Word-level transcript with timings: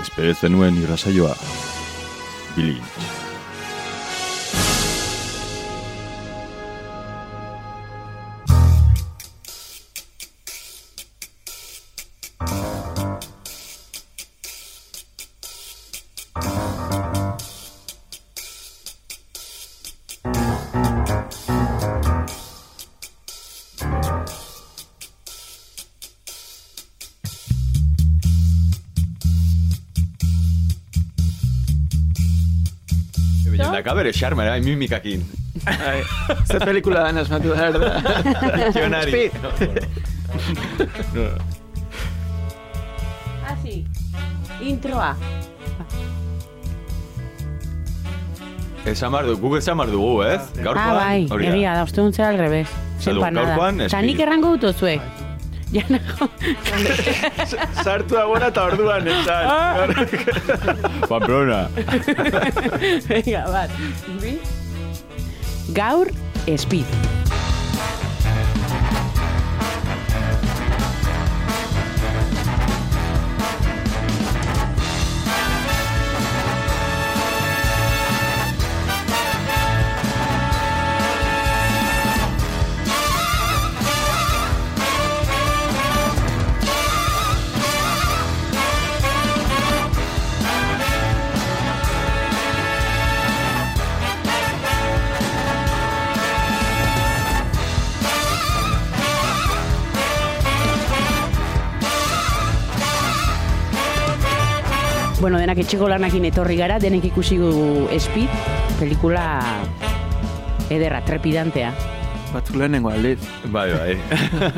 Espere 0.00 0.32
zenuen 0.34 0.80
irrasaioa. 0.80 1.36
Bilintz. 2.56 3.15
Xarma, 34.16 34.44
bai, 34.48 34.60
mimikakin. 34.64 35.22
Bai, 35.64 36.00
Ze 36.48 36.58
pelikula 36.60 37.02
da 37.12 37.20
asmatu 37.20 37.52
behar 37.52 37.72
da. 37.72 38.00
Legionari. 38.56 39.30
Hasi. 43.46 43.84
Introa. 44.62 45.14
Esan 48.86 49.10
bar 49.12 49.26
du, 49.26 49.34
guk 49.42 49.56
esan 49.58 49.78
bar 49.80 49.90
dugu, 49.90 50.22
ez? 50.22 50.40
Gaurkoan, 50.62 50.78
Ah, 50.78 50.94
bai, 50.94 51.26
egia 51.48 51.72
da, 51.74 51.82
uste 51.88 52.00
duntzera 52.00 52.28
al 52.30 52.38
revés. 52.38 52.68
Salud, 53.02 53.24
gaurkoan, 53.34 53.80
Eta 53.80 53.96
espiri. 53.98 54.12
nik 54.12 54.20
errango 54.26 54.54
dut 54.56 54.70
ozue. 54.74 55.00
Ja, 55.74 55.82
nago. 55.90 56.25
Sartu 57.84 58.18
agora 58.18 58.50
eta 58.52 58.66
orduan, 58.70 59.08
esan. 59.08 59.94
Pamplona. 61.10 61.66
Venga, 63.08 63.44
bat. 63.50 63.70
Bi. 64.22 64.38
Gaur, 65.76 66.12
speed. 66.56 67.05
Bueno, 105.20 105.38
denak 105.40 105.58
etxeko 105.62 105.88
lanakin 105.88 106.26
etorri 106.28 106.58
gara, 106.60 106.76
denek 106.82 107.06
ikusi 107.08 107.38
gu 107.40 107.50
Speed, 107.98 108.28
pelikula 108.78 109.22
ederra, 110.70 111.00
trepidantea. 111.06 111.70
Batzuk 112.34 112.58
lehenengo 112.60 112.90
aldiz. 112.92 113.16
Bai, 113.54 113.70
bai. 113.72 113.94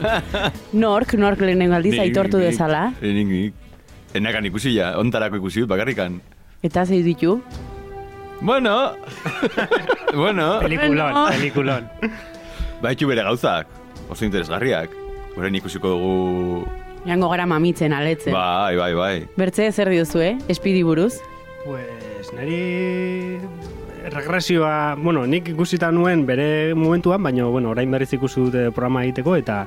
Nork, 0.82 1.14
nork 1.20 1.40
lehenengo 1.44 1.76
aldiz 1.78 1.94
Nik- 1.94 2.08
aitortu 2.08 2.40
nik- 2.40 2.50
dezala, 2.50 2.88
Nik, 3.00 3.28
nik. 3.30 3.54
Enakan 4.18 4.48
ikusi 4.50 4.72
ja, 4.74 4.94
ontarako 4.98 5.38
ikusi 5.38 5.62
dut, 5.62 5.70
bakarrikan. 5.70 6.18
eta 6.64 6.84
zei 6.86 7.02
ditu. 7.06 7.40
Bueno, 8.40 8.94
bueno, 10.14 10.58
Pelikulon, 10.60 10.96
Bueno. 11.12 11.26
pelikulon. 11.30 11.88
baitu 12.82 13.06
bere 13.06 13.22
gauzak, 13.22 13.66
oso 14.10 14.24
interesgarriak. 14.24 14.90
Horren 15.36 15.54
ikusiko 15.54 15.88
dugu, 15.94 16.64
Jango 17.06 17.28
gara 17.30 17.46
mamitzen, 17.46 17.92
aletzen. 17.92 18.32
bai, 18.32 18.76
bai, 18.76 18.92
bai. 18.94 19.14
Bertze, 19.36 19.70
zer 19.72 19.88
diozu, 19.88 20.20
eh? 20.20 20.36
Speedy 20.52 20.82
buruz. 20.82 21.20
Pues, 21.64 22.32
niri 22.36 23.38
regresioa, 24.08 24.94
bueno, 24.96 25.26
nik 25.26 25.48
ikusita 25.52 25.90
nuen 25.92 26.24
bere 26.26 26.74
momentuan, 26.74 27.22
baina, 27.22 27.44
bueno, 27.44 27.70
orain 27.70 27.90
berriz 27.90 28.12
ikusi 28.16 28.40
dute 28.40 28.70
programa 28.70 29.04
egiteko, 29.04 29.36
eta 29.36 29.64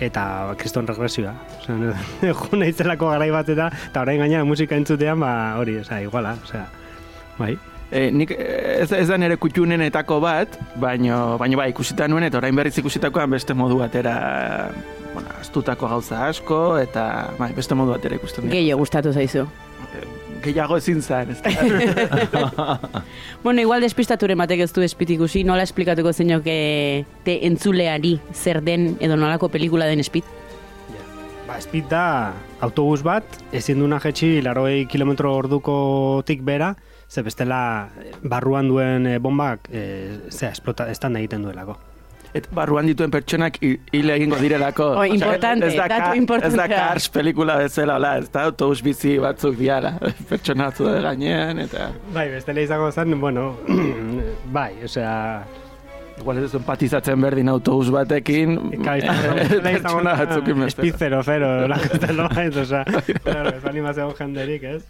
eta 0.00 0.54
kriston 0.58 0.86
regresioa. 0.88 1.34
Osea, 1.60 1.94
jo 2.38 2.56
naizelako 2.56 3.10
garai 3.12 3.30
bat 3.34 3.48
eta, 3.52 3.68
eta 3.90 4.04
orain 4.06 4.22
gainera 4.22 4.46
musika 4.48 4.78
entzutean, 4.78 5.20
ba, 5.20 5.32
hori, 5.60 5.76
osea, 5.82 6.00
iguala, 6.06 6.36
osea, 6.44 6.64
bai. 7.38 7.56
E, 7.90 8.06
nik 8.14 8.30
eh, 8.36 8.82
ez, 8.84 8.92
ez 8.94 9.06
da 9.10 9.18
nire 9.18 9.36
kutxunenetako 9.42 10.20
bat, 10.22 10.56
baino, 10.80 11.36
baino 11.42 11.58
bai, 11.58 11.70
ikusita 11.74 12.08
nuen, 12.08 12.28
eta 12.28 12.38
orain 12.38 12.56
berriz 12.56 12.76
ikusitakoan 12.78 13.34
beste 13.34 13.56
modu 13.58 13.80
batera, 13.82 14.14
bueno, 15.14 15.28
astutako 15.40 15.88
gauza 15.88 16.28
asko, 16.28 16.78
eta 16.78 17.34
bai, 17.38 17.52
beste 17.56 17.74
modu 17.74 17.96
batera 17.96 18.16
ikusten 18.16 18.46
dira. 18.46 18.56
Gehiago 18.56 18.84
gustatu 18.84 19.12
zaizu. 19.12 19.46
Gehiago 20.40 20.78
ezin 20.80 21.02
zen, 21.02 21.30
ez. 21.30 21.42
Bueno, 23.44 23.60
igual 23.60 23.80
despistaturen 23.84 24.38
batek 24.38 24.60
ez 24.64 24.72
du 24.72 24.86
Speed 24.88 25.10
ikusi, 25.16 25.42
nola 25.44 25.62
esplikatuko 25.64 26.12
zeinoke 26.12 27.04
te 27.24 27.38
entzuleari 27.46 28.18
zer 28.32 28.62
den 28.64 28.96
edo 29.00 29.16
nolako 29.16 29.48
pelikula 29.48 29.88
den 29.90 30.04
Speed? 30.04 30.24
Ba, 31.48 31.60
speed 31.60 31.88
da 31.90 32.32
autobus 32.62 33.02
bat, 33.02 33.24
ezin 33.52 33.80
duna 33.82 33.98
jetxi 34.00 34.40
larogei 34.44 34.86
kilometro 34.86 35.34
ordukotik 35.34 36.44
bera, 36.46 36.74
ze 37.10 37.22
bestela 37.26 37.90
barruan 38.22 38.68
duen 38.70 39.06
eh, 39.06 39.18
bombak, 39.18 39.66
e, 39.72 39.82
zera, 40.30 40.52
esplota, 40.52 40.86
estan 40.92 41.16
egiten 41.18 41.42
duelako. 41.42 41.74
Et 42.34 42.44
barruan 42.54 42.86
dituen 42.86 43.10
pertsonak 43.10 43.56
hi- 43.60 43.78
hil 43.92 44.10
egingo 44.14 44.36
direlako. 44.38 44.84
Osea, 45.00 45.14
importante, 45.14 45.66
ez 45.66 45.74
da, 45.76 45.88
datu 45.90 46.26
ka- 46.28 46.46
Ez 46.46 46.54
da. 46.54 46.68
Cars 46.70 47.08
pelikula 47.10 47.56
bezala, 47.58 47.96
hola, 47.98 48.12
ez 48.18 48.28
da 48.30 48.44
autobus 48.46 48.82
bizi 48.86 49.16
batzuk 49.18 49.56
diala. 49.58 49.96
Pertsona 50.30 50.68
batzu 50.70 50.84
da 50.86 51.00
gainean, 51.08 51.58
eta... 51.66 51.90
Bai, 52.14 52.28
bestela 52.30 52.60
izango 52.62 52.92
zen, 52.92 53.18
bueno, 53.20 53.56
bai, 54.52 54.72
osea, 54.84 55.42
Igual 56.20 56.36
ez 56.44 56.50
empatizatzen 56.54 57.16
berdin 57.24 57.48
autobus 57.48 57.88
batekin, 57.90 58.58
Ka, 58.84 58.98
pertsona 59.64 60.12
batzukin 60.18 60.58
beste. 60.66 60.82
Speed 60.92 60.98
00, 61.24 61.66
lako 61.72 61.98
zerbait, 62.02 62.56
osea, 62.60 62.82
claro, 63.24 63.54
ez 63.56 63.62
bali 63.64 63.80
mazeo 63.80 64.10
jenderik, 64.18 64.62
ez? 64.68 64.82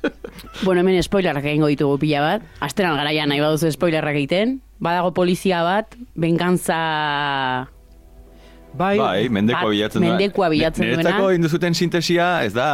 Bueno, 0.64 0.80
hemen 0.82 0.98
spoilerrak 1.06 1.44
egingo 1.46 1.68
ditugu 1.70 2.00
pila 2.02 2.20
bat. 2.24 2.42
Asteran 2.60 2.98
garaian 2.98 3.30
nahi 3.30 3.40
baduzu 3.40 3.70
spoilerrak 3.72 4.18
egiten. 4.18 4.58
Badago 4.80 5.12
polizia 5.14 5.62
bat, 5.66 5.96
bengantza... 6.16 6.78
Bai, 8.70 8.94
Bai, 9.00 9.28
mendekoa 9.28 9.66
Bat, 9.66 9.72
bilatzen 9.74 9.98
duena. 10.04 10.14
mendekoa 10.14 10.48
bilatzen 10.52 10.84
duena. 10.86 11.02
Niretzako 11.02 11.30
induzuten 11.34 11.74
sintesia 11.74 12.26
ez 12.46 12.52
da 12.54 12.68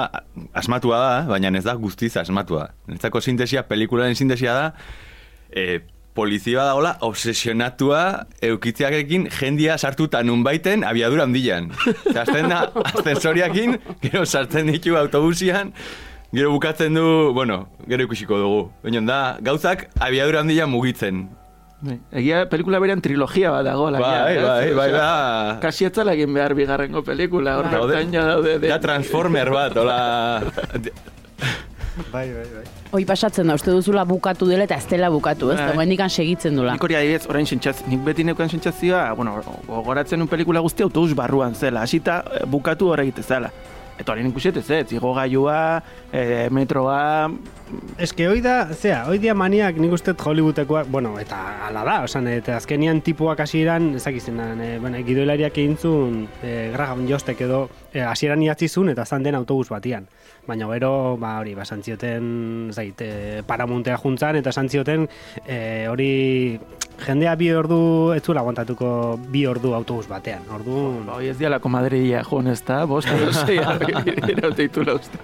asmatua 0.52 0.98
da, 1.00 1.12
baina 1.30 1.48
ez 1.56 1.64
da 1.64 1.72
guztiz 1.80 2.12
asmatua. 2.20 2.66
Niretzako 2.86 3.22
sintesia, 3.24 3.62
pelikularen 3.64 4.14
sintesia 4.18 4.52
da, 4.52 4.66
e, 5.48 5.80
polizia 6.16 6.66
dagoela 6.68 6.98
obsesionatua 7.04 8.02
eukitziakekin 8.44 9.24
jendia 9.38 9.78
sartuta 9.80 10.20
nunbaiten 10.22 10.84
abiadura 10.84 11.24
handian. 11.24 11.70
Eta 12.10 12.26
azten 12.26 12.52
da, 12.52 12.60
ascensoriakin, 12.92 13.78
gero 14.04 14.26
sartzen 14.28 14.68
ditu 14.72 15.00
autobusian, 15.00 15.72
gero 16.36 16.52
bukatzen 16.52 16.96
du, 17.00 17.32
bueno, 17.36 17.62
gero 17.88 18.04
ikusiko 18.04 18.36
dugu. 18.44 18.62
Baina 18.84 19.00
da, 19.08 19.20
gauzak 19.40 19.88
abiadura 19.96 20.44
handian 20.44 20.68
mugitzen. 20.72 21.24
Bai, 21.86 21.98
Egia 22.20 22.44
pelikula 22.50 22.78
berean 22.82 23.00
trilogia 23.04 23.50
bat 23.54 23.64
dago. 23.64 23.90
Bai, 23.92 24.36
bai, 24.42 24.72
bai, 24.74 24.90
da. 24.92 25.58
Kasi 25.62 25.84
etzala 25.86 26.12
egin 26.16 26.32
behar 26.34 26.54
bigarrengo 26.58 27.02
pelikula, 27.06 27.58
hor 27.60 27.68
bertan 27.70 28.12
ja 28.12 28.24
daude. 28.32 28.58
de- 28.58 28.68
Da 28.68 28.80
transformer 28.80 29.50
bat, 29.54 29.76
hola... 29.76 29.98
bai, 32.12 32.28
bai, 32.32 32.46
bai. 32.54 32.64
Hoi 32.92 33.04
pasatzen 33.08 33.48
da, 33.48 33.54
uste 33.58 33.70
duzula 33.74 34.04
bukatu 34.08 34.46
dela 34.48 34.64
eta 34.64 34.76
ez 34.80 34.86
dela 34.90 35.08
bukatu, 35.12 35.50
ez? 35.52 35.56
Bai. 35.58 35.66
Bai. 35.68 35.76
Oraindik 35.76 36.02
segitzen 36.10 36.56
dula. 36.56 36.74
Nik 36.76 36.84
hori 36.84 36.94
adibidez, 36.98 37.26
orain 37.28 37.46
sentsaz, 37.48 37.80
nik 37.88 38.02
beti 38.04 38.24
neukan 38.24 38.48
sentsazioa, 38.52 39.12
bueno, 39.18 39.38
gogoratzen 39.66 40.20
un 40.22 40.28
pelikula 40.28 40.60
guzti 40.60 40.82
autobus 40.84 41.14
barruan 41.14 41.54
zela, 41.54 41.82
hasita 41.82 42.22
eh, 42.40 42.44
bukatu 42.46 42.88
hor 42.92 43.00
egite 43.00 43.22
zela. 43.22 43.50
Eta 43.96 44.12
horien 44.12 44.28
ikusiet 44.28 44.58
ez, 44.60 44.68
ez, 44.70 44.86
igo 44.92 45.14
gailua, 45.16 45.82
e, 46.12 46.48
metroa, 46.52 47.30
Eske 47.98 48.28
hoi 48.30 48.38
da, 48.44 48.68
zera, 48.70 49.00
hoi 49.10 49.16
dia 49.18 49.32
maniak 49.34 49.78
nik 49.82 49.90
uste 49.96 50.12
Hollywoodekoak, 50.14 50.86
bueno, 50.92 51.16
eta 51.18 51.38
ala 51.66 51.82
da, 51.88 51.96
osan, 52.06 52.28
eta 52.30 52.54
azkenian 52.60 53.00
tipuak 53.02 53.40
hasieran, 53.42 53.88
ezakizenan, 53.98 54.60
e, 54.62 54.68
bueno, 54.78 55.00
gidoilariak 55.02 55.58
egin 55.58 55.74
zuen, 55.74 56.20
e, 56.46 56.70
Graham 56.74 57.02
Jostek 57.10 57.42
edo, 57.48 57.64
e, 57.90 58.04
hasieran 58.06 58.44
idatzi 58.44 58.68
zuen, 58.68 58.92
eta 58.94 59.04
zan 59.04 59.26
den 59.26 59.34
autobus 59.34 59.66
batian. 59.72 60.06
Baina 60.46 60.68
gero, 60.70 60.92
ba, 61.18 61.40
hori, 61.40 61.56
ba, 61.58 61.66
santzioten, 61.66 62.70
zait, 62.70 63.02
e, 63.02 63.42
paramontea 63.48 63.98
juntzan, 63.98 64.38
eta 64.38 64.52
santzioten, 64.54 65.08
e, 65.42 65.58
hori, 65.90 66.12
jendea 67.04 67.34
bi 67.36 67.50
ordu, 67.52 68.12
ez 68.16 68.22
zuela 68.24 68.40
aguantatuko 68.40 68.88
bi 69.32 69.44
ordu 69.46 69.74
autobus 69.76 70.06
batean. 70.08 70.46
Ordu, 70.52 71.02
ba, 71.06 71.18
hoi 71.18 71.28
ez 71.32 71.38
dialako 71.38 71.68
Madridia 71.68 72.22
joan 72.24 72.46
ez 72.52 72.60
da, 72.64 72.84
bost 72.88 73.08
edo 73.12 73.32
zei 73.32 73.58
irauteitu 74.32 74.84
uste. 74.94 75.18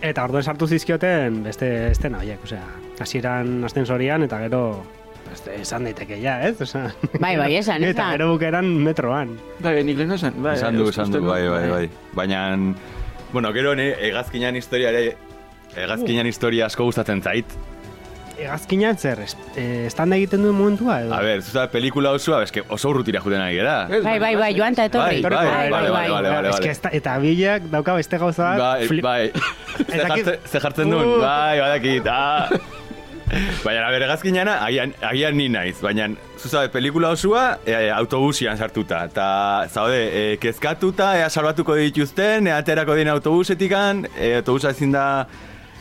Eta 0.00 0.24
orduen 0.24 0.42
sartu 0.42 0.66
zizkioten 0.66 1.42
beste 1.44 1.68
estena 1.90 2.22
horiek, 2.22 2.40
osea, 2.46 2.62
hasieran 3.04 3.58
ascensorian 3.68 4.22
eta 4.24 4.38
gero 4.46 4.62
beste 5.28 5.58
esan 5.60 5.84
daiteke 5.84 6.16
ja, 6.22 6.38
ez? 6.48 6.54
Osea, 6.64 6.86
Bai, 7.20 7.34
bai, 7.36 7.50
esan, 7.58 7.84
eta 7.84 7.90
esan. 8.06 8.14
gero 8.16 8.30
bukeran 8.32 8.70
metroan. 8.86 9.34
Bai, 9.60 9.82
nik 9.84 9.98
lehen 10.00 10.16
esan, 10.16 10.38
bai. 10.42 10.54
Esan 10.56 10.78
du, 10.80 10.88
esan 10.88 11.12
du, 11.12 11.18
usteko. 11.20 11.34
bai, 11.34 11.42
bai, 11.52 11.68
bai. 11.70 11.90
Baina, 12.16 12.46
bueno, 13.32 13.52
gero 13.52 13.74
ne, 13.76 13.90
egazkinan 14.08 14.56
historiare, 14.56 15.04
egazkinan 15.76 16.26
historia 16.26 16.66
asko 16.66 16.88
gustatzen 16.88 17.20
zait. 17.22 17.52
Egazkinan 18.40 18.96
zer, 18.96 19.18
es- 19.20 19.36
eh, 19.56 19.84
estanda 19.86 20.16
egiten 20.16 20.40
duen 20.42 20.54
momentua 20.56 21.00
edo? 21.02 21.12
A 21.14 21.20
ber, 21.20 21.42
zuza, 21.42 21.66
pelikula 21.70 22.10
osoa, 22.16 22.42
eske 22.46 22.62
oso 22.72 22.88
urrutira 22.88 23.20
juten 23.20 23.40
ari 23.40 23.56
gara. 23.58 23.86
Bai, 24.02 24.18
bai, 24.22 24.34
bai, 24.36 24.50
joan 24.56 24.72
eta 24.72 24.86
etorri. 24.88 25.20
Bai, 25.22 25.30
bai, 25.30 25.46
bai, 25.46 25.70
bai, 25.70 25.90
bai, 25.90 26.22
bai, 26.22 26.42
bai. 26.48 26.50
Eske 26.70 26.96
eta 26.96 27.18
bilak 27.20 27.68
dauka 27.70 27.94
beste 27.98 28.18
gauza 28.18 28.54
bat, 28.56 28.58
Bai, 28.88 29.00
bai. 29.00 29.32
Ze 29.90 29.98
jartzen- 29.98 30.38
Ze 30.48 30.60
jartzen 30.60 30.90
duen, 30.90 31.06
Uh. 31.06 31.20
bai, 31.20 31.60
badakit, 31.60 32.06
ah. 32.08 32.48
Baina, 33.64 33.86
a 33.86 33.90
ber, 33.92 34.02
egazkinana, 34.02 34.56
agian, 34.66 34.92
agian 35.06 35.36
ni 35.36 35.48
naiz, 35.48 35.76
baina, 35.80 36.08
zuzabe, 36.40 36.68
pelikula 36.72 37.10
osua, 37.14 37.58
e, 37.64 37.90
autobusian 37.94 38.56
sartuta, 38.58 39.04
eta, 39.04 39.68
zaude, 39.70 40.00
e, 40.32 40.36
kezkatuta, 40.42 41.12
ea 41.20 41.28
salbatuko 41.30 41.76
dituzten, 41.78 42.48
ea 42.48 42.56
aterako 42.58 42.96
dien 42.98 43.06
autobusetikan, 43.12 44.08
e, 44.18 44.34
autobusa 44.40 44.70
ezin 44.74 44.90
da, 44.96 45.28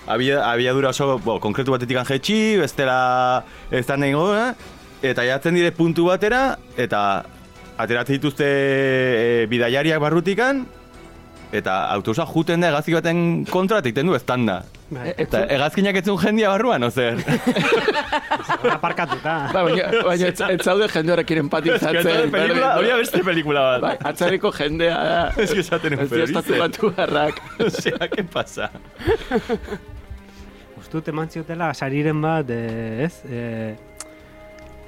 abiadura 0.09 0.89
oso, 0.89 1.17
bo, 1.23 1.39
konkretu 1.39 1.71
batetikan 1.75 2.05
jetxi, 2.09 2.57
bestela 2.61 3.43
ez 3.71 3.85
da 3.87 3.97
nahi 3.97 4.11
goda, 4.17 4.55
eta 5.05 5.23
jatzen 5.27 5.55
dire 5.55 5.71
puntu 5.71 6.09
batera, 6.09 6.57
eta 6.77 7.23
ateratzen 7.79 8.17
dituzte 8.17 8.45
e, 8.49 9.45
bidaiariak 9.47 10.01
barrutikan, 10.03 10.65
eta 11.55 11.77
autobusa 11.95 12.25
juten 12.29 12.61
da 12.61 12.69
egazki 12.73 12.93
baten 12.97 13.45
kontra, 13.49 13.79
eta 13.85 14.03
du 14.03 14.13
eztanda. 14.17 14.63
Bai, 14.89 15.11
Eta 15.21 15.43
egazkinak 15.53 15.99
etzun 16.01 16.17
jendia 16.17 16.49
barruan, 16.49 16.81
ozer? 16.87 17.19
aparkatuta. 18.73 19.33
Ba, 19.53 19.61
baina, 19.67 19.85
baina 20.05 20.29
ez, 20.31 20.39
ez 20.41 20.59
zaude 20.65 20.87
jende 20.89 21.13
horrekin 21.13 21.41
empatizatzen. 21.43 22.31
pelikula, 22.33 22.71
hori 22.79 22.89
da 22.89 22.97
beste 22.97 23.21
pelikula 23.25 23.65
Bai, 23.77 23.79
bat. 23.99 24.05
atzariko 24.13 24.51
jendea 24.57 24.97
da. 25.09 25.19
Ez 25.37 25.51
que 25.53 25.61
esaten 25.61 25.93
Ez 25.99 26.09
dira 26.09 26.25
estatu 26.25 26.57
batu 26.57 26.89
harrak. 26.97 27.37
Osea, 27.67 28.09
¿qué 28.09 28.23
pasa? 28.23 28.71
Ustut 30.89 31.11
eman 31.11 31.29
ziotela 31.29 31.67
sariren 31.77 32.17
bat, 32.17 32.49
eh, 32.49 33.03
ez? 33.05 33.21
Eh, 33.29 33.75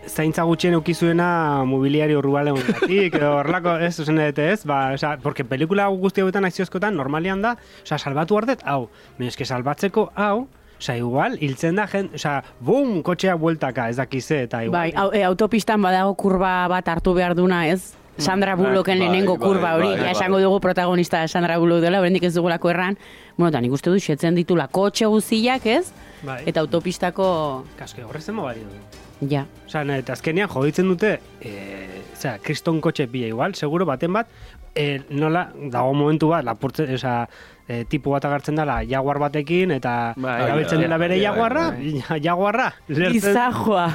zaintza 0.09 0.41
gutxien 0.49 0.73
eukizuena 0.73 1.61
mobiliario 1.69 2.23
ruralen 2.25 2.57
gatik, 2.57 3.19
edo 3.19 3.35
horrelako, 3.35 3.75
ez, 3.85 3.91
ozen 4.01 4.17
edete 4.17 4.47
ez, 4.49 4.63
ba, 4.65 4.95
oza, 4.95 5.11
porque 5.21 5.45
pelikula 5.45 5.85
guzti 5.93 6.25
hauetan 6.25 6.49
akziozkotan 6.49 6.97
normalian 6.97 7.45
da, 7.45 7.53
oza, 7.83 8.01
salbatu 8.01 8.41
ardet, 8.41 8.65
hau, 8.65 8.87
eske 9.21 9.45
salbatzeko, 9.45 10.09
hau, 10.15 10.47
Osa, 10.81 10.95
igual, 10.97 11.35
hiltzen 11.37 11.77
da 11.77 11.83
jen, 11.85 12.07
osa, 12.17 12.39
bum, 12.65 13.03
kotxea 13.05 13.35
bueltaka, 13.37 13.91
ez 13.93 13.99
dakize, 13.99 14.47
eta 14.47 14.63
igual. 14.65 14.79
Bai, 14.79 14.89
au, 14.97 15.11
e, 15.13 15.21
autopistan 15.27 15.85
badago 15.85 16.15
kurba 16.17 16.65
bat 16.73 16.89
hartu 16.89 17.13
behar 17.13 17.37
duna, 17.37 17.67
ez? 17.69 17.93
Sandra 18.21 18.55
Bullocken 18.55 18.99
bai, 18.99 19.07
lehenengo 19.07 19.37
bai, 19.37 19.47
kurba 19.47 19.73
hori, 19.75 19.87
bai, 19.89 19.97
ja 19.97 20.03
bai. 20.11 20.11
esango 20.15 20.39
dugu 20.39 20.59
protagonista 20.61 21.27
Sandra 21.27 21.57
Bullock 21.57 21.81
dela, 21.81 21.99
oraindik 21.99 22.23
ez 22.29 22.33
dugulako 22.35 22.69
erran. 22.69 22.97
Bueno, 23.37 23.49
eta 23.49 23.61
nik 23.61 23.73
uste 23.73 23.89
du 23.89 23.99
xetzen 23.99 24.35
ditula 24.37 24.67
kotxe 24.67 25.05
guziak, 25.09 25.65
ez? 25.65 25.91
bai. 26.23 26.43
Eta 26.45 26.61
autopistako, 26.61 27.65
Kaske, 27.79 28.03
horrezen 28.05 28.35
mogari 28.37 28.61
du. 28.61 29.27
ja. 29.29 29.45
Osa, 29.67 29.81
eta 29.97 30.13
azkenean 30.13 30.49
joditzen 30.49 30.87
dute, 30.91 31.15
e, 31.41 32.03
osea, 32.13 32.37
kriston 32.43 32.81
kotxe 32.81 33.07
bila 33.07 33.27
igual, 33.27 33.55
seguro 33.55 33.85
baten 33.85 34.13
bat, 34.13 34.27
e, 34.75 35.01
nola, 35.09 35.47
dago 35.71 35.93
momentu 35.97 36.29
bat, 36.29 36.45
lapurtzen, 36.45 36.93
osea, 36.93 37.27
e, 37.67 37.83
tipu 37.89 38.11
bat 38.13 38.25
agertzen 38.25 38.55
dela 38.59 38.81
jaguar 38.85 39.17
batekin, 39.19 39.71
eta 39.71 40.13
Bai, 40.17 40.37
erabiltzen 40.43 40.77
bai, 40.77 40.85
dela 40.85 40.97
bere 41.01 41.15
bai, 41.17 41.23
jaguarra, 41.25 41.65
jaguarra, 42.27 42.69
lertzen, 42.87 43.35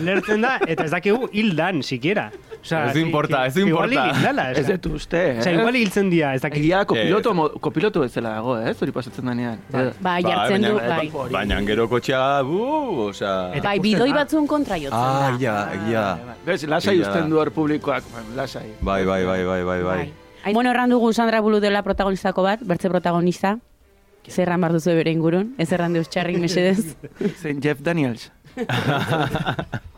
lertzen 0.04 0.42
da, 0.42 0.56
eta 0.66 0.84
ez 0.84 0.90
dakigu 0.90 1.28
hildan, 1.32 1.82
sikiera. 1.82 2.30
Osea, 2.66 2.86
Ez 2.88 2.94
du 2.94 3.00
importa, 3.00 3.44
ez 3.46 3.54
du 3.54 3.60
Igual 3.66 3.92
importa. 3.92 4.18
hildala, 4.18 4.44
Ez 4.50 4.66
dut 4.66 4.86
uste, 4.98 5.20
eh? 5.30 5.38
Osea, 5.38 5.52
igual 5.54 5.76
hiltzen 5.78 6.08
dira, 6.10 6.32
ez 6.34 6.40
dakik. 6.42 6.58
Egia 6.64 6.80
kopiloto, 6.84 7.32
mo- 7.34 7.48
kopiloto 7.62 8.00
bezala 8.02 8.32
dago, 8.40 8.56
ez? 8.58 8.74
Hori 8.82 8.90
pasatzen 8.92 9.24
denean. 9.30 9.60
Edo- 9.72 9.92
Bai, 10.02 10.22
jartzen 10.26 10.62
du, 10.66 10.72
bai. 10.74 11.10
Baina 11.30 11.60
gero 11.68 11.86
kotxea, 11.88 12.42
bu, 12.42 12.58
osea... 13.10 13.52
Eta 13.54 13.68
Bai, 13.68 13.78
bidoi 13.78 14.10
batzun 14.12 14.48
kontra 14.50 14.76
jotzen 14.82 14.98
Ah, 14.98 15.30
da. 15.30 15.38
ja, 15.38 15.54
ja. 15.90 16.34
Bez, 16.44 16.64
lasai 16.66 16.96
Egia 16.96 17.06
da. 17.06 17.12
usten 17.12 17.30
du 17.30 17.38
hor 17.38 17.52
publikoak, 17.52 18.02
ba, 18.12 18.24
lasai. 18.42 18.66
Bai, 18.80 19.04
bai, 19.06 19.22
bai, 19.24 19.44
bai, 19.44 19.62
bai, 19.64 19.82
bai. 19.82 20.12
Ai, 20.44 20.52
Bueno, 20.54 20.70
erran 20.70 20.90
dugu 20.90 21.12
Sandra 21.12 21.40
Bullock 21.40 21.62
dela 21.62 21.82
protagonistako 21.82 22.42
bat, 22.42 22.60
bertze 22.62 22.90
protagonista. 22.90 23.58
Zer 24.26 24.48
erran 24.48 24.60
behar 24.60 24.72
duzu 24.74 24.90
bere 24.90 25.12
ingurun, 25.14 25.54
ez 25.56 25.70
erran 25.72 25.92
deus 25.94 26.08
txarrik 26.10 26.38
mesedez. 26.42 26.96
Zein 27.42 27.60
Jeff 27.62 27.78
Daniels. 27.80 28.32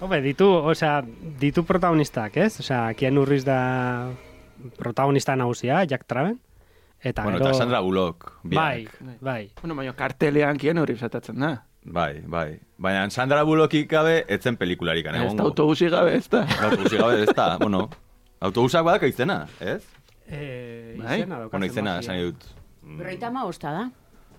Hombre, 0.00 0.20
ditu, 0.20 0.46
osea, 0.68 1.00
ditu 1.40 1.64
protagonistak, 1.64 2.36
ez? 2.36 2.58
Osea, 2.60 2.90
Keanu 2.98 3.24
Reeves 3.24 3.46
da 3.46 4.10
protagonista 4.76 5.36
nagusia, 5.36 5.84
Jack 5.88 6.04
Traven. 6.06 6.40
Eta 7.00 7.22
Bueno, 7.22 7.38
gero... 7.38 7.50
eta 7.50 7.58
Sandra 7.58 7.80
Bullock, 7.80 8.32
Bai, 8.42 8.84
biak. 8.84 9.20
bai. 9.20 9.50
Bueno, 9.60 9.74
baina 9.76 9.92
kartelean 9.94 10.56
kien 10.58 10.78
hori 10.78 10.96
zatatzen 10.96 11.38
da. 11.40 11.50
Bai, 11.84 12.20
bai. 12.26 12.58
Baina 12.78 13.08
Sandra 13.10 13.42
Bullockik 13.44 13.88
gabe, 13.90 14.24
etzen 14.28 14.56
pelikularik 14.56 15.06
Ez 15.06 15.12
da 15.12 15.22
egongo. 15.24 15.42
autobusi 15.44 15.88
gabe, 15.88 16.16
ez 16.16 16.28
da. 16.28 16.46
Autobusi 16.62 16.96
gabe, 16.96 17.22
ez 17.22 17.34
da, 17.36 17.58
bueno. 17.58 17.88
Autobusak 18.40 18.84
badak 18.84 19.02
izena, 19.08 19.46
ez? 19.60 19.82
Eh, 20.26 20.96
Bai? 20.98 21.20
izena 21.20 21.38
daukatzen 21.38 21.50
Bueno, 21.60 21.66
izena, 21.66 21.98
esan 22.00 22.20
dut. 22.20 22.44
Berroita 22.82 23.30
ma 23.30 23.44
da, 23.60 23.90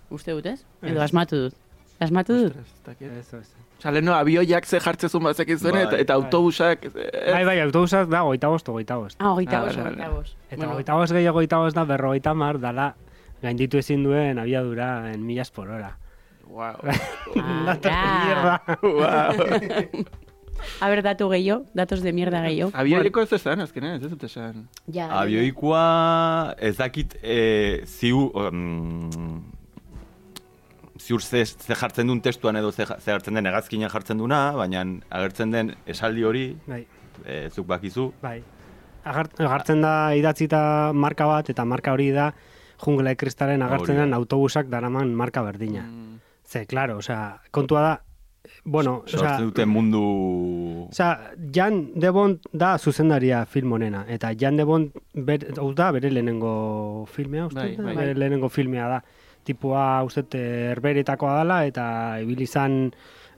uste 0.10 0.31
dut, 0.33 0.45
ez? 0.45 0.65
Edo 0.81 1.01
asmatu 1.01 1.36
dut. 1.45 1.56
Asmatu 1.99 2.35
dut? 2.38 2.55
Ez. 2.61 2.95
Ez, 3.01 3.33
ez. 3.33 3.47
Osa, 3.79 3.91
leheno, 3.91 4.13
abioiak 4.13 4.65
ze 4.65 4.79
bazekin 4.79 5.57
zuen, 5.59 5.73
Bai, 5.73 5.83
eta, 5.83 5.97
eta 5.97 6.13
bai. 6.17 6.23
autobusak... 6.23 6.85
eh, 6.85 7.31
Bai, 7.31 7.44
bai, 7.45 7.59
autobusak 7.61 8.07
da, 8.09 8.21
goita 8.21 8.47
bost, 8.47 8.67
goita 8.67 8.95
bost. 8.97 9.15
Ah, 9.19 9.25
Ah, 9.25 9.33
bost, 9.33 9.38
hogeita 9.38 9.61
vale. 9.63 10.09
bost. 10.15 10.35
Eta 10.49 10.55
Bueno, 10.57 10.73
goita 10.73 10.94
bost 10.95 11.13
gehiago 11.13 11.33
goita 11.39 11.57
bost 11.57 11.75
da, 11.75 11.83
berrogeita 11.85 12.33
mar, 12.33 12.59
dala, 12.59 12.95
gainditu 13.41 13.77
ezin 13.77 14.03
duen 14.03 14.38
abiadura 14.39 15.11
en 15.11 15.25
millas 15.25 15.49
por 15.51 15.69
hora. 15.69 15.97
Wow. 16.47 16.75
De 17.81 17.89
Ah, 17.91 18.25
mierda. 18.25 18.79
wow. 18.81 20.05
A 20.81 20.89
ber, 20.89 21.01
datu 21.03 21.29
gehiago, 21.29 21.65
datos 21.74 22.01
de 22.01 22.13
mierda 22.13 22.41
gehiago. 22.41 22.72
Abioiko 22.74 23.22
ez 23.22 23.31
esan, 23.33 23.62
azkenean, 23.62 24.01
ez 24.03 24.10
dut 24.10 24.24
esan. 24.24 24.67
Ja, 24.91 25.10
Abioikoa 25.19 26.55
ez 26.57 26.77
dakit 26.77 27.15
e, 27.22 27.83
ziu... 27.86 28.31
Um, 28.33 29.43
ziur 31.07 31.23
ze, 31.23 31.45
ze 31.45 31.75
jartzen 31.75 32.09
duen 32.09 32.21
testuan 32.21 32.59
edo 32.59 32.71
ze, 32.71 32.85
ze 32.85 33.11
jartzen 33.11 33.39
den 33.39 33.47
egazkinan 33.47 33.91
jartzen 33.93 34.19
duna, 34.19 34.51
baina 34.57 34.83
agertzen 35.09 35.51
den 35.55 35.73
esaldi 35.87 36.25
hori, 36.27 36.45
Bai, 36.67 36.83
e, 37.23 37.47
zuk 37.49 37.67
bakizu, 37.67 38.11
bai. 38.21 38.41
Agart, 39.07 39.39
agartzen 39.39 39.81
da 39.81 39.93
idatzita 40.19 40.91
marka 40.93 41.29
bat, 41.29 41.49
eta 41.53 41.63
marka 41.65 41.93
hori 41.95 42.09
da, 42.11 42.31
jungla 42.83 43.13
de 43.13 43.21
kristalen 43.21 43.63
agartzen 43.63 44.01
den 44.01 44.13
autobusak 44.17 44.67
daraman 44.69 45.13
marka 45.15 45.43
berdina. 45.45 45.85
Mm. 45.87 46.19
Ze, 46.47 46.65
claro, 46.67 46.97
osea, 46.99 47.39
kontua 47.51 47.81
da, 47.85 47.93
bueno, 48.63 49.01
osea, 49.05 49.19
sortzen 49.19 49.47
dute 49.47 49.65
mundu... 49.65 50.01
Osea, 50.91 51.31
Jan 51.55 51.79
de 51.95 52.11
Bond 52.11 52.51
da 52.51 52.77
zuzendaria 52.77 53.45
film 53.45 53.73
honena, 53.79 54.03
eta 54.11 54.33
Jan 54.39 54.59
de 54.59 54.67
Bond 54.67 54.99
ber, 55.13 55.47
hau 55.57 55.71
da 55.75 55.91
bere 55.95 56.11
lehenengo 56.11 57.05
filmea, 57.11 57.47
uste, 57.47 57.63
Bai, 57.63 57.75
bai. 57.79 57.95
bere 57.95 58.13
lehenengo 58.15 58.51
filmea 58.51 58.91
da. 58.91 59.01
Tipua, 59.48 60.04
dut, 60.13 60.36
herberetakoa 60.36 61.38
dela, 61.39 61.62
eta 61.70 61.86
ibili 62.24 62.44
izan, 62.48 62.92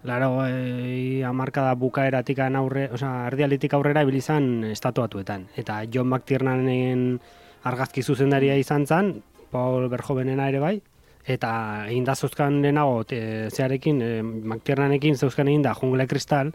laro, 0.09 0.45
e, 0.47 1.21
amarkada 1.27 1.75
bukaeratik 1.77 2.39
aurre, 2.47 2.87
osea, 2.95 3.27
erdialetik 3.29 3.73
aurrera 3.77 4.03
ibili 4.07 4.23
izan 4.23 4.63
estatuatuetan. 4.71 5.49
Eta 5.55 5.83
John 5.93 6.09
McTiernanen 6.09 7.19
argazki 7.69 8.03
zuzendaria 8.03 8.55
izan 8.57 8.87
zen, 8.87 9.21
Paul 9.51 9.89
Verhoevenena 9.89 10.49
ere 10.49 10.59
bai, 10.59 10.75
eta 11.29 11.51
egin 11.89 12.05
da 12.07 12.15
zeuzkan 12.15 12.61
lehenago 12.63 13.03
e, 13.11 13.49
zearekin, 13.51 14.01
e, 14.01 14.11
McTiernanekin 14.23 15.17
zeuzkan 15.17 15.47
egin 15.47 15.65
da 15.65 15.75
Jungla 15.77 16.07
Kristal, 16.07 16.53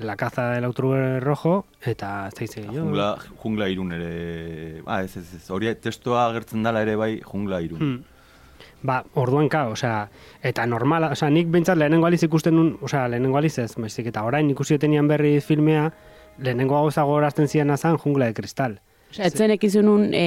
La 0.00 0.16
caza 0.16 0.50
del 0.50 0.64
autor 0.64 1.20
rojo, 1.20 1.66
eta 1.84 2.30
daiz 2.32 2.48
gehiago. 2.54 2.78
Jungla, 2.78 3.10
jungla 3.42 3.68
irun 3.68 3.92
ere... 3.92 4.80
Ah, 4.86 5.02
ez, 5.04 5.18
ez, 5.20 5.26
ez. 5.36 5.42
Hori 5.52 5.68
testoa 5.84 6.24
agertzen 6.30 6.64
dala 6.64 6.80
ere 6.80 6.96
bai 6.96 7.20
jungla 7.20 7.60
irun. 7.60 7.82
Hmm. 7.82 8.11
Ba, 8.82 9.04
orduan 9.14 9.48
ka, 9.48 9.68
osea, 9.70 10.08
eta 10.42 10.64
normala, 10.66 11.12
osea, 11.14 11.30
nik 11.30 11.46
behintzat 11.54 11.78
lehenengo 11.78 12.08
aliz 12.08 12.22
ikusten 12.26 12.56
nun, 12.58 12.72
osea, 12.82 13.04
lehenengo 13.08 13.38
aliz 13.38 13.54
ez, 13.62 13.70
baizik, 13.78 14.08
eta 14.10 14.24
orain 14.26 14.50
ikusi 14.50 14.78
tenian 14.82 15.06
berri 15.08 15.36
filmea, 15.40 15.92
lehenengo 16.42 16.74
gauza 16.74 17.04
gogorazten 17.06 17.46
ziren 17.48 17.70
azan 17.70 17.98
jungla 18.02 18.26
de 18.26 18.34
kristal. 18.34 18.80
Osea, 19.12 19.28
etzen 19.30 19.54
ekizunun 19.54 20.08
e, 20.14 20.26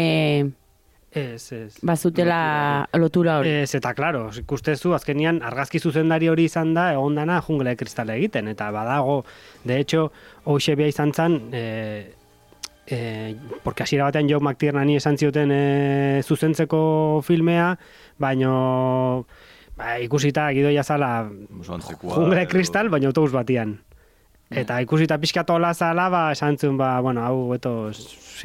Ez, 1.15 1.51
ez. 1.55 1.77
bazutela 1.81 2.89
lotura 2.99 3.37
hori. 3.39 3.49
Ez, 3.63 3.75
eta 3.77 3.93
klaro, 3.95 4.25
ikustezu, 4.35 4.91
azkenian 4.97 5.39
argazki 5.47 5.79
zuzendari 5.79 6.27
hori 6.27 6.47
izan 6.49 6.73
da, 6.75 6.89
egon 6.93 7.15
dana 7.15 7.41
jungla 7.41 7.71
de 7.71 7.79
kristala 7.79 8.17
egiten, 8.19 8.49
eta 8.51 8.67
badago, 8.75 9.21
de 9.63 9.79
hecho, 9.79 10.09
hoxe 10.43 10.75
bia 10.75 10.87
izan 10.91 11.13
zan, 11.15 11.39
e, 11.55 12.11
e, 12.87 13.35
porque 13.63 13.83
hasiera 13.83 14.05
batean 14.05 14.29
Joe 14.29 14.39
McTiernani 14.39 14.95
esan 14.97 15.17
zioten 15.17 15.51
e, 15.51 16.21
zuzentzeko 16.23 17.21
filmea, 17.25 17.77
baino 18.17 19.25
ba, 19.77 19.97
ikusita 19.99 20.49
gidoia 20.53 20.83
zala 20.83 21.29
edo- 21.29 22.47
kristal, 22.47 22.89
baina 22.89 23.07
autobus 23.07 23.31
batian. 23.33 23.79
Eta 24.49 24.77
ikusita 24.83 25.17
pixka 25.17 25.41
tola 25.43 25.73
zala, 25.73 26.05
ba, 26.13 26.31
esan 26.31 26.57
zuen, 26.61 26.77
ba, 26.77 26.99
bueno, 27.01 27.23
hau, 27.25 27.53
eto, 27.55 27.89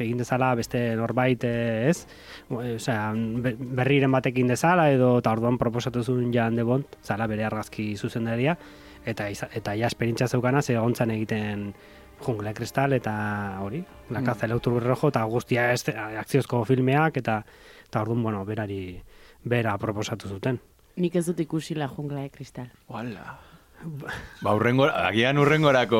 egin 0.01 0.17
dezala 0.17 0.55
beste 0.57 0.95
norbait, 0.97 1.43
eh, 1.45 1.89
ez? 1.91 2.07
Osea, 2.49 3.11
be- 3.13 3.53
berriren 3.59 4.11
batekin 4.11 4.49
dezala, 4.49 4.89
edo, 4.91 5.19
eta 5.21 5.31
orduan 5.31 5.59
proposatu 5.61 6.01
zuen 6.03 6.33
Jan 6.33 6.55
de 6.57 6.63
Bont, 6.65 6.97
zala 7.05 7.27
bere 7.29 7.45
argazki 7.45 7.91
zuzendaria, 7.97 8.57
eta, 9.05 9.29
eta 9.29 9.75
ja 9.77 9.85
esperintza 9.87 10.27
zeukana, 10.27 10.63
ze 10.65 10.73
egiten 11.13 11.73
jungla 12.23 12.51
de 12.51 12.53
kristal, 12.57 12.93
eta 12.93 13.13
hori, 13.61 13.83
la 14.09 14.23
caza 14.23 14.45
del 14.45 14.57
autor 14.57 14.83
rojo, 14.83 15.09
eta 15.09 15.23
guztia 15.23 15.71
ez, 15.73 15.83
akziozko 15.89 16.63
filmeak, 16.65 17.17
eta, 17.17 17.41
eta 17.87 18.01
orduan, 18.01 18.23
bueno, 18.23 18.43
berari, 18.45 19.01
bera 19.43 19.77
proposatu 19.77 20.29
zuten. 20.29 20.59
Nik 21.01 21.15
ez 21.15 21.25
dut 21.25 21.39
ikusi 21.39 21.75
la 21.75 21.87
jungla 21.87 22.21
de 22.21 22.29
kristal. 22.29 22.69
Wala. 22.89 23.39
Ba, 24.41 24.53
urrengo, 24.55 24.85
agian 24.85 25.37
urrengorako 25.41 25.99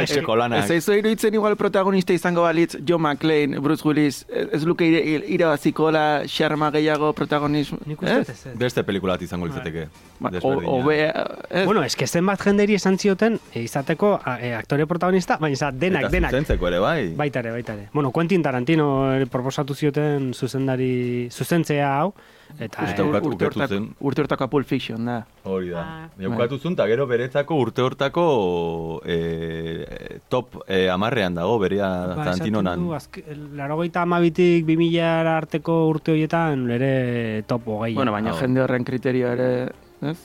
eseko 0.00 0.36
lanak. 0.40 0.64
Ez 0.64 0.70
aizu 0.78 0.94
iruditzen 0.98 1.34
igual 1.36 1.56
protagonista 1.60 2.12
izango 2.16 2.42
balitz 2.46 2.76
Joe 2.88 2.98
McClane, 2.98 3.58
Bruce 3.60 3.86
Willis, 3.86 4.24
ez 4.28 4.48
ez 4.58 4.64
luke 4.64 4.84
ire- 4.86 5.24
irabaziko 5.28 5.90
la 5.92 6.22
xarma 6.26 6.70
gehiago 6.74 7.12
protagonismo. 7.12 7.78
Nik 7.86 8.02
uste 8.02 8.16
dut 8.22 8.28
ez, 8.32 8.46
ez. 8.52 8.54
Beste 8.58 8.84
pelikulat 8.84 9.22
izango 9.22 9.46
litzateke. 9.46 9.88
Ba, 10.18 10.28
o- 10.28 10.32
desberdina. 10.32 10.70
Hobea, 10.72 11.26
ez? 11.50 11.64
Bueno, 11.66 11.82
eske 11.84 12.06
zenbat 12.06 12.40
jenderi 12.42 12.74
esan 12.78 12.98
zioten 12.98 13.38
e, 13.52 13.62
izateko 13.62 14.14
a, 14.24 14.38
e, 14.40 14.54
aktore 14.56 14.86
protagonista, 14.86 15.36
baina 15.40 15.70
denak, 15.72 16.08
Eta 16.08 16.14
denak. 16.16 16.30
zuzentzeko 16.32 16.68
ere, 16.68 16.78
bai. 16.82 17.12
Baita 17.16 17.40
ere, 17.44 17.52
baita 17.52 17.74
ere. 17.74 17.88
Bueno, 17.92 18.10
Quentin 18.12 18.42
Tarantino 18.42 19.12
eh, 19.14 19.26
proposatu 19.26 19.74
zioten 19.74 20.32
zuzendari, 20.34 21.28
zuzentzea 21.30 21.92
hau, 22.00 22.12
eta 22.58 22.84
eh, 22.84 22.94
ukat- 23.04 23.26
urte, 23.26 23.44
hortako, 23.46 23.66
zen. 23.68 23.88
urte 24.00 24.22
hortako 24.22 24.48
Pulp 24.50 24.66
Fiction, 24.66 25.04
da. 25.04 25.26
Hori 25.44 25.68
da. 25.70 25.80
Ah. 25.82 26.08
Jaukatu 26.18 26.58
zuen, 26.58 26.72
eta 26.74 26.86
gero 26.86 27.06
beretzako 27.06 27.54
urte 27.60 27.82
hortako 27.82 29.00
e, 29.04 30.18
top 30.28 30.62
e, 30.66 30.88
amarrean 30.90 31.34
dago, 31.34 31.58
berea 31.58 31.88
ba, 32.14 32.24
Tarantinonan. 32.24 32.80
esaten 32.80 32.88
du, 32.88 32.94
azke- 32.94 33.94
amabitik 34.02 34.64
2000 34.66 35.26
arteko 35.36 35.88
urte 35.88 36.12
horietan 36.12 36.70
ere 36.70 37.42
top 37.46 37.66
hogei. 37.68 37.94
Bueno, 37.94 38.12
baina 38.12 38.30
hau. 38.32 38.38
jende 38.40 38.60
horren 38.62 38.84
kriterio 38.84 39.32
ere, 39.32 39.72
ez? 40.02 40.18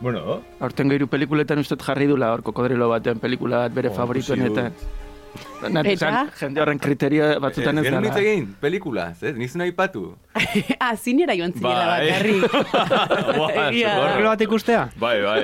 Bueno, 0.00 0.40
Aurten 0.60 0.88
gairu 0.88 1.08
pelikuletan 1.10 1.58
ustet 1.58 1.82
jarri 1.82 2.06
dula 2.06 2.30
hor 2.32 2.42
kokodrilo 2.46 2.88
batean 2.88 3.18
pelikula 3.18 3.64
bat 3.66 3.74
bere 3.74 3.88
Oh, 3.90 3.94
favorituenetan. 3.94 4.72
Eta? 5.58 6.28
jende 6.38 6.60
horren 6.62 6.78
kriterio 6.78 7.26
batzutan 7.42 7.78
ez 7.80 7.84
Genuen 7.84 8.04
hitz 8.06 8.14
dara. 8.14 8.22
egin, 8.22 8.44
pelikula, 8.60 9.08
ez? 9.20 9.32
Nizun 9.34 9.64
aipatu. 9.64 10.02
ah, 10.84 10.92
zinera 10.96 11.34
joan 11.34 11.52
zinela 11.52 11.86
Bai. 11.86 12.06
bakarrik. 12.06 12.44
Kokorrelo 12.52 14.28
bat 14.32 14.40
ikustea? 14.46 14.82
Bai, 15.02 15.16
bai. 15.22 15.42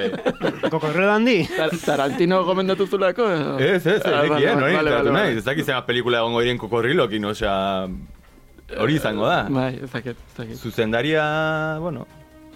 Kokorrelo 0.70 1.10
handi? 1.16 1.36
Tar- 1.50 1.74
Tarantino 1.84 2.44
gomendatu 2.46 2.86
zulako? 2.86 3.26
Ez, 3.58 3.82
ez, 3.86 3.86
ez, 3.86 4.02
Ah, 4.06 4.22
nahi. 4.28 4.74
vale. 4.76 5.24
Ez 5.36 5.44
dakit 5.44 5.66
zema 5.66 5.82
pelikula 5.86 6.18
egongo 6.22 6.40
diren 6.46 6.58
kokorrilokin, 6.62 7.24
osea... 7.32 7.88
Hori 8.80 8.94
izango 8.96 9.26
da. 9.28 9.42
Bai, 9.52 9.74
ez 9.82 9.90
dakit, 9.92 10.16
ez 10.16 10.36
dakit. 10.38 10.56
Zuzendaria, 10.56 11.24
bueno... 11.82 12.06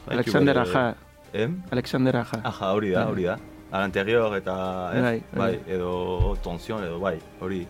Alexander 0.08 0.58
Aja, 0.62 0.94
Em? 1.36 1.58
Alexander 1.70 2.16
Aja. 2.22 2.38
Aja, 2.48 2.70
hori 2.72 2.90
da, 2.94 3.02
hori 3.10 3.26
da. 3.28 3.34
Alanterior 3.70 4.36
eta, 4.38 4.54
ez? 4.94 5.02
Bai, 5.02 5.22
Bai, 5.36 5.60
edo 5.68 6.36
tension, 6.44 6.82
edo 6.84 6.98
bai, 7.02 7.18
hori. 7.40 7.66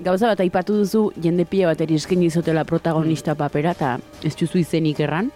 Gauza 0.00 0.30
bat 0.30 0.40
aipatu 0.40 0.78
duzu 0.80 1.10
jende 1.20 1.44
pila 1.44 1.72
bateri 1.72 1.98
eskaini 1.98 2.30
izotela 2.30 2.64
protagonista 2.64 3.34
papera 3.34 3.74
eta 3.76 3.98
ez 4.24 4.34
duzu 4.36 4.58
izenik 4.62 5.00
erran. 5.00 5.30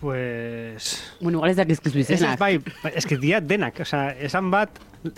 Pues... 0.00 0.96
Bueno, 1.20 1.38
igual 1.38 1.50
ez 1.50 1.56
dakizkizu 1.56 1.98
Ez, 1.98 2.10
ez, 2.10 2.20
izenak. 2.20 2.38
bai, 2.38 2.58
bai, 2.82 2.92
eske 2.96 3.18
dia 3.20 3.40
denak, 3.40 3.80
osea, 3.84 4.14
esan 4.18 4.50
bat 4.50 4.70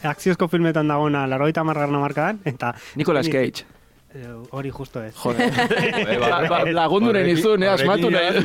akziozko 0.02 0.48
filmetan 0.48 0.88
dagoena 0.90 1.26
larogeita 1.30 1.62
margarna 1.64 2.00
markadan, 2.02 2.40
eta... 2.44 2.74
Nicolas 2.96 3.28
Cage. 3.30 3.62
Eh, 3.62 3.81
Hori 4.50 4.68
justo 4.70 5.02
ez. 5.02 5.14
Joder. 5.16 5.50
Bai, 6.06 6.16
Ba- 6.18 6.48
ba- 6.48 6.64
lagunduren 6.70 7.22
horrekin- 7.24 7.38
izun, 7.38 7.62
eh, 7.62 7.68
asmatu 7.72 8.10
nahi. 8.10 8.42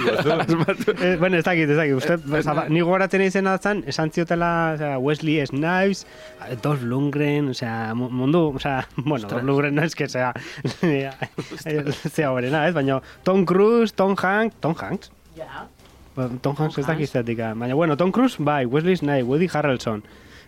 Eh, 1.04 1.18
bueno, 1.20 1.38
ez 1.38 1.44
dakit, 1.44 1.70
ez 1.70 1.76
dakit. 1.78 1.94
Uste, 1.98 2.18
zaba, 2.42 2.68
ni 2.70 2.80
gogoratzen 2.80 3.22
izan 3.26 3.48
atzan, 3.52 3.84
esan 3.88 4.12
ziotela 4.12 4.72
o 4.76 4.78
sea, 4.78 4.98
Wesley 5.00 5.46
Snipes, 5.46 6.06
eh, 6.48 6.56
Dolph 6.62 6.84
Lundgren, 6.84 7.50
o 7.50 7.54
sea, 7.54 7.94
mu- 7.96 8.10
mundu, 8.10 8.54
o 8.56 8.60
sea, 8.60 8.88
bueno, 8.96 9.28
Dolph 9.28 9.44
Lundgren 9.44 9.76
no 9.76 9.84
es 9.84 9.96
que 9.96 10.08
sea, 10.08 10.34
sea 12.12 12.32
horrena, 12.32 12.68
ez? 12.68 12.74
Baina 12.74 13.02
Tom 13.24 13.46
Cruise, 13.46 13.94
Tom 13.94 14.16
Hanks, 14.22 14.56
Tom 14.60 14.76
Hanks? 14.80 15.12
Ja. 15.36 15.68
Tom 16.42 16.56
Hanks 16.58 16.78
ez 16.80 16.88
dakit 16.88 17.10
zetika. 17.12 17.54
Baina, 17.54 17.76
bueno, 17.76 17.98
Tom 17.98 18.12
Cruise, 18.12 18.38
bai, 18.40 18.66
Wesley 18.66 18.96
Snipes, 18.98 19.26
Woody 19.26 19.50
Harrelson. 19.54 20.04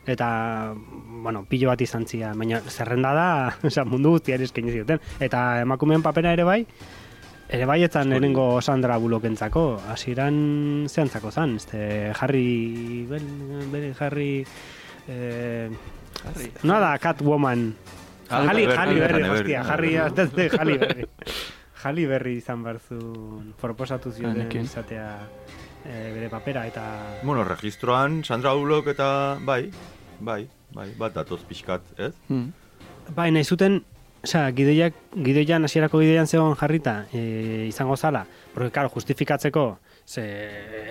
Eta, 0.09 0.73
bueno, 1.21 1.43
pilo 1.45 1.69
bat 1.69 1.81
izan 1.85 2.07
zian. 2.09 2.37
Baina, 2.39 2.61
zerrenda 2.65 3.11
da, 3.13 3.27
o 3.67 3.69
sea, 3.69 3.85
mundu 3.85 4.15
guztiari 4.17 4.47
eskaini 4.47 4.73
zioten. 4.73 4.99
Eta 5.19 5.61
emakumeen 5.61 6.01
papera 6.05 6.33
ere 6.33 6.43
bai, 6.47 6.63
ere 7.49 7.65
bai 7.69 7.79
etzan 7.85 8.09
lehenengo 8.09 8.61
Sandra 8.61 8.97
Bullokentzako, 8.97 9.63
hasieran 9.93 10.87
zehantzako 10.89 11.31
zan, 11.31 11.55
este, 11.57 12.11
Harry, 12.19 13.05
ben, 13.09 13.71
bere 13.71 13.93
Harry, 13.99 14.45
eh, 15.07 15.69
Harry. 16.25 16.51
no 16.63 16.79
da 16.79 16.97
Catwoman, 16.97 17.75
Ah, 18.29 18.43
Halle 18.45 18.67
Berry, 18.67 19.23
hostia. 19.23 19.63
Harry, 19.65 19.95
Halle 19.97 20.77
Berry. 20.77 21.05
Halle 21.81 22.03
Berry 22.05 22.35
izan 22.43 22.61
barzun 22.61 23.55
proposatu 23.57 24.11
zioten 24.13 24.51
izatea 24.61 25.07
eh, 25.85 26.11
bere 26.13 26.29
papera 26.29 26.67
eta 26.67 26.83
Bueno, 27.23 27.43
registroan, 27.43 28.23
Sandra 28.23 28.53
Bullock 28.53 28.91
eta 28.93 29.39
bai, 29.41 29.71
bai, 30.19 30.47
bai, 30.75 30.89
bat 30.99 31.13
datoz 31.15 31.41
pixkat, 31.47 31.85
ez? 31.97 32.13
Hmm. 32.27 32.51
Bai, 33.15 33.31
nahi 33.31 33.43
zuten, 33.43 33.81
osea, 34.23 34.49
gidoiak, 34.55 34.97
gidoian 35.25 35.65
hasierako 35.65 36.01
gidoian 36.03 36.27
zegoen 36.27 36.57
jarrita 36.59 37.05
e, 37.13 37.65
izango 37.69 37.97
zala, 37.97 38.25
porque, 38.53 38.71
claro, 38.71 38.89
justifikatzeko, 38.93 39.79
ze, 40.05 40.25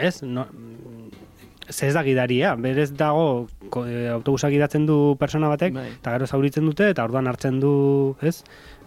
ez, 0.00 0.22
no, 0.22 0.46
ze 1.68 1.88
ez 1.88 1.94
da 1.94 2.02
gidaria, 2.02 2.54
berez 2.56 2.90
dago 2.96 3.48
ko, 3.70 3.84
e, 3.86 4.08
autobusa 4.08 4.48
gidatzen 4.50 4.86
du 4.86 5.16
persona 5.20 5.50
batek, 5.52 5.74
Bai. 5.74 5.88
eta 5.98 6.16
gero 6.16 6.26
zauritzen 6.26 6.66
dute, 6.66 6.88
eta 6.94 7.04
orduan 7.04 7.28
hartzen 7.28 7.60
du, 7.60 8.16
ez, 8.22 8.40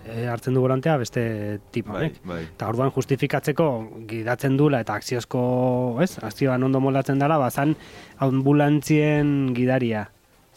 e, 0.05 0.25
hartzen 0.27 0.57
du 0.57 0.63
volantea 0.63 0.97
beste 0.97 1.59
tipo 1.71 1.93
Bai, 1.93 2.07
honek. 2.07 2.21
bai. 2.25 2.41
Eta 2.49 2.71
orduan 2.73 2.91
justifikatzeko 2.95 3.67
gidatzen 4.09 4.57
dula 4.57 4.81
eta 4.81 4.97
akziozko, 4.97 5.43
ez, 6.01 6.15
akzioan 6.23 6.63
ondo 6.63 6.81
moldatzen 6.81 7.21
dela, 7.21 7.37
bazan 7.37 7.75
ambulantzien 8.17 9.53
gidaria, 9.53 10.09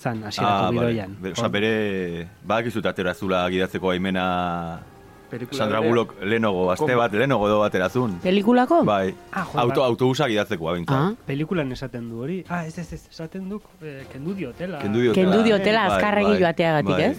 zan, 0.05 0.21
hasierako 0.29 0.65
Ah, 0.69 0.71
bai. 0.71 1.05
Be- 1.25 1.33
Osa, 1.33 1.49
bere, 1.49 1.71
badakizut 2.45 2.85
atera 2.87 3.15
zula 3.15 3.47
gidatzeko 3.51 3.91
aimena 3.95 4.27
Pelikula 5.31 5.59
Sandra. 5.59 5.81
Bullock 5.81 6.13
lehenogo, 6.23 6.67
aste 6.71 6.85
Kom- 6.87 6.99
bat 7.01 7.13
lehenogo 7.17 7.47
edo 7.49 7.59
baterazun. 7.65 8.19
Pelikulako? 8.23 8.83
Bai, 8.87 9.15
Ah, 9.33 9.43
jo, 9.49 9.59
auto, 9.65 9.81
bai. 9.81 9.89
autobusa 9.91 10.29
gidatzeko 10.31 10.69
abintza. 10.71 10.99
Ah, 11.09 11.15
Pelikulan 11.27 11.73
esaten 11.73 12.11
du 12.11 12.21
hori. 12.23 12.45
Ah, 12.49 12.67
ez 12.69 12.77
ez 12.79 12.93
ez, 12.93 13.09
esaten 13.11 13.49
du, 13.49 13.61
eh, 13.83 14.05
kendu 14.13 14.35
diotela. 14.35 14.79
Kendu 14.85 15.01
diotela. 15.01 15.31
Kendu 15.33 15.43
diotela 15.43 15.89
Bai, 15.89 15.97
azkarregi 15.97 16.31
bai, 16.31 16.41
joateagatik, 16.45 16.91
bai. 16.95 17.03
ez? 17.11 17.19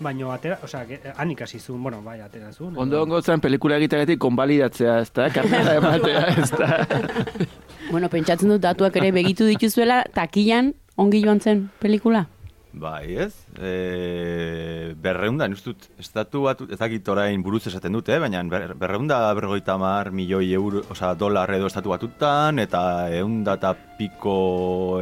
Baino 0.00 0.30
atera, 0.32 0.58
osea, 0.64 0.86
que, 0.86 0.94
eh, 0.94 1.12
han 1.16 1.30
ikasi 1.30 1.58
zuen, 1.58 1.82
bueno, 1.82 2.00
bai, 2.02 2.20
atera 2.20 2.52
zuen. 2.52 2.76
Ondo 2.78 3.02
ongo 3.02 3.20
zen 3.22 3.40
pelikula 3.40 3.76
egiteagatik 3.76 4.18
konbalidatzea, 4.18 5.00
ez 5.00 5.10
da? 5.12 5.28
Karnera 5.30 5.74
ematea, 5.80 6.26
ez 6.38 6.50
da? 6.52 6.86
Bueno, 7.90 8.08
pentsatzen 8.08 8.48
dut 8.48 8.60
datuak 8.62 8.94
ere 9.00 9.10
begitu 9.10 9.44
dituzuela, 9.48 10.04
takilan 10.14 10.74
ongi 11.00 11.24
joan 11.24 11.40
zen 11.40 11.64
pelikula. 11.80 12.26
Bai, 12.72 13.16
ez? 13.18 13.32
E, 13.58 14.94
berreunda, 15.02 15.48
nustut, 15.50 15.88
estatu 15.98 16.44
bat, 16.44 16.60
ez 16.70 16.78
dakit 16.78 17.08
orain 17.10 17.42
buruz 17.42 17.64
esaten 17.66 17.96
dute, 17.98 18.14
baina 18.22 18.44
ber, 18.46 18.76
berreunda 18.78 19.18
bergoita 19.34 19.74
mar 19.80 20.12
milioi 20.14 20.52
euro, 20.54 20.84
oza, 20.94 21.10
dolar 21.18 21.50
edo 21.56 21.66
estatu 21.66 21.90
batutan, 21.90 22.62
eta 22.62 22.82
eunda 23.18 23.56
eta 23.58 23.74
piko 23.98 24.38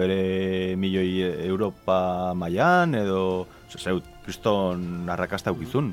ere 0.01 0.77
milioi 0.81 1.45
Europa 1.45 2.33
mailan, 2.41 2.97
edo, 3.03 3.23
zeu, 3.69 4.01
kriston 4.25 5.11
arrakasta 5.13 5.53
ukizun. 5.53 5.93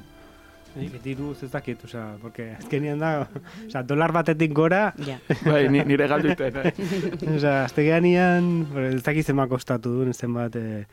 Nik 0.76 0.98
diruz 1.04 1.38
ez 1.44 1.52
dakit, 1.54 1.80
osea, 1.88 2.18
porque 2.22 2.50
azkenean 2.60 3.00
da, 3.00 3.28
osea, 3.68 3.82
dolar 3.88 4.12
batetik 4.12 4.52
gora, 4.54 4.90
Ja. 5.08 5.18
Bai, 5.46 5.70
ni, 5.72 5.80
nire 5.88 6.08
galduten. 6.12 6.58
Eh? 6.66 6.74
osea, 7.38 7.64
aztegeanian, 7.70 8.50
ez 8.92 9.04
dakit 9.06 9.26
zenbat 9.26 9.48
kostatu 9.50 9.94
duen, 10.02 10.12
zenbat 10.14 10.56
eh, 10.60 10.84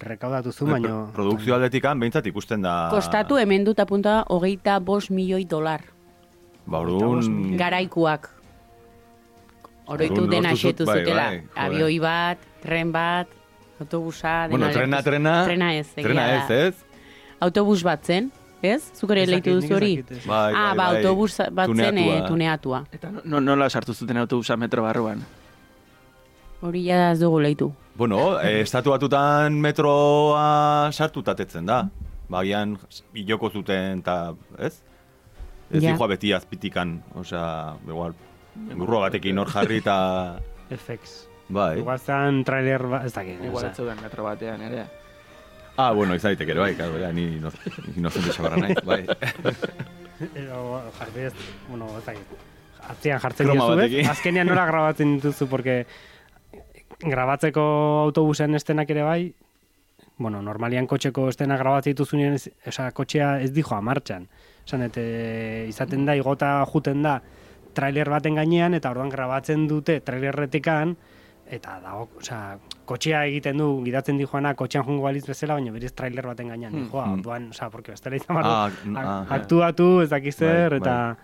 rekaudatu 0.00 0.52
zu, 0.52 0.66
baino... 0.66 1.10
Pro- 1.12 1.22
Produkzio 1.22 1.54
aldetikan, 1.58 2.00
behintzat 2.00 2.26
ikusten 2.26 2.64
da... 2.64 2.88
Kostatu 2.90 3.36
hemen 3.36 3.68
dut 3.68 3.78
apunta 3.84 4.22
hogeita 4.32 4.78
bost 4.80 5.10
milioi 5.12 5.44
dolar. 5.44 5.84
Ba, 6.66 6.80
orduan... 6.80 7.54
Garaikuak. 7.60 8.30
Oroitu 9.88 10.26
dena 10.28 10.50
xetu 10.56 10.84
bai, 10.88 10.98
zutela. 11.00 11.28
bai. 11.30 11.42
Abioi 11.68 12.00
bat, 12.00 12.40
tren 12.64 12.90
bat, 12.92 13.28
autobusa... 13.80 14.48
Bueno, 14.50 14.66
dena 14.68 14.74
trena, 14.74 14.96
leku- 14.98 15.04
trena... 15.10 15.36
Trena 15.46 15.70
ez, 15.76 15.86
Trena 15.96 16.26
ez, 16.34 16.50
ez? 16.50 16.74
Autobus 17.40 17.82
bat 17.86 18.04
zen, 18.04 18.32
ez? 18.62 18.90
Zuk 18.94 19.10
ere 19.14 19.26
leitu 19.26 19.54
duzu 19.58 19.74
hori? 19.76 19.92
Bai, 20.26 20.52
ah, 20.54 20.72
bai, 20.72 20.76
ba, 20.76 20.76
bai. 20.76 20.96
autobus 20.96 21.36
bat 21.52 21.70
zen 21.74 21.98
eh, 21.98 22.22
Tuneatua. 22.26 22.84
Eta 22.92 23.10
no, 23.10 23.22
no, 23.24 23.40
nola 23.40 23.68
sartu 23.70 23.94
zuten 23.94 24.16
autobusa 24.16 24.56
metro 24.56 24.82
barruan? 24.82 25.22
Hori 26.60 26.84
ja 26.88 27.12
ez 27.12 27.20
dugu 27.20 27.38
leitu. 27.40 27.70
Bueno, 27.98 28.38
eh, 28.40 28.60
estatu 28.62 28.90
batutan 28.90 29.54
metroa 29.62 30.90
sartu 30.92 31.22
tatetzen 31.22 31.66
da. 31.66 31.84
Bagian, 32.28 32.76
biloko 33.14 33.50
zuten, 33.50 34.00
eta, 34.02 34.34
ez? 34.58 34.82
Ez 35.70 35.82
Ja. 35.82 35.92
dijoa 35.92 36.08
beti 36.08 36.32
azpitikan, 36.32 37.02
osea, 37.14 37.74
igual, 37.86 38.14
burro 38.76 39.00
batekin 39.00 39.38
hor 39.38 39.48
jarri 39.52 39.78
eta... 39.78 40.38
FX. 40.70 41.28
Bai. 41.48 41.78
Igual 41.80 41.98
zan 41.98 42.42
trailer 42.44 42.82
bat, 42.86 43.04
ez 43.06 43.12
dakit. 43.14 43.40
Igual 43.44 43.70
ez 43.70 43.76
zeuden 43.76 44.00
metro 44.02 44.24
batean, 44.24 44.60
ere. 44.60 44.84
Ah, 45.78 45.92
bueno, 45.94 46.16
izan 46.18 46.32
daiteke 46.32 46.50
ere, 46.56 46.60
bai, 46.60 46.72
claro, 46.74 46.98
ja, 46.98 47.12
ni 47.14 47.24
ino- 47.38 47.52
inocente 47.96 48.32
xabarra 48.34 48.56
naiz, 48.58 48.80
bai. 48.84 49.04
Edo, 50.42 50.62
jarri 50.98 51.28
ez, 51.28 51.34
bueno, 51.68 51.86
ez 52.00 52.04
dakit. 52.08 52.46
Atzean 52.88 53.20
jartzen 53.22 53.52
diozu, 53.52 53.76
ez? 53.84 54.08
Azkenean 54.10 54.48
nola 54.50 54.64
grabatzen 54.66 55.16
dituzu, 55.20 55.46
porque 55.46 55.84
grabatzeko 56.98 57.62
autobusen 58.06 58.54
estenak 58.58 58.90
ere 58.90 59.04
bai, 59.06 59.20
bueno, 60.18 60.40
normalian 60.42 60.88
kotxeko 60.90 61.28
estena 61.30 61.56
grabatzen 61.60 61.94
dituzunean, 61.94 62.34
ez, 62.40 62.48
osea, 62.66 62.90
kotxea 62.96 63.28
ez 63.44 63.52
dijoa 63.54 63.78
martxan. 63.84 64.26
Esan, 64.66 64.82
eta 64.88 65.04
izaten 65.70 66.02
da, 66.08 66.16
igota 66.18 66.56
juten 66.72 67.04
da, 67.06 67.20
trailer 67.78 68.10
baten 68.10 68.34
gainean, 68.40 68.74
eta 68.74 68.90
orduan 68.90 69.12
grabatzen 69.14 69.68
dute 69.70 70.00
trailerretikan, 70.02 70.96
eta 71.46 71.78
dago, 71.84 72.08
osea, 72.18 72.56
kotxea 72.88 73.24
egiten 73.28 73.58
du, 73.60 73.66
gidatzen 73.84 74.16
dijoana, 74.16 74.54
kotxean 74.56 74.84
jungo 74.86 75.02
baliz 75.04 75.26
bezala, 75.28 75.54
baina 75.58 75.72
berez 75.74 75.92
trailer 75.94 76.24
baten 76.26 76.48
gainean 76.48 76.72
Hmm. 76.72 76.84
dijoa, 76.86 77.04
Hmm. 77.06 77.18
orduan, 77.18 77.50
osea, 77.50 77.68
porque 77.70 77.92
bestela 77.92 78.16
izan 78.16 78.36
barru, 78.36 78.48
Ah, 78.50 78.66
ak- 78.68 79.06
ah, 79.06 79.26
aktuatu, 79.36 80.00
ez 80.02 80.08
dakiz 80.10 80.36
zer, 80.36 80.70
Bai, 80.70 80.78
eta 80.80 81.16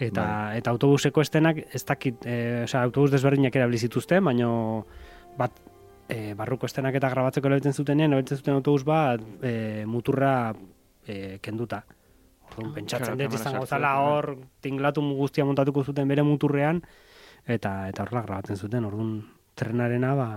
eta 0.00 0.56
eta 0.58 0.70
autobuseko 0.74 1.20
estenak 1.22 1.56
ez 1.72 1.84
dakit, 1.86 2.26
e, 2.26 2.64
osea, 2.64 2.82
autobus 2.82 3.12
desberdinak 3.12 3.54
erabili 3.54 3.78
zituzten, 3.78 4.24
baino 4.24 4.86
bat 5.38 5.52
e, 6.08 6.34
barruko 6.34 6.66
estenak 6.66 6.94
eta 6.98 7.08
grabatzeko 7.08 7.46
erabiltzen 7.46 7.72
zutenean, 7.72 8.10
erabiltzen 8.12 8.36
zuten 8.38 8.54
autobus 8.54 8.82
bat 8.84 9.20
e, 9.42 9.84
muturra 9.86 10.52
e, 11.06 11.38
kenduta. 11.40 11.84
Orduan, 12.50 12.74
pentsatzen 12.74 13.14
claro, 13.16 13.30
dut 13.30 13.38
izango 13.40 13.66
zala 13.66 13.94
hor 14.00 14.36
tinglatu 14.60 15.00
guztia 15.16 15.44
montatuko 15.44 15.84
zuten 15.84 16.08
bere 16.08 16.22
muturrean, 16.22 16.82
eta 17.46 17.88
eta 17.88 18.02
horrela 18.02 18.22
grabatzen 18.26 18.56
zuten, 18.56 18.84
orduan 18.84 19.22
trenarena 19.54 20.14
ba 20.14 20.28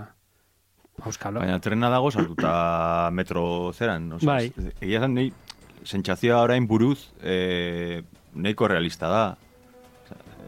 auskalo. 1.04 1.40
Baina 1.40 1.58
trena 1.60 1.90
dago 1.92 2.10
sartuta 2.10 3.10
metro 3.18 3.72
zeran. 3.72 4.12
Osea, 4.18 4.26
Bai. 4.26 4.52
Egia 4.80 4.98
esan, 5.02 5.14
nahi, 5.14 5.32
sentsazioa 5.84 6.42
orain 6.46 6.66
buruz, 6.66 7.10
e, 7.22 8.02
nahiko 8.34 8.68
realista 8.68 9.08
da. 9.12 9.24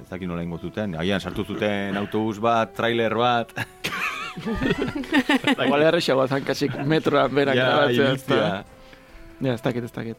Ez 0.00 0.08
dakit 0.08 0.28
nola 0.28 0.42
ingo 0.42 0.58
zuten. 0.58 0.96
Agian 0.98 1.20
sartu 1.20 1.44
zuten 1.44 1.96
autobus 2.00 2.40
bat, 2.40 2.74
trailer 2.74 3.14
bat. 3.14 3.52
Igual 5.66 5.82
errexagoa 5.90 6.26
zan 6.30 6.44
kasik 6.46 6.74
metroan 6.86 7.34
berak 7.34 7.56
Ja, 7.58 7.70
grabatzea? 7.86 8.64
Ja, 9.40 9.54
ez 9.54 9.62
dakit, 9.62 9.84
ez 9.84 9.92
dakit. 9.92 10.16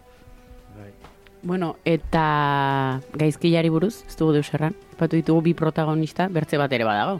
Bueno, 1.42 1.72
eta 1.90 3.00
gaizkilari 3.18 3.70
buruz, 3.74 4.04
ez 4.06 4.14
dugu 4.20 4.36
deus 4.36 4.52
erran. 4.54 4.76
Epatu 4.94 5.18
ditugu 5.18 5.42
bi 5.48 5.54
protagonista, 5.58 6.28
bertze 6.30 6.60
bat 6.62 6.72
ere 6.78 6.86
badago. 6.86 7.18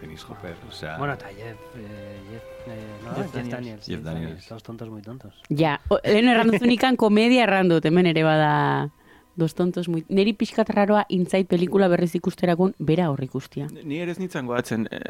Tenis 0.00 0.24
Hopper, 0.28 0.54
osea... 0.68 0.98
Bueno, 0.98 1.14
eta 1.14 1.28
Jeff, 1.32 1.58
eh, 1.76 2.20
Jeff, 2.30 2.68
eh, 2.68 2.98
no, 3.04 3.14
Jeff 3.14 3.24
Jeff, 3.24 3.32
Daniels. 3.34 3.50
Daniels. 3.56 3.86
Jeff 3.86 4.02
Daniels. 4.04 4.48
Dos 4.48 4.62
tontos 4.62 4.90
muy 4.90 5.02
tontos. 5.02 5.34
Ja, 5.48 5.80
o, 5.88 5.98
lehen 6.04 6.28
erran 6.28 6.50
duzunikan 6.52 6.96
komedia 6.96 7.44
erran 7.44 7.68
dut, 7.72 7.84
hemen 7.88 8.06
ere 8.06 8.22
bada 8.26 8.90
dos 9.36 9.54
tontos 9.54 9.88
muy... 9.88 10.04
Neri 10.08 10.32
pixkat 10.32 10.68
raroa 10.72 11.04
intzait 11.08 11.48
pelikula 11.48 11.88
berriz 11.88 12.14
ikusterakun 12.16 12.74
bera 12.78 13.08
horrik 13.12 13.30
ikustia. 13.32 13.66
Ni 13.84 13.98
ere 14.04 14.12
ez 14.12 14.18
nintzen 14.20 14.46
goatzen 14.48 14.86
eh, 14.90 15.00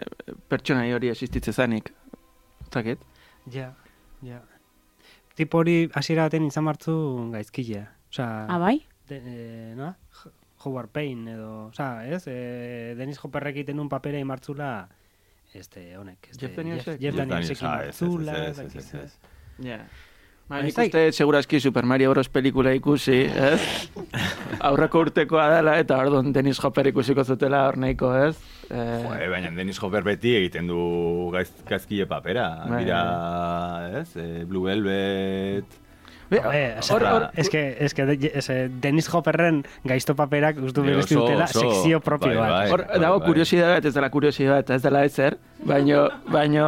pertsonai 0.51 0.93
hori 0.95 1.11
existitze 1.11 1.53
zanik. 1.53 1.93
Ez 2.63 2.71
dakit? 2.75 3.03
Ja, 3.53 3.73
ja. 4.23 4.43
Tipo 5.37 5.59
hori 5.63 5.91
hasiera 5.95 6.25
baten 6.31 6.47
izan 6.47 6.65
martzu 6.65 6.97
gaizkilea. 7.35 7.85
Osea, 8.11 8.47
Ah, 8.49 8.59
bai? 8.59 8.81
de, 9.09 9.21
eh, 9.23 9.75
no? 9.77 9.93
Howard 10.67 10.91
Payne 10.91 11.37
edo, 11.39 11.51
osea, 11.69 12.07
ez? 12.11 12.25
Eh, 12.27 12.95
Dennis 12.99 13.23
Hopperrek 13.23 13.63
egiten 13.63 13.81
un 13.81 13.89
papera 13.89 14.19
imartzula 14.19 14.89
este 15.55 15.97
honek, 15.97 16.29
este 16.31 16.47
Jeff 16.47 16.57
Danielsek? 16.57 17.01
Jeff, 17.01 17.17
Danielsek 17.17 17.61
Daniels, 17.61 18.03
imartzula. 18.03 19.07
Ja. 19.65 19.81
Ba, 20.47 20.61
nik 20.63 20.77
uste 20.79 21.01
seguraski 21.11 21.59
Super 21.59 21.83
Mario 21.91 22.13
Bros. 22.13 22.29
pelikula 22.31 22.71
ikusi, 22.77 23.25
ez? 23.27 23.89
Aurreko 24.69 25.01
urtekoa 25.09 25.49
dela, 25.57 25.75
eta 25.83 25.97
orduan 25.99 26.31
Dennis 26.35 26.61
Hopper 26.63 26.87
ikusiko 26.93 27.25
zutela 27.25 27.65
hor 27.67 27.81
nahiko, 27.83 28.13
ez? 28.29 28.37
Eh, 28.71 29.01
Joe, 29.03 29.27
baina 29.33 29.51
Dennis 29.57 29.81
Hopper 29.83 30.07
beti 30.07 30.37
egiten 30.39 30.71
du 30.71 31.33
gaiz, 31.35 31.49
gaizkile 31.67 32.07
papera. 32.07 32.47
Bai, 32.69 32.85
Dira, 32.85 33.01
ez? 34.03 34.13
E, 34.15 34.45
Blue 34.47 34.69
Velvet... 34.69 35.83
hor, 36.31 36.79
osea, 36.79 37.15
hor, 37.15 37.31
es 37.37 37.49
que, 37.49 37.77
es 37.81 37.95
que 37.95 38.05
de, 38.07 38.33
es, 38.35 38.49
eh, 38.51 38.69
Dennis 38.81 39.13
Hopperren 39.15 39.65
gaizto 39.85 40.15
paperak 40.17 40.57
ustu 40.59 40.83
Bai, 40.83 40.91
berezti 40.91 41.15
dutela 41.15 41.45
oso- 41.45 41.61
sekzio 41.61 42.01
propio 42.01 42.29
bai, 42.29 42.37
bat. 42.39 42.51
bai. 42.51 42.71
hor 42.73 43.01
dago 43.01 43.19
bai. 43.21 43.27
kuriosidade 43.29 43.75
bat, 43.75 43.85
ez 43.85 43.95
dela 43.95 44.11
kuriosidade 44.11 44.57
bat, 44.63 44.71
ez 44.71 44.83
dela 44.83 45.05
ezer, 45.05 45.39
baino, 45.65 46.09
baino, 46.29 46.67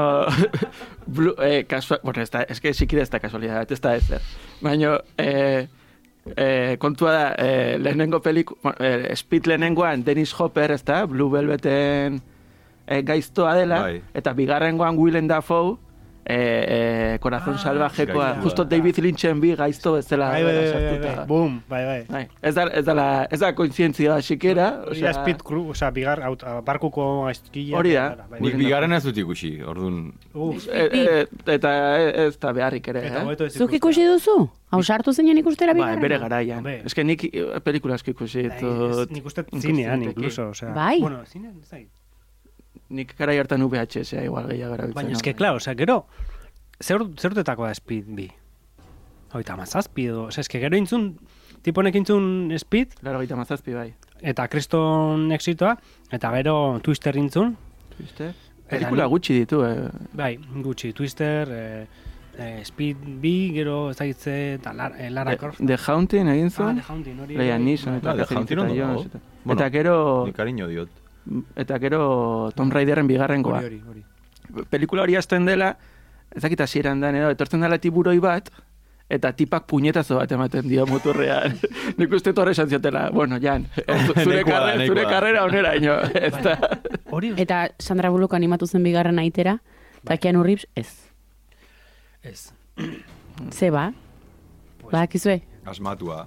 blu, 1.06 1.34
eh, 1.42 1.64
kasua, 1.66 1.98
bueno, 2.02 2.22
ez 2.22 2.30
da, 2.30 2.42
ez 2.48 2.60
que 2.60 2.72
sikira 2.74 3.02
ez 3.02 3.10
da 3.10 3.18
kasualidade 3.18 3.58
bat, 3.64 3.72
ez 3.72 3.80
da 3.80 3.96
ezer. 3.96 4.20
Baino, 4.60 4.98
eh, 5.16 5.66
eh, 6.36 6.76
kontua 6.78 7.12
da, 7.12 7.34
eh, 7.38 7.78
lehenengo 7.78 8.20
peliku, 8.22 8.56
bueno, 8.62 8.76
eh, 8.80 9.14
Speed 9.16 9.46
lehenengoan 9.46 10.04
Dennis 10.04 10.34
Hopper, 10.38 10.70
ez 10.72 10.84
da, 10.84 11.04
Blue 11.06 11.30
Velveten 11.32 12.20
eh, 12.86 13.02
gaiztoa 13.02 13.54
dela, 13.56 13.80
Bai. 13.82 14.02
eta 14.14 14.32
bigarrengoan 14.32 14.96
Willem 14.98 15.26
Dafoe, 15.28 15.76
eh, 16.28 17.14
eh, 17.14 17.18
Corazón 17.20 17.54
Ah, 17.54 17.58
Salvajekoa, 17.58 18.36
justo 18.42 18.64
David 18.64 18.98
Lynchen 18.98 19.40
bi 19.40 19.54
gaizto 19.56 19.94
bezala 19.94 20.28
Bai, 20.30 20.42
bai, 20.44 20.54
bai, 20.54 20.62
bai, 20.62 20.72
sartuta. 20.72 21.14
bai, 21.16 21.26
boom, 21.26 21.62
bai, 21.68 21.84
bai. 21.86 22.04
Bai, 22.08 22.28
ez 22.42 22.54
da, 22.54 22.66
ez 22.68 22.84
da, 22.84 23.26
ez 23.30 23.40
da 23.40 23.52
kointzientzia 23.54 24.20
sikera, 24.22 24.68
Hori 24.86 25.00
da 25.00 25.12
speed 25.16 25.42
crew, 25.42 25.70
osea, 25.70 25.90
bigar, 25.90 26.22
aut, 26.28 26.44
barkuko 26.64 27.24
gaizkila. 27.24 27.78
Hori 27.78 27.92
da. 27.96 28.06
Bai, 28.30 28.40
Nik 28.44 28.56
bigarren 28.60 28.92
ez 28.92 29.02
dut 29.04 29.16
ikusi, 29.24 29.54
orduan... 29.62 30.12
Uf, 30.34 30.68
E, 30.68 30.84
e, 30.92 31.26
eta 31.54 31.72
ez 32.26 32.38
da 32.38 32.52
beharrik 32.52 32.86
ere, 32.92 33.06
eta 33.08 33.24
eh? 33.46 33.50
Zuk 33.50 33.72
ikusi 33.78 34.04
duzu? 34.04 34.36
Hau 34.70 34.82
sartu 34.84 35.12
zinen 35.16 35.38
ikustera 35.40 35.72
Bai, 35.72 35.80
bigarren? 35.80 36.00
bere 36.02 36.18
garaian. 36.18 36.66
Ez 36.84 36.92
que 36.94 37.04
nik 37.04 37.24
eh, 37.32 37.60
pelikula 37.64 37.94
asko 37.96 38.10
ikusi 38.12 38.48
Bai. 38.48 39.06
Nik 39.10 39.24
uste 39.26 39.44
zinean, 39.56 40.00
ditut. 40.00 40.16
incluso, 40.18 40.50
osea. 40.50 40.74
Bai? 40.76 41.00
Bueno, 41.00 41.24
zinean, 41.24 41.56
ez 41.62 41.70
dakit. 41.70 41.88
Nik 42.90 43.14
garai 43.18 43.38
hartan 43.38 43.62
VHS 43.68 44.14
-a 44.14 44.24
igual 44.24 44.46
gehiago 44.48 44.74
erabiltzen. 44.74 44.94
Baina, 44.94 45.16
eske, 45.16 45.34
claro, 45.34 45.56
osea, 45.56 45.74
gero, 45.74 46.06
zer, 46.80 47.00
zer 47.18 47.30
urtetako 47.32 47.66
da 47.66 47.74
Speed 47.74 48.04
bi? 48.08 48.28
Hoita 49.32 49.56
mazazpi 49.56 50.06
edo, 50.08 50.24
osea, 50.30 50.40
eske, 50.40 50.58
gero 50.58 50.76
intzun, 50.76 51.18
tiponek 51.62 51.94
intzun 52.00 52.52
Speed, 52.58 52.94
Laro 53.02 53.18
gaita 53.18 53.36
mazazpi, 53.36 53.74
bai. 53.74 53.94
eta 54.22 54.48
kriston 54.48 55.30
exitoa, 55.32 55.76
eta 56.10 56.30
gero 56.36 56.80
Twister 56.82 57.16
intzun? 57.16 57.56
Eta 57.98 58.32
Pelikula 58.68 59.04
ni- 59.04 59.10
gutxi 59.10 59.34
ditu, 59.34 59.64
eh. 59.64 59.88
bai, 60.12 60.36
gutxi, 60.62 60.92
Twister, 60.92 61.48
eh, 61.50 61.86
eh, 62.38 62.64
Speed 62.64 62.96
bi, 63.20 63.50
gero 63.54 63.90
ez 63.90 63.96
dakitze, 63.96 64.54
eta 64.54 64.72
Lara, 64.72 64.96
eh, 64.98 65.10
Lara 65.10 65.30
The, 65.32 65.36
Croft. 65.38 65.60
The 65.66 65.76
Haunting 65.86 66.28
egin 66.28 66.46
Ah, 66.46 66.50
zuen. 66.50 66.76
The 66.76 66.82
Haunting, 66.88 67.20
hori. 67.20 67.36
Bai. 67.36 67.58
Neeson 67.58 67.94
eta 67.96 68.10
Ah, 68.12 68.14
The 68.16 68.34
Haunting 68.34 68.58
ondo 68.60 69.06
Eta 69.52 69.70
gero, 69.70 70.24
Ni 70.26 70.32
cariño 70.32 70.68
diot. 70.68 70.88
Eta 71.56 71.78
gero 71.78 72.50
Tomb 72.56 72.72
Raiderren 72.72 73.06
bigarrengoa. 73.06 73.58
Hori, 73.64 73.82
hori, 73.88 74.02
hori. 74.54 74.64
Pelikula 74.70 75.02
hori 75.02 75.16
hasten 75.16 75.44
dela, 75.44 75.76
ez 76.34 76.42
dakit 76.42 76.60
hasieran 76.60 77.00
dan 77.00 77.16
edo, 77.16 77.30
etortzen 77.30 77.60
dela 77.60 77.78
tiburoi 77.78 78.18
bat, 78.18 78.48
eta 79.08 79.30
tipak 79.32 79.64
puñetazo 79.68 80.16
bat 80.20 80.32
ematen 80.32 80.68
dio 80.68 80.86
muturrean. 80.86 81.54
Nik 81.98 82.12
uste 82.12 82.32
torre 82.36 82.52
esan 82.52 82.68
ziotela, 82.68 83.08
bueno, 83.10 83.38
Jan, 83.40 83.66
zure, 84.22 84.42
Nahikoa 84.42 84.52
da, 84.52 84.60
karre, 84.60 84.78
nahikoa 84.78 84.86
zure 84.86 85.04
karrera 85.08 85.44
onera 85.44 85.74
ino. 85.76 85.96
Hori, 87.16 87.32
Eta 87.36 87.68
Sandra 87.78 88.10
Bullock 88.12 88.34
animatu 88.36 88.66
zen 88.66 88.82
bigarren 88.84 89.18
aitera, 89.18 89.58
eta 90.04 90.16
Keanu 90.16 90.42
Reeves 90.44 90.66
ez. 90.76 90.90
ez. 92.22 92.52
Ze 93.56 93.70
ba? 93.70 93.92
Badakizue? 94.90 95.42
Asmatua. 95.68 96.26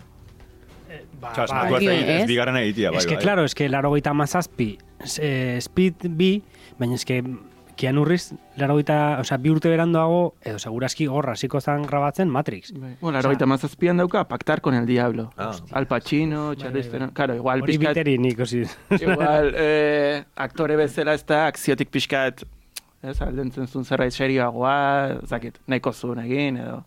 Ba, 1.22 1.32
Osa, 1.32 1.38
ba, 1.38 1.44
asmatua 1.46 1.80
ez, 1.80 1.86
bai, 1.88 2.16
ez 2.22 2.28
bigarren 2.28 2.58
egitea, 2.58 2.90
bai, 2.92 2.98
Es 3.00 3.06
que, 3.08 3.16
bai. 3.16 3.24
claro, 3.24 3.46
es 3.46 3.56
que 3.56 3.70
laro 3.70 3.92
gaita 3.92 4.14
mazazpi, 4.14 4.78
eh, 5.20 5.60
speed 5.62 6.08
bi, 6.18 6.44
baina 6.80 6.96
es 6.96 7.06
que 7.06 7.24
Keanu 7.82 8.06
Reeves, 8.06 8.36
laro 8.58 8.76
gaita, 8.76 9.18
o 9.20 9.24
sea, 9.24 9.38
bi 9.42 9.50
urte 9.50 9.70
berandoago, 9.72 10.36
edo 10.46 10.60
seguraski 10.60 11.08
gorra 11.10 11.34
hasiko 11.34 11.62
zan 11.62 11.88
grabatzen 11.90 12.30
Matrix. 12.30 12.74
Bueno, 13.02 13.18
ahorita 13.18 13.48
mazazpian 13.50 13.98
dauka, 13.98 14.28
pactar 14.28 14.62
con 14.62 14.76
el 14.76 14.86
diablo. 14.86 15.32
Ah. 15.36 15.56
Al 15.72 15.88
Pacino, 15.88 16.54
Charlize 16.54 16.90
bai. 16.90 16.92
Theron. 16.92 17.10
Claro, 17.12 17.36
igual 17.36 17.64
Hori 17.64 17.78
pixkat, 17.78 17.96
biteri 17.96 18.18
nik, 18.20 18.40
osi. 18.40 18.62
igual 19.00 19.54
eh, 19.58 20.24
aktore 20.36 20.76
bezala 20.76 21.16
ez 21.18 21.26
da, 21.26 21.48
akziotik 21.48 21.90
pixkat, 21.90 22.46
ez, 23.02 23.18
aldentzen 23.22 23.66
zuen 23.66 23.86
zerbait 23.86 24.14
serioagoa, 24.14 24.78
ez 25.24 25.30
dakit, 25.34 25.58
nahiko 25.66 25.94
zuen 25.94 26.22
egin, 26.28 26.62
edo, 26.62 26.84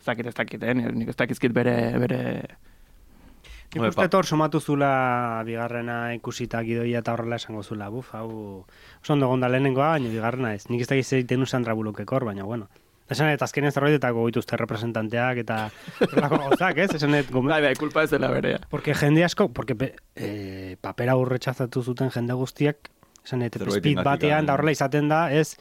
ez 0.00 0.10
dakit, 0.10 0.32
ez 0.32 0.34
dakit, 0.34 0.62
eh, 0.66 0.74
nik 0.74 1.14
ez 1.14 1.18
dakizkit 1.22 1.54
bere, 1.54 1.76
bere, 2.02 2.22
Nik 3.72 3.88
uste 3.88 4.02
pa- 4.02 4.08
tor 4.12 4.26
somatu 4.26 4.60
zula 4.60 5.42
bigarrena 5.48 6.12
ikusita 6.14 6.60
gidoia 6.62 7.00
eta 7.00 7.14
horrela 7.14 7.38
esango 7.40 7.62
zula, 7.62 7.88
buf, 7.88 8.12
hau 8.14 8.28
oso 9.00 9.12
ondo 9.14 9.28
gonda 9.28 9.48
lehenengoa, 9.48 9.94
baina 9.96 10.10
bigarrena 10.12 10.54
ez. 10.54 10.66
Nik 10.68 10.84
ez 10.84 10.88
da 10.88 10.98
egiten 11.00 11.40
du 11.40 11.46
Sandra 11.46 11.74
Bullockekor, 11.74 12.24
baina 12.28 12.44
bueno. 12.44 12.68
Esan 13.12 13.28
eta 13.32 13.44
azkenean 13.44 13.72
zerbaitetako 13.72 14.22
goituzte 14.24 14.56
representanteak 14.56 15.42
eta 15.42 15.56
horrelako 16.00 16.38
gauzak, 16.44 16.78
ez? 16.84 16.94
Esan 16.96 17.16
et, 17.18 17.30
bai, 17.32 17.60
bai, 17.64 17.74
kulpa 17.76 18.04
ez 18.06 18.10
dela 18.12 18.30
berea. 18.32 18.60
Porque 18.70 18.94
jende 18.94 19.24
asko, 19.24 19.48
porque 19.52 19.74
pe, 19.74 19.94
e, 20.16 20.76
papera 20.80 21.16
urretxazatu 21.20 21.82
zuten 21.82 22.12
jende 22.14 22.36
guztiak, 22.38 22.92
esan 23.24 23.42
et, 23.42 23.56
speed 23.56 24.02
batean, 24.04 24.44
eh. 24.44 24.46
da 24.46 24.54
horrela 24.54 24.72
izaten 24.72 25.08
da, 25.08 25.26
ez, 25.32 25.56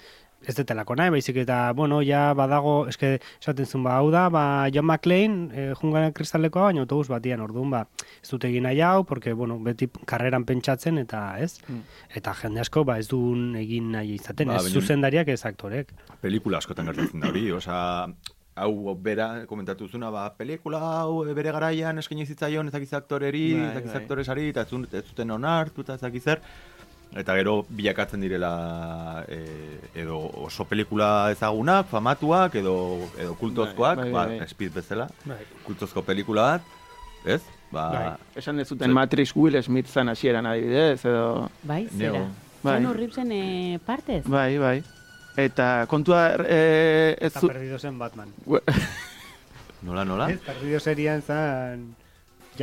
ez 0.48 0.56
detelako 0.58 0.96
nahi, 0.98 1.12
baizik 1.14 1.38
eta, 1.44 1.72
bueno, 1.78 2.00
ja 2.02 2.34
badago, 2.34 2.88
eske, 2.90 3.20
esaten 3.42 3.66
zuen, 3.70 3.84
ba, 3.86 3.98
hau 4.00 4.10
da, 4.12 4.24
ba, 4.34 4.44
John 4.74 4.86
McClane, 4.90 5.50
e, 5.54 5.66
jungaren 5.82 6.14
kristalekoa, 6.18 6.70
baina 6.72 6.82
autobus 6.82 7.08
batian, 7.12 7.42
orduan, 7.46 7.70
ba, 7.70 7.84
ez 8.24 8.30
dut 8.32 8.44
egin 8.50 8.64
nahi 8.66 8.82
hau, 8.82 9.04
porque, 9.06 9.34
bueno, 9.38 9.60
beti 9.60 9.88
karreran 10.10 10.46
pentsatzen, 10.50 10.98
eta, 10.98 11.38
ez, 11.40 11.60
Mm. 11.68 11.82
eta 12.16 12.34
jende 12.42 12.60
asko, 12.62 12.84
ba, 12.86 12.98
ez 12.98 13.08
duen 13.08 13.56
egin 13.56 13.92
nahi 13.92 14.16
izaten, 14.18 14.48
Ba, 14.48 14.56
ez 14.58 14.74
zuzendariak, 14.74 15.28
ez 15.28 15.46
aktorek. 15.46 15.94
Pelikula 16.22 16.58
askotan 16.58 16.86
gertatzen 16.90 17.20
da 17.22 17.30
hori, 17.30 17.52
osea, 17.52 18.08
hau 18.56 18.96
bera 19.00 19.46
komentatu 19.48 19.88
zuna, 19.88 20.10
ba, 20.12 20.26
pelikula 20.38 20.80
hau 21.02 21.24
bere 21.34 21.52
garaian 21.56 21.98
eskaini 22.02 22.26
zitzaion 22.26 22.68
ez 22.68 22.74
dakiz 22.74 22.92
aktoreri, 22.94 23.54
Bai, 23.54 23.68
ez 23.70 23.74
dakiz 23.76 23.94
bai. 23.94 24.02
aktoresari, 24.02 24.50
eta 24.50 24.62
ez 24.62 25.06
zuten 25.08 25.32
onartu, 25.32 25.82
eta 25.82 25.96
ez 25.96 26.02
dakiz 26.02 26.24
zer. 26.24 26.42
Eta 27.12 27.36
gero 27.36 27.66
bilakatzen 27.68 28.22
direla 28.24 29.26
e, 29.28 29.42
edo 30.00 30.18
oso 30.46 30.64
pelikula 30.64 31.32
ezagunak, 31.34 31.90
famatuak, 31.92 32.56
edo, 32.56 32.76
edo 33.20 33.34
kultozkoak, 33.36 33.98
Bai, 34.00 34.12
bai, 34.12 34.14
ba, 34.14 34.38
bai. 34.40 34.48
speed 34.48 34.72
bezala, 34.78 35.10
Bai. 35.26 35.42
kultozko 35.66 36.06
pelikula 36.08 36.46
bat, 36.54 36.70
ez? 37.26 37.42
Ba, 37.72 37.84
Bai. 37.92 38.06
Esan 38.40 38.60
ez 38.64 38.68
zuten 38.72 38.92
Matrix 38.96 39.36
Will 39.36 39.60
Smith 39.64 39.92
zan 39.92 40.08
hasieran 40.10 40.46
adibidez, 40.48 41.04
edo... 41.04 41.50
Bai, 41.64 41.84
Neo. 41.92 42.14
zera. 42.14 42.26
Bai. 42.64 42.78
Keanu 42.78 42.94
Reevesen 42.94 43.32
eh, 43.36 43.80
partez? 43.86 44.24
Bai, 44.30 44.58
bai. 44.62 44.78
Eta 45.40 45.86
kontua 45.92 46.36
eh, 46.46 47.16
ez 47.20 47.32
Eta 47.32 47.42
perdido 47.48 47.80
zen 47.80 47.98
Batman. 48.00 48.32
nola, 49.88 50.06
nola? 50.06 50.30
Ez, 50.32 50.40
perdido 50.46 50.80
serian 50.80 51.22
zan... 51.22 51.90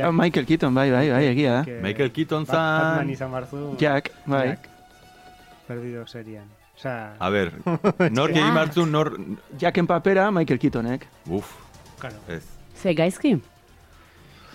Ah, 0.07 0.11
Michael 0.11 0.45
Keaton, 0.45 0.73
bai, 0.73 0.89
bai, 0.91 1.09
bai, 1.11 1.25
egia 1.27 1.53
da. 1.59 1.63
que- 1.65 1.79
Michael 1.81 2.11
Keaton 2.11 2.45
Bat- 2.45 2.55
Batman 2.55 2.97
zan... 2.97 3.09
izan 3.09 3.31
barzu. 3.31 3.75
Jack, 3.77 4.11
bai. 4.25 4.47
Jack. 4.47 4.69
Perdido 5.67 6.07
serian. 6.07 6.45
O 6.75 6.81
sea, 6.81 7.15
A 7.19 7.29
ber, 7.29 7.51
nor 8.11 8.31
egin 8.31 8.53
martzun, 8.53 8.91
nor... 8.91 9.17
Jacken 9.59 9.85
papera 9.87 10.31
Michael 10.31 10.59
Keatonek. 10.59 11.07
Uf, 11.27 11.51
claro. 11.99 12.15
ez. 12.27 12.43
Ze 12.79 12.93
gaizki? 12.93 13.41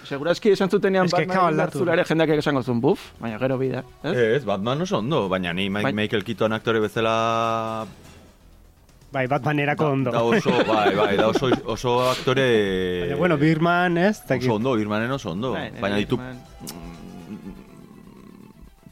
Seguraski 0.04 0.50
esan 0.52 0.68
zutenean 0.70 1.07
Ez 1.07 1.14
que 1.14 1.24
Batman 1.26 1.88
ere 1.92 2.04
jendeak 2.04 2.30
esango 2.38 2.62
zuen 2.62 2.80
buf, 2.80 3.12
baina 3.20 3.38
gero 3.38 3.57
bida. 3.59 3.85
Ez? 4.02 4.16
Ez, 4.16 4.44
Batman 4.44 4.83
oso 4.83 4.98
ondo, 4.98 5.28
baina 5.28 5.52
ni 5.52 5.68
Bai. 5.68 5.92
Michael 5.92 6.24
Keaton 6.24 6.52
aktore 6.52 6.80
bezala 6.80 7.87
Bai, 9.14 9.27
Batman 9.31 9.61
erako 9.62 9.87
ondo. 9.94 10.11
Da 10.11 10.22
oso, 10.27 10.50
bai, 10.66 10.90
bai, 10.98 11.12
da 11.16 11.29
oso, 11.31 11.46
oso 11.70 11.92
aktore... 12.11 12.46
Baina, 13.05 13.16
bueno, 13.20 13.37
Birman, 13.38 13.96
ez? 13.98 14.16
Dakit. 14.27 14.48
Oso 14.48 14.57
ondo, 14.57 14.72
Birmanen 14.74 15.12
oso 15.14 15.31
ondo. 15.31 15.53
Bai, 15.55 15.68
baina 15.81 16.00
ditu 16.03 16.18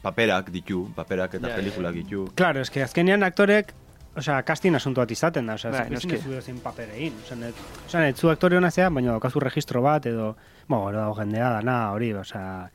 paperak 0.03 0.49
ditu, 0.51 0.89
paperak 0.95 1.37
eta 1.39 1.47
Ja, 1.49 1.55
pelikulak 1.55 1.93
ja. 1.95 2.01
ditu. 2.01 2.25
Claro, 2.35 2.61
es 2.61 2.69
que 2.69 2.83
azkenean 2.83 3.23
aktorek, 3.23 3.73
osea, 4.19 4.41
casting 4.43 4.75
asunto 4.75 4.99
bat 5.01 5.11
izaten 5.15 5.47
da, 5.47 5.55
osea, 5.55 5.71
Bai, 5.71 5.83
bai, 5.87 5.93
noski. 5.95 6.15
ez 6.19 6.43
zein 6.43 6.59
paper 6.59 6.89
egin. 6.97 7.13
Osea, 7.23 7.37
net, 7.39 7.61
osea, 7.87 8.01
net, 8.03 8.17
zu 8.19 8.29
aktore 8.29 8.57
hona 8.59 8.71
zea, 8.71 8.89
baina 8.89 9.13
daukazu 9.15 9.39
registro 9.39 9.81
bat, 9.81 10.05
edo, 10.11 10.33
bueno, 10.67 10.87
gero 10.89 10.99
dago 11.05 11.15
jendea, 11.21 11.49
dana, 11.59 11.77
hori, 11.95 12.11
osea, 12.19 12.69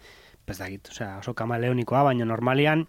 ez 0.49 0.57
dakit, 0.59 0.89
osea, 0.89 1.19
oso 1.21 1.35
kamaleonikoa, 1.37 2.03
baina 2.09 2.25
normalian, 2.25 2.87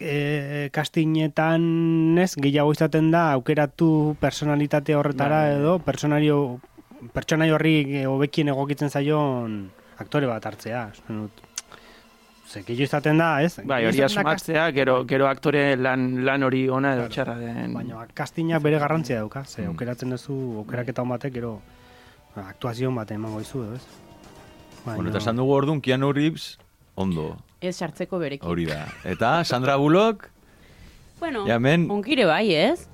e, 0.00 0.70
castingetan, 0.72 2.18
ez, 2.18 2.34
gehiago 2.36 2.72
izaten 2.72 3.10
da, 3.10 3.32
aukeratu 3.32 4.16
personalitate 4.20 4.94
horretara, 4.96 5.42
bai. 5.48 5.56
edo, 5.60 5.78
personario, 5.84 6.60
pertsonai 7.12 7.50
horri 7.52 7.74
eh, 8.00 8.06
hobekien 8.08 8.48
egokitzen 8.48 8.90
zaion 8.90 9.70
aktore 9.98 10.26
bat 10.26 10.44
hartzea. 10.46 10.88
Ze, 12.46 12.62
gehiago 12.62 12.84
izaten 12.84 13.18
da, 13.18 13.42
ez? 13.42 13.56
Bai, 13.64 13.84
hori 13.88 14.02
asmatzea, 14.04 14.66
gero, 14.76 14.98
gero 15.08 15.26
aktore 15.28 15.76
lan, 15.80 16.24
lan 16.26 16.42
hori 16.44 16.66
ona 16.68 16.92
edo 16.94 17.06
Claro. 17.06 17.12
txarra 17.14 17.36
den. 17.40 17.72
Baina 17.74 18.06
castingak 18.14 18.62
bere 18.62 18.78
garrantzia 18.78 19.18
dauka, 19.22 19.44
ze 19.44 19.62
Mm. 19.62 19.68
aukeratzen 19.72 20.10
duzu, 20.10 20.58
aukeraketa 20.58 21.02
on 21.02 21.08
batek 21.08 21.32
gero 21.34 21.60
ba, 22.36 22.48
aktuazio 22.50 22.92
bat 22.94 23.10
emango 23.10 23.38
dizu, 23.38 23.62
edo 23.64 23.74
ez? 23.74 23.82
Baina, 24.84 24.96
Bueno, 24.96 25.10
eta 25.10 25.18
esan 25.18 25.36
dugu 25.36 25.52
orduan 25.52 25.80
Keanu 25.80 26.12
Reeves 26.12 26.58
ondo, 26.94 27.36
Ez 27.68 27.76
sartzeko 27.76 28.18
berekin. 28.18 28.48
hori 28.48 28.66
da. 28.66 28.86
Eta 29.04 29.44
Sandra 29.44 29.76
Bullock, 29.76 30.30
Bueno, 31.20 31.46
Ja, 31.46 31.56
hemen- 31.56 31.86
onkire 31.90 32.24
bai, 32.26 32.52
ez? 32.54 32.88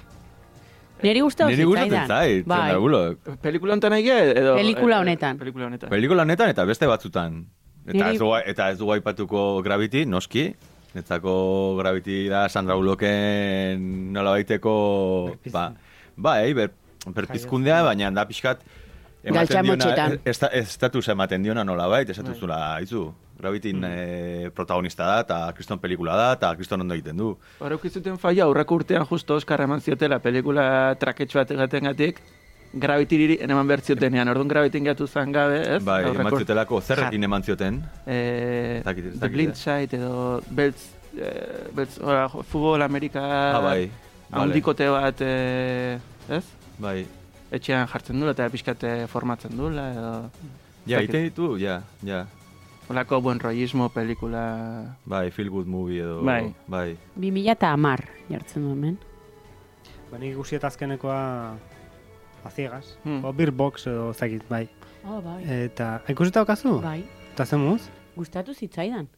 Neri 1.02 1.20
gustatu 1.24 1.48
niri 1.50 1.64
gustatzen 1.64 1.90
zitzaidan. 1.90 2.08
zait, 2.08 2.46
Bai. 2.46 2.58
Sandra 2.58 2.78
Bullock. 2.78 3.30
Pelikula 3.40 3.72
honetan 3.72 3.92
egia 3.96 4.18
edo... 4.34 4.54
Pelikula 4.56 4.96
eh, 4.96 5.00
honetan. 5.00 5.38
Pelikula 5.38 5.66
honetan. 5.66 5.88
Pelikula 5.90 6.22
honetan 6.22 6.50
eta 6.52 6.64
beste 6.68 6.86
batzutan. 6.86 7.46
Eta 7.86 7.96
Niri- 7.96 8.12
ez 8.12 8.18
dugu, 8.20 8.34
eta 8.52 8.70
ez 8.70 8.78
dugu 8.78 8.92
aipatuko 8.92 9.62
Gravity, 9.64 10.04
noski. 10.06 10.54
Netzako 10.94 11.76
Gravity 11.78 12.28
da 12.28 12.48
Sandra 12.48 12.74
Bullocken 12.76 14.12
nola 14.12 14.30
baiteko... 14.36 15.36
Ba, 15.50 15.72
bai, 16.16 16.52
ber, 16.52 16.70
berpizkundea, 17.06 17.82
baina 17.82 18.10
da 18.10 18.26
pixkat... 18.28 18.60
Galtzamotxetan. 19.22 20.20
esta, 20.24 20.48
estatus 20.56 21.08
ematen 21.12 21.42
diona 21.42 21.64
nola 21.64 21.86
bait, 21.88 22.08
esatu 22.08 22.32
Bai. 22.32 22.40
zula, 22.40 22.60
aizu. 22.76 23.12
Gravityn 23.40 23.84
eh, 23.88 24.50
protagonista 24.54 25.06
da, 25.06 25.20
eta 25.24 25.36
kriston 25.56 25.78
pelikula 25.80 26.16
da, 26.16 26.32
eta 26.36 26.50
kriston 26.56 26.80
ondo 26.84 26.94
egiten 26.94 27.16
du. 27.16 27.30
Hora 27.60 27.76
ukizuten 27.76 28.18
faia, 28.20 28.44
aurreko 28.44 28.74
urtean 28.80 29.06
justo 29.08 29.34
Oscar 29.40 29.62
eman 29.64 29.80
ziotela 29.80 30.18
pelikula 30.20 30.94
traketxo 31.00 31.38
bat 31.40 31.50
egaten 31.56 31.88
gatik, 31.88 32.20
gravitiriri 32.72 33.38
eman 33.42 33.66
behar 33.66 33.80
ziotenean, 33.80 34.28
orduan 34.28 34.48
gravitin 34.48 34.84
gatu 34.84 35.06
zan 35.08 35.32
gabe, 35.32 35.60
ez? 35.76 35.82
Bai, 35.84 36.02
Aurreko- 36.04 36.20
eman 36.20 36.36
ziotelako, 36.36 36.80
zerrekin 36.80 37.24
eman 37.24 37.42
zioten. 37.42 37.80
Eh, 38.06 38.82
dakit, 38.84 39.06
ez 39.14 39.20
The 39.20 39.28
Blind 39.28 39.52
eh. 39.52 39.62
Side 39.62 39.96
edo 39.96 40.42
Beltz, 40.50 40.84
eh, 41.16 41.70
Beltz, 41.74 41.98
ora, 42.00 42.28
futbol 42.28 42.82
Amerika 42.82 43.20
Ah, 43.56 43.60
bai. 43.60 43.90
vale. 44.30 44.60
bat, 44.90 45.20
eh, 45.20 45.98
ez? 46.28 46.44
Bai. 46.78 47.06
Etxean 47.50 47.88
jartzen 47.90 48.20
dula 48.20 48.34
eta 48.36 48.46
pixkate 48.50 49.06
formatzen 49.10 49.56
dula, 49.58 49.86
edo... 49.92 50.12
Ja, 50.86 51.00
ite 51.02 51.24
ditu, 51.26 51.56
ja, 51.60 51.80
ja. 52.06 52.24
Olako 52.90 53.20
buen 53.22 53.40
rollismo 53.42 53.88
pelikula... 53.94 54.42
Bai, 55.06 55.30
feel 55.34 55.50
good 55.50 55.66
movie 55.66 56.00
edo... 56.02 56.20
Bai. 56.26 56.54
Bai. 56.70 56.96
2000 57.16 57.52
eta 57.54 57.72
amar 57.74 58.04
jartzen 58.30 58.66
du 58.66 58.74
hemen. 58.74 58.98
Ba, 60.10 60.18
nik 60.18 60.34
ikusi 60.34 60.58
eta 60.58 60.70
azkenekoa 60.70 61.20
a 62.44 62.50
ciegas. 62.50 62.96
Hmm. 63.04 63.24
O 63.24 63.32
Beer 63.32 63.50
Box 63.50 63.86
edo 63.90 64.12
zakit, 64.14 64.46
bai. 64.50 64.68
Oh, 65.04 65.20
bai. 65.22 65.40
Eta, 65.66 66.00
ikusi 66.10 66.34
eta 66.34 66.42
okazu? 66.46 66.78
Bai. 66.82 67.00
Eta 67.32 67.46
zemuz? 67.46 67.82
Gustatu 68.16 68.54
zitzaidan. 68.54 69.10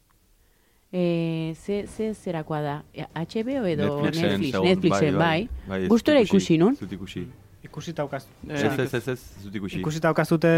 E, 0.93 1.55
ze, 1.57 1.87
ze 1.87 2.13
zerakoa 2.13 2.61
da? 2.61 2.75
E, 2.93 3.05
HBO 3.09 3.65
edo 3.65 3.87
Netflixen, 4.01 4.29
Netflix? 4.29 4.51
segun, 4.51 4.67
Netflixen, 4.67 5.17
bai. 5.17 5.47
bai 5.67 5.79
ez 5.85 5.89
Gustora 5.89 6.21
dut 6.21 6.29
ikusi 6.29 6.57
nun. 6.61 6.77
ez 6.77 6.85
dut 6.85 6.93
ikusi. 6.93 7.25
Ikusi 7.63 7.91
eta 7.95 8.03
okaz... 8.03 8.25
Eh, 8.49 8.53
Ez, 8.59 8.63
ez, 8.63 8.93
ez, 8.93 9.07
ez, 9.07 9.19
ez 9.37 9.43
dut 9.45 9.55
ikusi. 9.55 9.79
Ikusi 9.79 10.01
okazute 10.11 10.49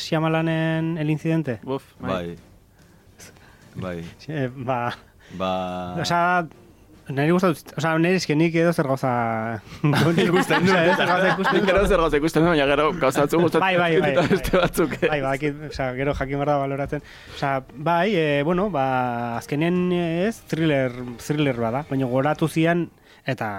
Shyamalanen 0.00 0.96
El 0.98 1.10
Incidente? 1.10 1.58
Buf, 1.64 1.84
bai. 2.00 2.36
Bai. 2.36 2.36
Bai. 3.76 3.98
Eh, 4.28 4.48
ba, 4.56 4.94
Ba... 5.36 5.50
Osa, 6.00 6.46
Neri 7.06 7.30
gustatu, 7.30 7.60
osea, 7.78 7.92
neri 8.02 8.18
eske 8.18 8.34
nik 8.34 8.54
edo 8.58 8.72
zer 8.74 8.88
gauza... 8.90 9.10
edo 9.86 10.42
zer 10.50 11.06
gauza 11.06 11.28
ikusten 11.30 11.54
Nik 11.54 11.68
gero 11.68 11.84
zer 11.86 12.00
gauza 12.02 12.18
ikusten 12.18 12.42
du, 12.42 12.48
baina 12.50 12.66
gero 12.66 12.86
gauzatzu 12.98 13.38
gustatzen. 13.44 13.62
Bai, 13.62 13.76
bai, 13.78 14.00
bai, 14.02 14.10
Eta 14.10 14.24
bai. 14.24 14.30
beste 14.32 14.56
batzuk. 14.58 14.96
ez. 14.96 15.10
Bai, 15.12 15.20
ba, 15.22 15.34
dakit, 15.36 15.60
osea, 15.70 15.92
gero 15.94 16.16
jakin 16.18 16.40
behar 16.42 16.50
da 16.50 16.56
baloratzen. 16.64 17.04
Osea, 17.36 17.52
bai, 17.86 18.08
e, 18.18 18.24
bueno, 18.48 18.66
ba, 18.74 18.86
azkenean 19.38 19.78
ez, 19.94 20.40
thriller, 20.50 20.96
thriller 21.22 21.62
bada, 21.62 21.84
baina 21.92 22.10
goratu 22.10 22.48
zian, 22.50 22.88
eta 23.22 23.52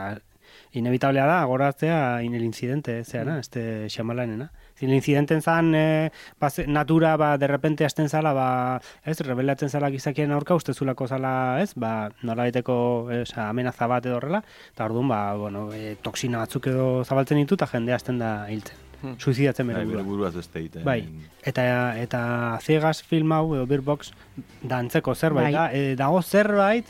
inevitablea 0.74 1.26
da, 1.26 1.44
goratzea 1.46 2.22
in 2.24 2.36
el 2.36 2.44
incidente, 2.44 3.04
zeana, 3.04 3.40
este 3.40 3.88
Shyamalanena. 3.90 4.52
El 4.80 4.94
incidenten 4.94 5.42
zan, 5.42 5.74
e, 5.74 6.12
ba, 6.40 6.50
ze- 6.52 6.68
natura, 6.68 7.16
ba, 7.18 7.38
de 7.38 7.48
repente 7.48 7.84
hasten 7.86 8.10
zala, 8.10 8.32
ba, 8.34 8.82
ez, 9.04 9.20
rebelatzen 9.22 9.70
zala 9.70 9.90
gizakien 9.90 10.32
aurka, 10.32 10.54
uste 10.54 10.74
zulako 10.74 11.08
zala, 11.08 11.62
ez, 11.64 11.74
ba, 11.76 12.12
nola 12.22 12.44
baiteko, 12.44 13.10
osea, 13.24 13.50
amenaza 13.50 13.88
bat 13.88 14.06
edo 14.06 14.18
horrela, 14.18 14.44
eta 14.74 14.86
orduan, 14.86 15.08
ba, 15.08 15.34
bueno, 15.36 15.72
e, 15.74 15.96
toksina 16.02 16.44
batzuk 16.44 16.68
edo 16.68 17.04
zabaltzen 17.06 17.38
ditu, 17.42 17.56
eta 17.58 17.66
jendea 17.74 17.96
hasten 17.96 18.20
da 18.20 18.46
hiltzen. 18.52 18.76
Hmm. 19.02 19.14
Suizidatzen 19.22 19.68
bere 19.68 19.80
Bai, 19.80 19.88
burua. 19.92 20.04
buruaz 20.04 20.34
beste 20.36 20.58
egiten. 20.60 20.84
Bai, 20.84 21.04
eta 21.46 21.98
eta 22.02 22.22
Ciegas 22.66 23.04
film 23.06 23.32
hau 23.32 23.54
edo 23.54 23.68
Beerbox 23.70 24.10
dantzeko 24.64 25.14
zerbait 25.14 25.52
Bai. 25.52 25.54
da, 25.54 25.66
e, 25.72 25.96
dago 25.96 26.22
zerbait 26.24 26.86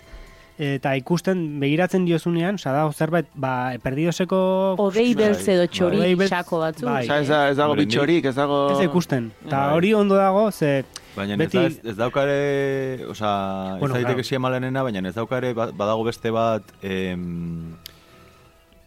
eta 0.57 0.95
ikusten 0.97 1.59
begiratzen 1.59 2.05
diozunean, 2.05 2.55
osea 2.55 2.71
dago 2.73 2.91
zerbait, 2.91 3.27
ba 3.35 3.73
perdidoseko 3.83 4.75
Odei 4.81 5.13
beltz 5.15 5.47
edo 5.47 5.67
txori 5.69 5.99
Odei 5.99 6.15
beltz, 6.15 6.31
xako 6.33 6.59
batzuk. 6.59 6.85
bai. 6.89 7.03
Osa, 7.05 7.19
ez, 7.19 7.27
da, 7.27 7.41
ez 7.49 7.57
dago 7.57 7.75
bitxorik, 7.75 8.25
ez 8.25 8.35
dago... 8.35 8.71
ez 8.73 8.79
ikusten. 8.87 9.31
Eta 9.45 9.57
Bai. 9.67 9.75
hori 9.77 9.93
ondo 9.93 10.15
dago, 10.15 10.51
ze 10.51 10.83
Baina 11.15 11.35
Beti- 11.37 11.57
ez, 11.65 11.79
ez 11.83 11.95
daukare, 11.97 13.05
oza, 13.09 13.77
Bueno, 13.79 13.95
ez 13.95 14.01
daiteke 14.03 14.21
claro. 14.21 14.23
siemalenena, 14.23 14.83
baina 14.83 15.07
ez 15.09 15.15
daukare 15.15 15.53
ba- 15.53 15.71
badago 15.71 16.03
beste 16.05 16.29
bat, 16.31 16.61
em, 16.81 17.73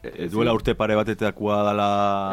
e, 0.03 0.29
duela 0.29 0.53
urte 0.55 0.75
pare 0.75 0.95
batetakua 0.95 1.63
dala... 1.67 1.89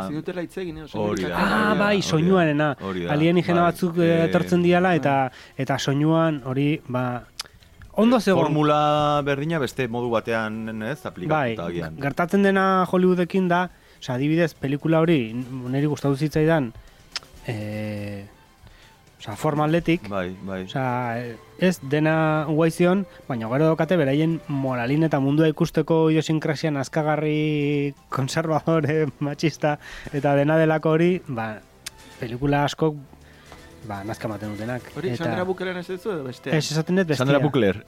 Ez 0.10 0.16
dutela 0.16 0.42
hitz 0.46 0.58
egin, 0.58 0.78
eh, 0.78 0.84
oso 0.86 1.02
Hori 1.02 1.24
da. 1.26 1.38
Ah, 1.38 1.74
bai, 1.76 2.02
soinuarena. 2.02 2.76
Bai. 2.80 3.34
batzuk 3.72 3.98
eh, 3.98 4.08
Eh, 4.08 4.26
etortzen 4.30 4.62
diala 4.64 4.94
eta 4.96 5.32
eta 5.58 5.78
soinuan 5.80 6.42
hori, 6.46 6.80
ba 6.88 7.24
ondo 7.98 8.20
zegoen. 8.22 8.46
Formula 8.46 9.22
berdina 9.26 9.58
beste 9.60 9.88
modu 9.90 10.10
batean, 10.14 10.70
ez, 10.86 11.00
Bai, 11.02 11.10
aplikatuta 11.12 11.66
agian. 11.72 11.98
gertatzen 12.02 12.44
dena 12.46 12.86
Hollywoodekin 12.86 13.48
da, 13.50 13.64
osea, 14.00 14.16
adibidez, 14.20 14.54
pelikula 14.54 15.02
hori, 15.02 15.34
niri 15.34 15.90
gustatu 15.90 16.16
zitzaidan, 16.16 16.72
eh, 17.48 18.26
osea, 19.20 19.36
forma 19.36 19.66
atletik, 19.66 20.08
Bai, 20.10 20.30
bai. 20.46 20.62
osea, 20.70 21.36
ez 21.58 21.80
dena 21.90 22.46
guaizion, 22.48 23.06
baina 23.28 23.50
gero 23.50 23.72
dokate 23.74 23.98
beraien 23.98 24.40
moralin 24.48 25.04
eta 25.10 25.20
mundua 25.20 25.50
ikusteko 25.50 26.12
idiosincrasian 26.14 26.78
askagarri 26.78 27.96
konservadore, 28.14 29.08
machista, 29.20 29.80
eta 30.14 30.36
dena 30.38 30.58
delako 30.62 30.92
hori, 31.00 31.12
ba, 31.28 31.56
pelikula 32.20 32.64
askok, 32.70 32.96
ba, 33.88 34.04
nazka 34.08 34.28
ematen 34.30 34.54
dutenak. 34.54 34.92
Hori, 34.96 35.14
eta, 35.16 35.24
Sandra 35.26 35.46
Bukelen 35.48 35.78
ez 35.82 35.88
duzu 35.88 36.14
edo 36.14 36.24
beste? 36.28 36.52
Ez, 36.56 36.66
esaten 36.72 37.00
dut 37.00 37.08
bestia. 37.14 37.26
Sandra 37.26 37.40
Bukler. 37.44 37.84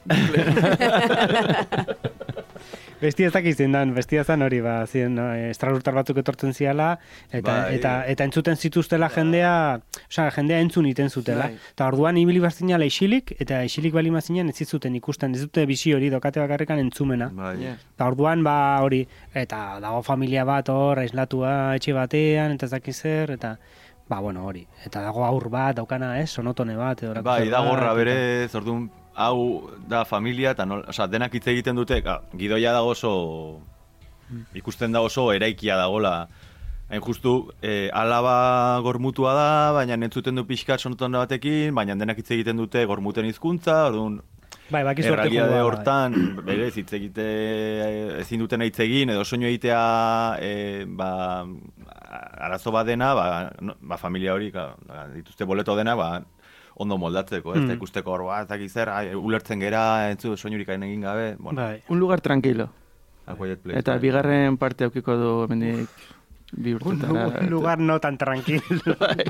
Bestia 3.00 3.30
ez 3.30 3.32
dakiz 3.32 3.54
dan, 3.56 3.94
bestia 3.96 4.22
zan 4.28 4.42
hori, 4.44 4.58
ba, 4.60 4.74
ziren, 4.84 5.14
no, 5.16 5.30
estralurtar 5.48 5.94
batzuk 5.96 6.18
etortzen 6.20 6.52
ziala, 6.52 6.90
eta, 7.30 7.54
Bai. 7.62 7.78
eta, 7.78 7.92
eta 8.12 8.26
entzuten 8.28 8.60
zituztela 8.60 9.08
jendea, 9.14 9.52
osea, 10.02 10.26
jendea 10.36 10.60
entzun 10.60 10.84
iten 10.90 11.08
zutela. 11.08 11.48
Bai. 11.48 11.72
Eta 11.72 11.88
orduan 11.88 12.18
ibili 12.20 12.42
bazinala 12.44 12.84
isilik, 12.84 13.32
eta 13.40 13.62
isilik 13.64 13.96
bali 13.96 14.12
mazinen 14.12 14.52
ez 14.52 14.68
zuten 14.68 14.98
ikusten, 15.00 15.34
ez 15.34 15.46
dute 15.46 15.64
bizi 15.64 15.94
hori 15.96 16.10
dokate 16.12 16.44
bakarrekan 16.44 16.82
entzumena. 16.84 17.30
Bai. 17.32 17.72
Eta 17.72 18.10
orduan, 18.12 18.44
ba, 18.44 18.56
hori, 18.84 19.06
eta 19.32 19.80
dago 19.80 20.02
familia 20.04 20.44
bat 20.44 20.68
hor, 20.68 21.00
aislatua 21.00 21.76
etxe 21.80 21.96
batean, 21.96 22.58
eta 22.58 22.68
ez 22.68 22.74
dakiz 22.76 22.98
zer, 23.00 23.32
eta, 23.38 23.56
ba, 24.10 24.18
bueno, 24.18 24.44
hori. 24.44 24.64
Eta 24.84 25.04
dago 25.06 25.22
aur 25.24 25.46
bat, 25.52 25.76
daukana, 25.78 26.16
ez, 26.18 26.28
sonotone 26.34 26.74
bat, 26.76 27.02
edo 27.06 27.22
Bai, 27.22 27.48
da 27.48 27.60
gorra 27.62 27.92
bere, 27.94 28.48
zordun, 28.50 28.88
hau 29.14 29.70
da 29.88 30.04
familia, 30.04 30.50
eta 30.56 30.66
nol, 30.66 30.82
oza, 30.90 31.06
denak 31.06 31.34
hitz 31.38 31.46
egiten 31.52 31.78
dute, 31.78 32.00
ga, 32.02 32.20
gidoia 32.34 32.72
dago 32.74 32.90
oso, 32.96 33.12
ikusten 34.58 34.92
da 34.92 35.02
oso 35.06 35.30
eraikia 35.32 35.78
dagola. 35.78 36.28
Hain 36.90 37.02
justu, 37.06 37.52
eh, 37.62 37.86
alaba 37.94 38.80
gormutua 38.82 39.34
da, 39.36 39.50
baina 39.78 39.94
entzuten 39.94 40.34
du 40.34 40.42
pixka 40.48 40.74
sonoton 40.78 41.14
batekin, 41.14 41.70
baina 41.74 41.94
denak 41.94 42.18
hitz 42.18 42.32
egiten 42.34 42.58
dute 42.58 42.82
gormuten 42.90 43.30
hizkuntza, 43.30 43.84
orduan, 43.92 44.18
Bai, 44.70 44.84
arte 44.86 45.02
errealitate 45.02 45.34
jokoa, 45.34 45.50
bai. 45.50 45.62
hortan, 45.66 46.16
berez, 46.46 46.72
hitz 46.78 46.92
egite, 46.94 47.24
ezin 48.22 48.42
duten 48.42 48.62
hitz 48.62 48.78
egin, 48.82 49.10
edo 49.14 49.24
soinu 49.26 49.48
egitea, 49.48 49.80
e, 50.42 50.52
ba, 50.98 51.10
arazo 52.10 52.72
bat 52.74 52.86
dena, 52.86 53.14
ba, 53.14 53.26
no, 53.60 53.76
ba 53.80 53.96
familia 53.96 54.34
hori, 54.34 54.50
ka, 54.52 54.74
ba, 54.86 55.06
dituzte 55.14 55.44
boleto 55.44 55.76
dena, 55.76 55.94
ba, 55.94 56.22
ondo 56.80 56.96
moldatzeko, 56.98 57.54
ez, 57.54 57.60
Mm. 57.62 57.70
ikusteko 57.76 58.10
hor, 58.12 58.24
ba, 58.24 58.44
dakit 58.44 58.70
zer, 58.70 58.88
ai, 58.88 59.14
ulertzen 59.14 59.60
gera, 59.60 60.10
entzu, 60.10 60.36
soinurik 60.36 60.68
egin 60.68 61.00
gabe, 61.00 61.36
bueno, 61.38 61.60
Bai. 61.60 61.82
Un 61.88 61.98
lugar 62.00 62.20
tranquilo. 62.20 62.70
A 63.26 63.34
Quiet 63.36 63.60
Place, 63.62 63.78
Eta 63.78 63.96
bigarren 63.98 64.56
parte 64.56 64.84
aukiko 64.84 65.14
du 65.16 65.44
hemendik 65.44 65.88
bi 66.52 66.72
Un, 66.74 66.82
urtetara. 66.82 67.40
un 67.40 67.50
lugar 67.50 67.78
no 67.78 68.00
tan 68.00 68.18
tranquilo. 68.18 68.62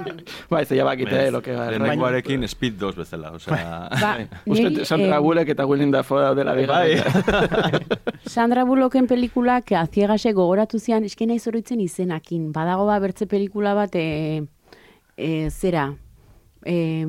Bai, 0.50 0.64
ze 0.64 0.76
ya 0.76 0.85
bakite, 0.85 1.26
eh, 1.26 1.30
lo 1.30 1.42
que 1.42 1.52
va. 1.54 1.70
lehenengoarekin 1.70 2.46
Speed 2.48 2.74
2 2.78 2.96
bezala, 2.96 3.30
osea... 3.33 3.88
Ba, 4.00 4.18
Uste, 4.46 4.85
Sandra 4.85 5.16
eh, 5.16 5.20
Bullock 5.20 5.48
eta 5.48 5.66
Willem 5.66 5.90
Dafoe 5.90 6.22
daudela 6.22 6.54
Bai. 6.54 6.61
bigarren. 6.62 7.87
Sandra 8.26 8.64
Bullocken 8.64 9.06
pelikulak 9.06 9.72
aziegase 9.72 10.33
gogoratu 10.33 10.78
zian, 10.78 11.04
eske 11.04 11.26
nahi 11.26 11.38
zoroitzen 11.38 11.80
izenakin. 11.80 12.52
Badago 12.52 12.87
ba 12.87 12.98
bertze 13.00 13.26
pelikula 13.26 13.74
bat, 13.74 13.94
e, 13.94 14.46
e, 15.16 15.50
zera, 15.50 15.90
e, 16.64 17.04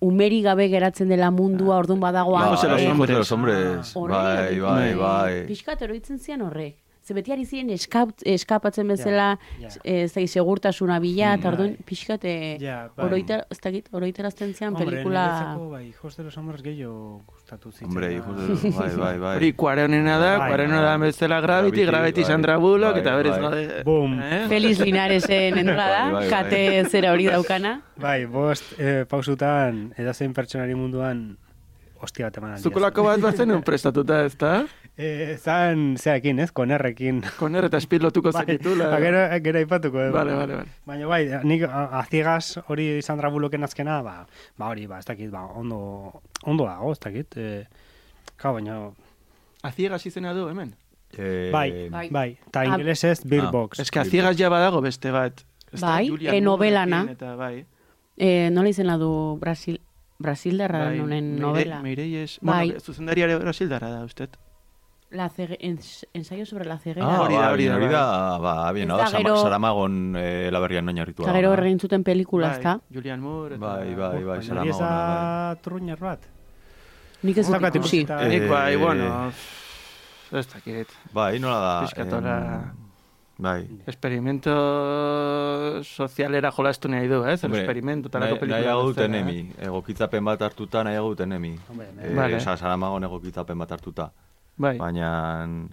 umeri 0.00 0.42
gabe 0.42 0.68
geratzen 0.68 1.08
dela 1.08 1.30
mundua, 1.30 1.76
orduan 1.78 2.00
badago 2.00 2.32
Bai, 2.32 2.46
Hijos 2.48 2.62
de 2.62 2.68
los 2.68 2.80
eh, 2.82 2.90
hombres. 2.90 3.16
Los 3.18 3.32
hombres. 3.32 3.96
Horrela 3.96 4.22
Bai, 4.24 4.60
bai, 4.60 4.94
bai. 4.94 5.46
Piskat 5.46 5.82
oroitzen 5.82 6.18
zian 6.18 6.40
horrek. 6.42 6.78
Ze 7.10 7.14
beti 7.16 7.32
ari 7.34 7.42
ziren 7.42 7.72
eskap, 7.74 8.12
eskapatzen 8.22 8.86
bezala, 8.86 9.32
ja. 9.58 9.68
eh, 9.82 10.04
zai, 10.06 10.28
segurtasuna 10.30 11.00
bila, 11.02 11.32
eta 11.34 11.48
Mm. 11.48 11.52
orduan 11.52 11.72
pixkat, 11.84 12.22
Ja, 12.62 12.88
bai. 12.94 13.06
oroita, 13.08 13.40
ez 13.50 13.58
dakit, 13.58 13.88
oroitarazten 13.90 14.52
zian 14.54 14.76
Hombre, 14.76 14.84
pelikula... 14.86 15.24
niretzako, 15.26 15.70
bai, 15.70 15.88
hijos 15.88 16.16
de 16.16 16.22
los 16.22 16.36
hombres 16.38 16.62
gehiago 16.62 17.22
gustatu 17.26 17.72
zitzen. 17.72 17.88
Hombre, 17.88 18.12
hijos 18.14 18.36
de 18.38 18.46
los... 18.46 18.62
Bai, 18.78 18.94
bai, 18.94 19.18
bai. 19.18 19.36
Hori, 19.38 19.52
kuarenena 19.54 20.18
da, 20.18 20.38
Bai, 20.38 20.50
kuarenena 20.52 20.80
da 20.82 20.96
bai. 20.98 21.08
bezala 21.08 21.40
Gravity, 21.40 21.84
Gravity, 21.84 22.24
Sandra 22.24 22.56
Bullock, 22.58 22.96
eta 23.02 23.16
berez 23.16 23.36
gade... 23.42 23.82
Boom. 23.82 24.14
Eh? 24.22 24.44
Feliz 24.48 24.78
Linaresen 24.78 25.58
entrada, 25.58 26.28
kate 26.30 26.84
zera 26.88 27.10
hori 27.10 27.26
daukana. 27.26 27.80
Bai, 27.98 28.24
bost 28.26 28.78
eh, 28.78 29.04
pausutan 29.10 29.88
edozein 29.98 30.32
pertsonari 30.32 30.76
munduan 30.78 31.38
hostia 32.02 32.26
bat 32.26 32.36
eman. 32.38 32.58
Zukolako 32.58 33.02
bat 33.04 33.20
batzen 33.20 33.50
un 33.52 33.62
prestatuta, 33.68 34.24
ez 34.24 34.36
da? 34.38 34.66
Eh, 34.96 35.36
zan, 35.40 35.96
zeakin, 35.96 36.38
ez, 36.40 36.50
konerrekin. 36.52 37.22
Koner 37.38 37.64
eta 37.68 37.80
speed 37.80 38.02
lotuko 38.02 38.32
Bai, 38.36 38.44
zekitula. 38.46 38.90
gero, 39.04 39.22
gero 39.44 39.58
aipatuko. 39.58 40.00
eh. 40.00 40.10
Vale, 40.10 40.34
vale, 40.34 40.56
vale. 40.56 40.68
Baina 40.86 41.06
bai, 41.06 41.22
nik 41.44 41.62
a- 41.68 41.86
aziegas 42.00 42.58
hori 42.68 43.02
Sandra 43.02 43.28
Bullocken 43.30 43.64
azkena, 43.64 44.00
ba, 44.02 44.26
ba 44.58 44.68
hori, 44.72 44.86
ba, 44.86 44.98
ez 44.98 45.06
dakit, 45.06 45.30
ba, 45.30 45.44
ondo, 45.46 46.22
ondo 46.44 46.64
dago, 46.66 46.92
ez 46.92 46.98
dakit. 47.00 47.36
Eh, 47.36 47.66
Kau, 48.36 48.54
baina, 48.56 48.90
Aziegas 49.62 50.06
izena 50.06 50.32
du, 50.32 50.46
hemen? 50.48 50.74
Eh, 51.18 51.50
bai, 51.52 51.88
Bai. 51.90 52.08
bai, 52.10 52.28
eta 52.46 52.60
Ah. 52.60 52.66
ingelesez 52.70 53.24
Beer 53.24 53.44
Ah. 53.48 53.50
Box. 53.50 53.80
Ez 53.80 53.90
que 53.90 53.98
aziegas 54.00 54.36
ja 54.38 54.48
badago 54.48 54.80
beste 54.80 55.10
bat. 55.10 55.42
Ez 55.72 55.80
Bai, 55.82 56.08
e, 56.20 56.40
novelana. 56.40 57.02
Eta 57.10 57.34
bai. 57.36 57.66
Eh, 58.16 58.48
nola 58.50 58.68
izena 58.68 58.96
du 58.96 59.36
Brasil, 59.40 59.80
Brasildarra 60.20 60.84
bai. 60.84 61.00
honen 61.00 61.32
Meire- 61.32 61.40
novela. 61.40 61.80
Meirelles, 61.82 62.38
Bai. 62.42 62.68
bueno, 62.68 62.80
zuzendariare 62.80 63.38
brasildarra 63.38 63.88
da, 63.88 64.04
usted. 64.04 64.28
La 65.10 65.28
cege, 65.28 65.56
ens, 65.60 66.06
ensayo 66.14 66.44
sobre 66.46 66.66
la 66.66 66.78
ceguera. 66.78 67.06
Ah, 67.16 67.22
Hori 67.22 67.34
da, 67.34 67.40
bai, 67.40 67.52
hori 67.54 67.64
da, 67.66 67.74
hori 67.74 67.84
bai. 67.86 67.92
da, 67.94 68.38
ba, 68.38 68.72
bien, 68.72 68.88
da 68.88 69.06
gero- 69.10 69.36
Saramagon 69.42 70.14
eh, 70.16 70.50
laberrian 70.52 70.84
noina 70.84 71.04
ritua. 71.04 71.24
Eta 71.26 71.34
gero 71.40 71.54
egin 71.54 71.80
zuten 71.80 72.04
pelikula, 72.04 72.48
Bai, 72.52 72.56
ezta? 72.58 72.76
Julian 72.94 73.20
Moore. 73.20 73.56
Eta... 73.56 73.66
Bai, 73.66 73.94
bai, 73.94 73.96
bai, 73.96 74.22
Baina 74.24 74.60
hori 74.60 74.68
ez 74.70 74.76
Saramagona, 74.76 75.48
da 75.50 75.56
turruñer 75.64 75.98
bat. 75.98 76.28
Nik 77.22 77.36
ez 77.38 77.46
dut 77.48 77.56
ikusi. 77.56 77.78
ikusita. 77.78 78.20
Nik 78.28 78.46
bai, 78.48 78.74
Eh, 78.74 78.76
bueno, 78.76 79.32
ez 80.30 80.46
dakit. 80.52 80.88
Bai, 81.12 81.40
nola 81.40 81.58
da. 81.58 81.80
Piskatola- 81.88 82.36
em, 82.70 82.79
Bai. 83.40 83.62
Experimento 83.88 84.52
sozialera 85.82 86.50
jolastu 86.52 86.88
nahi 86.92 87.08
du, 87.08 87.22
ez? 87.24 87.42
Hombre, 87.44 87.60
experimento 87.62 88.08
talako 88.12 88.34
nahi- 88.34 88.40
pelikula. 88.40 88.58
Nahiago 88.60 88.82
dute 88.88 89.00
bezala, 89.06 89.18
enemi. 89.18 89.52
Egokitzapen 89.68 90.24
bat 90.28 90.42
hartuta 90.42 90.84
nahiago 90.84 91.08
dute 91.14 91.24
enemi. 91.24 91.54
Hombre, 91.68 91.86
Eh, 92.02 92.14
Vale. 92.14 92.36
Osa, 92.36 92.56
Saramagon 92.56 93.04
egokitzapen 93.04 93.58
bat 93.58 93.72
hartuta. 93.72 94.10
Bai, 94.56 94.76
Baina... 94.78 95.68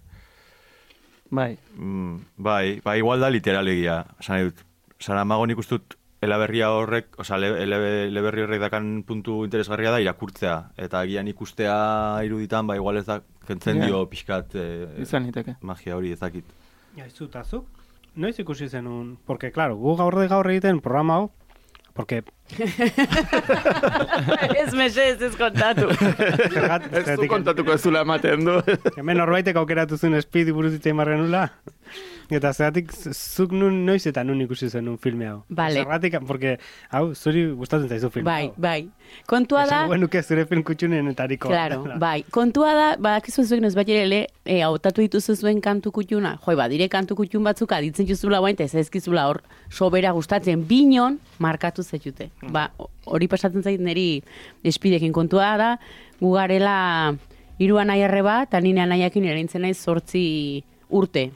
bai. 1.30 1.58
Mm, 1.76 2.18
bai, 2.38 2.80
bai, 2.84 2.98
igual 3.00 3.20
da 3.20 3.30
literalegia. 3.30 4.06
Esan 4.20 4.46
dut, 4.48 4.62
Saramagon 5.00 5.52
ikustut 5.52 5.98
elaberria 6.22 6.72
horrek, 6.72 7.20
oza, 7.20 7.36
ele, 7.36 7.52
ele, 7.64 8.06
eleberri 8.08 8.42
horrek 8.42 8.62
dakan 8.62 9.04
puntu 9.06 9.44
interesgarria 9.46 9.92
da 9.92 10.00
irakurtzea. 10.02 10.72
Eta 10.78 11.02
agian 11.02 11.28
ikustea 11.28 12.24
iruditan, 12.26 12.66
ba, 12.68 12.76
igual 12.80 12.98
ez 12.98 13.06
da, 13.06 13.20
kentzen 13.48 13.78
Ja. 13.78 13.86
dio 13.86 14.06
pixkat 14.10 14.56
eh, 14.56 14.88
Izan 15.04 15.30
magia 15.62 15.96
hori 15.96 16.12
ezakit. 16.12 16.46
Ja, 16.98 17.06
izutazuk, 17.06 17.66
noiz 18.18 18.40
ikusi 18.42 18.68
zenun, 18.70 19.18
porque, 19.30 19.52
claro, 19.54 19.76
gu 19.78 19.96
gaur 20.00 20.16
de 20.18 20.28
gaur 20.32 20.50
egiten 20.50 20.80
programa 20.82 21.20
hau, 21.22 21.28
porque 21.94 22.24
ez 24.62 24.74
mesedez 24.74 25.22
ez 25.22 25.36
kontatu. 25.38 25.88
zergat, 26.54 26.88
Ez 26.94 27.16
du 27.20 27.28
kontatuko 27.30 27.74
ez 27.76 27.82
zula 27.82 28.02
ematen 28.06 28.46
du. 28.46 28.58
hemen 28.98 29.18
norbaitek 29.22 29.56
aukeratu 29.62 29.98
zuen 29.98 30.18
speed 30.22 30.52
buruz 30.56 30.74
hitz 30.76 30.86
egin 30.86 30.98
barren 31.02 31.22
nula, 31.26 31.48
eta 32.30 32.52
zeratik 32.54 32.92
zuk 33.14 33.54
nun 33.56 33.86
noiz 33.86 34.02
eta 34.10 34.24
nun 34.24 34.42
ikusi 34.44 34.70
zenun 34.70 34.98
filme 34.98 35.28
hau. 35.28 35.38
Vale. 35.50 35.82
Zergatik, 35.82 36.18
porque, 36.28 36.58
hau, 36.92 37.14
zuri 37.16 37.46
gustatzen 37.56 37.90
zaizu 37.90 38.10
filme 38.12 38.28
bai, 38.28 38.48
hau. 38.48 38.54
bai. 38.58 38.90
Kontua 39.28 39.66
da, 39.70 39.84
Esan 39.86 40.04
nuke 40.04 40.22
zure 40.24 40.46
film 40.50 40.64
kutxunenetariko. 40.68 41.48
Claro, 41.52 41.84
bai. 42.06 42.24
Kontua 42.32 42.74
da, 42.76 42.88
badakizu 43.00 43.46
zuek 43.46 43.64
ez 43.64 43.74
bat 43.78 43.90
ere, 43.90 44.26
e, 44.44 44.60
hautatu 44.66 45.06
dituzu 45.06 45.38
zuen 45.38 45.62
kantu 45.64 45.94
kutxuna. 45.96 46.36
Jo, 46.44 46.58
ba, 46.60 46.68
dire 46.72 46.90
kantu 46.92 47.16
kutxun 47.22 47.46
batzuk 47.48 47.72
aditzen 47.78 48.08
juzula 48.10 48.42
guain, 48.44 48.58
eta 48.58 48.68
ez 48.68 48.84
ezkizula 48.84 49.28
hor 49.30 49.42
sobera 49.70 50.12
gustatzen 50.18 50.66
binon 50.68 51.20
markatu 51.40 51.84
zaitute. 51.84 52.30
Ba, 52.52 52.70
hori 53.06 53.28
pasatzen 53.32 53.64
zait 53.64 53.82
niri 53.82 54.22
espidekin 54.68 55.16
kontua 55.16 55.56
da, 55.60 55.74
gugarela 56.20 57.16
hiru 57.58 57.80
anai 57.82 58.02
arreba, 58.06 58.42
eta 58.46 58.62
nire 58.62 58.84
anaiakin 58.84 59.26
erintzen 59.26 59.64
naiz 59.66 59.78
zortzi 59.80 60.64
urte. 60.90 61.30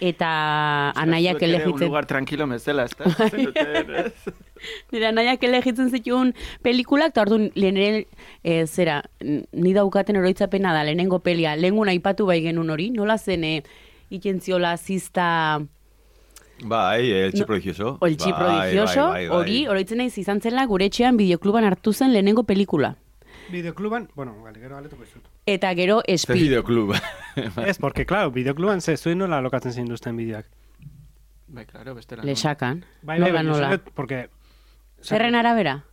Eta 0.00 0.90
anaiak 0.98 1.36
ere 1.42 1.46
Un 1.46 1.60
elegitzen... 1.60 1.86
lugar 1.88 2.06
tranquilo 2.06 2.46
mezela, 2.46 2.84
ez 2.84 2.94
da? 2.96 4.10
Nire 4.92 5.06
anaiak 5.08 5.42
elegitzen 5.44 5.90
zituen 5.90 6.32
pelikulak, 6.62 7.12
eta 7.14 7.22
orduan 7.26 7.48
lehenere, 7.54 8.06
e, 8.42 8.64
zera, 8.66 9.00
n- 9.20 9.44
ni 9.52 9.72
daukaten 9.74 10.16
oroitzapena 10.18 10.72
da, 10.74 10.84
lehenengo 10.86 11.18
pelia, 11.22 11.54
lehengun 11.56 11.88
aipatu 11.92 12.26
bai 12.26 12.40
genuen 12.44 12.70
hori, 12.70 12.90
nola 12.94 13.18
zen, 13.18 13.44
e, 13.44 13.62
itentziola 14.10 14.76
zista 14.76 15.60
Bai, 16.64 17.10
el 17.10 17.32
No, 17.34 17.46
prodigioso. 17.46 17.96
oltxi 18.00 18.30
Bai, 18.30 18.38
prodigioso, 18.38 19.06
bai, 19.08 19.26
bai, 19.26 19.28
bai. 19.28 19.36
hori, 19.38 19.66
oroitzen 19.66 19.98
naiz 19.98 20.16
izan 20.18 20.40
zela 20.40 20.62
gure 20.70 20.86
etxean 20.86 21.16
bideokluban 21.18 21.64
hartu 21.66 21.92
zen 21.92 22.12
lehenengo 22.12 22.44
pelikula. 22.44 22.94
Videokluban, 23.50 24.08
bueno, 24.14 24.36
vale, 24.44 24.60
gero 24.60 24.76
galetuko 24.76 25.02
izut. 25.02 25.24
Eta 25.46 25.74
gero 25.74 26.02
Ze 26.06 26.18
Speed. 26.18 26.38
videoklub. 26.40 26.94
Ez, 27.66 27.78
porque, 27.78 28.04
claro, 28.06 28.30
videokluban 28.30 28.80
ze, 28.80 28.96
zuen 28.96 29.18
nola 29.18 29.40
lokatzen 29.40 29.72
zein 29.72 29.88
duzten 29.88 30.16
bideoak. 30.16 30.46
Bai, 31.48 31.64
claro, 31.66 31.94
bestela. 31.94 32.22
Lesakan. 32.24 32.84
Bai, 33.02 33.18
bai, 33.20 33.30
nola, 33.32 33.42
bai, 33.42 33.44
nola. 33.44 33.80
porque... 33.94 34.28
Zerren 35.02 35.34
arabera? 35.34 35.84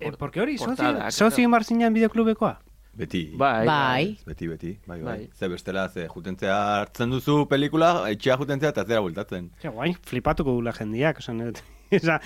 Eh, 0.00 0.12
porque 0.18 0.40
hori, 0.40 0.56
Portada, 0.58 1.10
sozi, 1.10 1.36
sozi 1.36 1.46
marzinan 1.48 1.94
videoklubekoa? 1.94 2.58
Beti. 2.94 3.32
Bai, 3.36 3.66
Bai. 3.66 4.18
Beti, 4.26 4.46
beti, 4.46 4.72
bai, 4.86 5.00
bai. 5.00 5.16
Bai. 5.18 5.30
Ze 5.34 5.48
bestela, 5.48 5.88
ze 5.88 6.06
jutentzea 6.08 6.58
hartzen 6.80 7.10
duzu 7.10 7.46
pelikula, 7.48 8.10
etxea 8.10 8.36
jutentzea 8.36 8.70
eta 8.74 8.84
zera 8.84 9.00
bultatzen. 9.00 9.48
Ja, 9.62 9.70
guain 9.70 9.96
flipatuko 10.06 10.52
dula 10.58 10.72
jendiak, 10.76 11.18
osan, 11.18 11.40
esa 11.90 12.20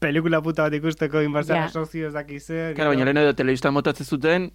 pelikula 0.00 0.40
puta 0.42 0.62
bat 0.68 0.72
ikusteko 0.78 1.20
inbarzara 1.26 1.66
Ja. 1.66 1.68
sozio 1.68 2.06
ez 2.08 2.14
dakize. 2.14 2.72
Claro, 2.76 2.90
baina 2.94 3.04
lehen 3.04 3.20
edo 3.24 3.34
telebistan 3.34 3.74
motatzen 3.74 4.06
zuten, 4.06 4.52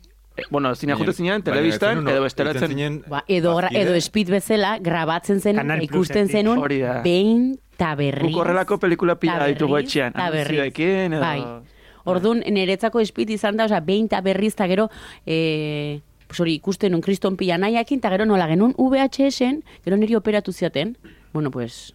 bueno, 0.50 0.76
zina 0.76 0.96
jute 0.96 1.14
zinean, 1.14 1.42
Baina 1.42 1.56
telebistan, 1.56 2.04
edo 2.04 2.12
irten 2.12 2.24
bestelatzen. 2.24 2.76
zinen 2.76 3.02
Ba, 3.08 3.24
edo, 3.28 3.58
edo 3.72 3.98
Speed 4.02 4.30
bezala, 4.30 4.78
grabatzen 4.80 5.42
zen, 5.42 5.60
ikusten 5.82 6.30
zenun, 6.30 6.62
behin 7.04 7.60
taberriz. 7.78 8.30
Guk 8.30 8.42
horrelako 8.44 8.80
pelikula 8.80 9.16
pila 9.20 9.48
ditugu 9.48 9.80
etxean. 9.80 10.14
ta 10.14 10.30
berriz. 10.30 10.60
anunzioekin, 10.60 11.14
edo... 11.14 11.22
Bai. 11.22 11.78
Orduan, 12.10 12.42
niretzako 12.48 13.02
espit 13.04 13.30
izan 13.36 13.60
da, 13.60 13.68
osea, 13.70 13.82
behin 13.86 14.08
eta 14.10 14.22
berriz, 14.26 14.54
eta 14.56 14.68
gero, 14.72 14.88
e, 15.26 16.02
pues 16.28 16.40
hori, 16.40 16.56
ikusten 16.58 16.96
un 16.96 17.04
kriston 17.06 17.38
pila 17.38 17.60
nahiakin, 17.62 18.02
eta 18.02 18.12
gero 18.16 18.26
nola 18.26 18.48
genuen 18.50 18.74
VHS-en, 18.78 19.62
gero 19.86 20.00
niri 20.00 20.18
operatu 20.18 20.54
ziaten, 20.54 20.96
bueno, 21.34 21.52
pues, 21.52 21.94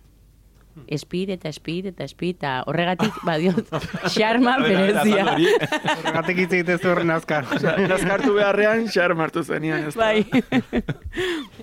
speed 0.99 1.31
eta 1.37 1.53
speed 1.53 1.87
eta 1.93 2.07
speed, 2.09 2.37
eta 2.39 2.53
horregatik, 2.67 3.15
badiot, 3.25 3.69
xarma 4.15 4.57
berezia. 4.63 5.25
Horregatik 5.35 6.39
hitz 6.45 6.53
egiten 6.53 6.79
zu 6.79 6.91
horren 6.93 7.11
azkar. 7.15 7.47
Nazkartu 7.89 8.35
beharrean, 8.37 8.87
xar 8.93 9.15
martu 9.19 9.45
zenian. 9.45 9.89
Ez. 9.89 9.95
Bai. 9.97 10.25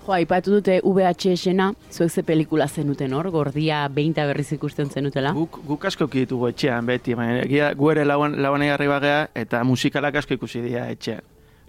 jo, 0.01 0.13
aipatu 0.15 0.55
dute 0.57 0.79
VHS-ena, 0.83 1.71
zuek 1.91 2.11
ze 2.11 2.23
pelikula 2.27 2.67
zenuten 2.67 3.13
hor, 3.13 3.29
gordia 3.33 3.83
behin 3.91 4.15
eta 4.15 4.25
berriz 4.29 4.49
ikusten 4.55 4.89
zenutela. 4.89 5.33
Guk, 5.37 5.61
guk 5.67 5.85
asko 5.89 6.07
ditugu 6.11 6.49
etxean, 6.51 6.85
beti, 6.85 7.15
baina 7.17 7.41
egia 7.45 7.73
gu 7.77 7.91
ere 7.93 8.05
lauan, 8.05 8.39
lauan 8.41 8.65
arriba 8.71 8.99
gea, 9.03 9.21
eta 9.35 9.63
musikalak 9.67 10.15
asko 10.21 10.37
ikusi 10.39 10.61
dira 10.65 10.89
etxean. 10.91 11.21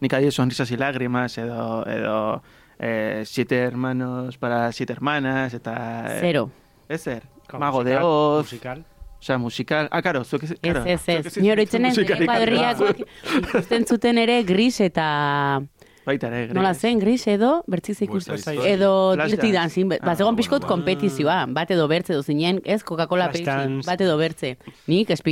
Nik 0.03 0.15
adie 0.19 0.33
sonrisas 0.35 0.71
y 0.71 0.77
lágrimas, 0.77 1.39
edo, 1.39 1.87
edo 1.87 2.43
eh, 2.79 3.23
siete 3.25 3.61
hermanos 3.61 4.37
para 4.37 4.73
siete 4.73 4.93
hermanas, 4.93 5.55
eta... 5.55 6.07
eh, 6.09 6.21
Zero. 6.21 6.51
Ezer, 6.89 7.23
Mago 7.59 7.85
de 7.85 7.99
Oz, 7.99 8.45
Musikal. 8.47 8.85
osea, 9.21 9.39
musikal... 9.39 9.89
Ah, 9.91 10.03
karo, 10.03 10.25
zuek 10.25 10.43
ez... 10.45 10.51
Ez, 10.53 10.59
Claro, 10.61 10.85
ez, 10.87 11.01
zuek 11.05 11.27
ez. 11.27 11.37
Ni 11.39 11.51
oroitzen 11.53 11.85
ez, 11.85 11.95
kuadriak 11.97 12.81
atrapa. 12.81 13.07
ikusten 13.39 13.87
zuten 13.87 14.19
ere 14.19 14.43
gris 14.43 14.81
eta... 14.81 15.63
Baita 16.05 16.27
ere, 16.27 16.47
gris. 16.49 16.55
Nola 16.57 16.73
zen, 16.75 16.99
gris 16.99 17.27
edo, 17.31 17.63
bertziz 17.71 18.01
ikusten. 18.03 18.35
Edo 18.67 19.13
Flash 19.15 19.31
dirty 19.31 19.53
Dance. 19.53 19.59
dancing, 19.61 19.89
ba, 19.93 19.97
Ah, 20.03 20.17
zegoen 20.17 20.35
bueno, 20.35 20.37
pixkot 20.41 20.65
kompetizioa, 20.67 21.45
bat 21.47 21.71
edo 21.71 21.87
bertze 21.89 22.13
edo 22.17 22.23
zinen, 22.27 22.59
ez 22.65 22.83
Coca-Cola 22.83 23.29
Pepsi, 23.31 23.79
bat 23.87 24.01
edo 24.01 24.17
bertze. 24.19 24.57
Nik 24.91 25.11
o 25.11 25.17
sea, 25.17 25.29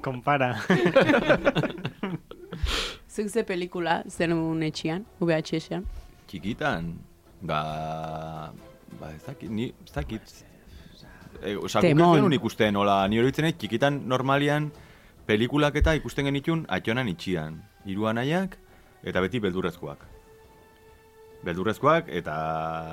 compara. 0.00 0.56
Zuk 3.12 3.28
ze 3.28 3.42
pelikula 3.44 4.02
zenun 4.08 4.62
etxian, 4.62 5.04
VHS-ean? 5.20 5.84
Txikitan, 6.30 6.92
ba... 7.42 8.52
Ba, 9.00 9.12
ez 9.14 9.22
dakit, 9.26 9.50
ni, 9.50 9.72
ez 9.86 9.92
dakit. 9.94 10.34
E, 11.42 11.56
Osa, 11.56 11.80
ez 11.80 11.88
Temon. 11.88 12.16
genuen 12.16 12.32
ikusten, 12.32 12.76
hola, 12.76 13.06
ni 13.08 13.18
ez, 13.18 13.54
txikitan 13.58 14.02
normalian 14.08 14.70
pelikulak 15.26 15.76
eta 15.76 15.94
ikusten 15.94 16.26
genitun 16.26 16.66
atxonan 16.68 17.08
itxian. 17.08 17.62
Hiru 17.86 18.06
anaiak 18.06 18.56
eta 19.02 19.20
beti 19.20 19.40
beldurrezkoak. 19.40 20.04
Beldurrezkoak 21.42 22.08
eta 22.08 22.36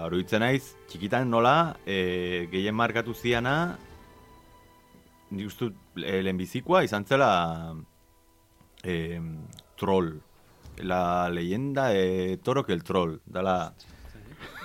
oroitzen 0.08 0.42
naiz 0.42 0.74
txikitan 0.90 1.30
nola 1.30 1.76
e, 1.86 2.48
gehien 2.52 2.76
markatu 2.76 3.14
ziana 3.14 3.78
nik 5.30 5.46
uste 5.46 5.70
dut, 5.70 5.78
e, 6.02 6.22
lehenbizikoa 6.26 6.84
izan 6.88 7.06
zela 7.06 7.30
e, 8.84 9.20
troll. 9.78 10.18
La 10.80 11.30
leyenda 11.30 11.90
de 11.90 12.40
Toro 12.42 12.66
que 12.66 12.74
el 12.74 12.84
troll. 12.84 13.20
Dala... 13.26 13.74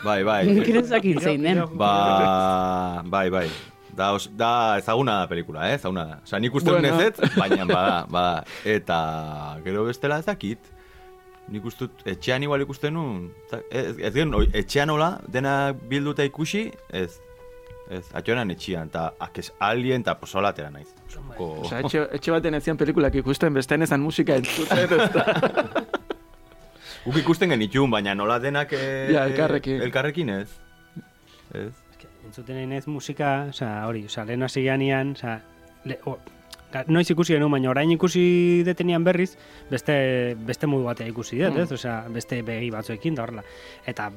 Bai, 0.04 0.22
bai. 0.24 0.40
Nik 0.50 0.68
ere 0.68 0.82
ez 0.84 0.90
dakit 0.90 1.20
zein 1.22 1.42
den. 1.42 1.62
Ba, 1.80 3.02
bai, 3.08 3.28
bai. 3.30 3.48
Da, 3.94 4.10
os, 4.12 4.26
da 4.34 4.76
ezaguna 4.80 5.20
da 5.22 5.26
pelikula, 5.30 5.68
eh? 5.70 5.76
Ezaguna 5.78 6.04
da. 6.08 6.16
Osa, 6.24 6.38
nik 6.42 6.54
uste 6.54 6.72
Bueno. 6.72 7.00
ez, 7.00 7.14
baina 7.36 7.64
bada, 7.64 8.06
bada. 8.10 8.44
Eta 8.66 8.98
gero 9.64 9.84
bestela 9.86 10.18
ez 10.18 10.26
dakit. 10.26 10.58
Nik 11.48 11.64
uste 11.68 11.88
etxean 12.08 12.42
igual 12.42 12.64
ikusten 12.64 12.96
nun. 12.96 13.28
Ez, 13.70 13.94
ez 13.98 14.12
gen, 14.14 14.34
etxean 14.52 14.90
hola, 14.90 15.18
dena 15.30 15.72
bilduta 15.72 16.26
ikusi, 16.26 16.70
ez. 16.90 17.20
Ez, 17.92 18.06
atxonan 18.16 18.50
etxean, 18.50 18.88
eta 18.88 19.10
akes 19.20 19.50
alien, 19.60 20.00
eta 20.00 20.14
posola 20.16 20.54
atera 20.54 20.70
naiz. 20.72 20.88
Osea, 21.36 21.82
etxe, 21.84 22.06
etxe 22.16 22.32
baten 22.32 22.56
ezian 22.56 22.80
pelikulak 22.80 23.14
ikusten, 23.20 23.52
bestean 23.54 23.84
ezan 23.84 24.00
musika 24.00 24.38
entzuten, 24.40 24.88
ez 24.98 25.10
da. 25.12 25.84
Guk 27.04 27.16
ikusten 27.20 27.50
genitun, 27.52 27.90
baina 27.92 28.14
nola 28.16 28.38
denak... 28.40 28.72
Eh, 28.72 29.10
Ja, 29.12 29.26
elkarrekin. 29.28 29.82
Elkarrekin 29.84 30.30
ez. 30.30 30.48
Ez. 31.52 31.72
Entzuten 32.24 32.56
egin 32.56 32.72
ez 32.72 32.86
musika, 32.88 33.46
oza, 33.50 33.68
hori, 33.86 34.06
oza, 34.08 34.24
lehen 34.24 34.42
hasi 34.42 34.62
ganean, 34.64 35.10
oza, 35.12 35.34
le, 35.84 35.98
o, 36.08 36.16
noiz 36.88 37.04
ikusi 37.12 37.34
genuen, 37.36 37.52
baina 37.52 37.68
orain 37.70 37.90
ikusi 37.92 38.62
detenian 38.66 39.04
berriz, 39.04 39.34
beste, 39.70 39.94
beste 40.48 40.66
modu 40.66 40.88
batea 40.88 41.06
ikusi 41.12 41.36
dut, 41.42 41.52
Mm. 41.52 41.60
ez? 41.66 41.72
Osea, 41.76 41.98
beste 42.08 42.40
begi 42.42 42.70
batzuekin 42.72 43.14
da 43.14 43.22
horrela. 43.26 43.44
Eta, 43.86 44.08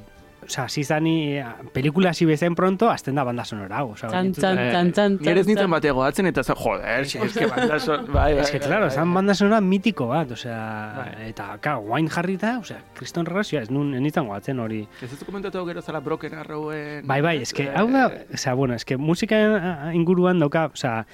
osea, 0.44 0.64
hasi 0.64 0.84
zani, 0.84 1.40
pelikula 1.72 2.10
hasi 2.10 2.24
bezen 2.24 2.54
pronto, 2.54 2.88
azten 2.90 3.14
da 3.14 3.24
banda 3.24 3.44
sonora 3.44 3.78
hau. 3.78 3.90
Osea, 3.92 4.08
Txan, 4.10 4.26
entzuten- 4.26 4.56
txan, 4.56 4.70
txan, 4.70 4.92
txan, 4.92 5.16
Nire 5.26 5.40
ez 5.40 5.46
nintzen 5.46 5.70
batego 5.70 6.04
atzen, 6.04 6.26
eta 6.26 6.42
za, 6.44 6.54
joder, 6.54 7.06
si, 7.06 7.18
es 7.18 7.34
que 7.36 7.46
banda 7.54 7.78
son... 7.78 8.06
Bai, 8.12 8.34
bai, 8.34 8.42
Es 8.42 8.50
que, 8.50 8.58
bai, 8.58 8.68
claro, 8.68 8.86
bai. 8.86 8.94
zan 8.94 9.12
banda 9.14 9.34
sonora 9.34 9.60
mitiko 9.60 10.06
bat, 10.08 10.30
osea, 10.32 10.58
Bai. 10.96 11.28
eta, 11.28 11.58
claro, 11.60 11.80
guain 11.80 12.08
jarrita, 12.08 12.58
osea, 12.58 12.78
kriston 12.94 13.26
regresioa, 13.26 13.62
ez 13.62 13.70
nun, 13.70 13.94
enitzen 13.94 14.26
goatzen 14.26 14.60
hori. 14.60 14.86
Ez 15.02 15.12
ez 15.12 15.24
komentatu 15.24 15.64
gero 15.66 15.82
zala 15.82 16.00
Broken 16.00 16.34
Arrowen... 16.34 17.06
Bai, 17.06 17.20
bai, 17.20 17.36
eske, 17.42 17.68
hau 17.74 17.88
da, 17.90 18.06
osea, 18.34 18.54
bueno, 18.54 18.74
eske 18.74 18.96
musika 18.96 19.90
inguruan 19.92 20.38
dauka, 20.38 20.70
osea, 20.72 21.04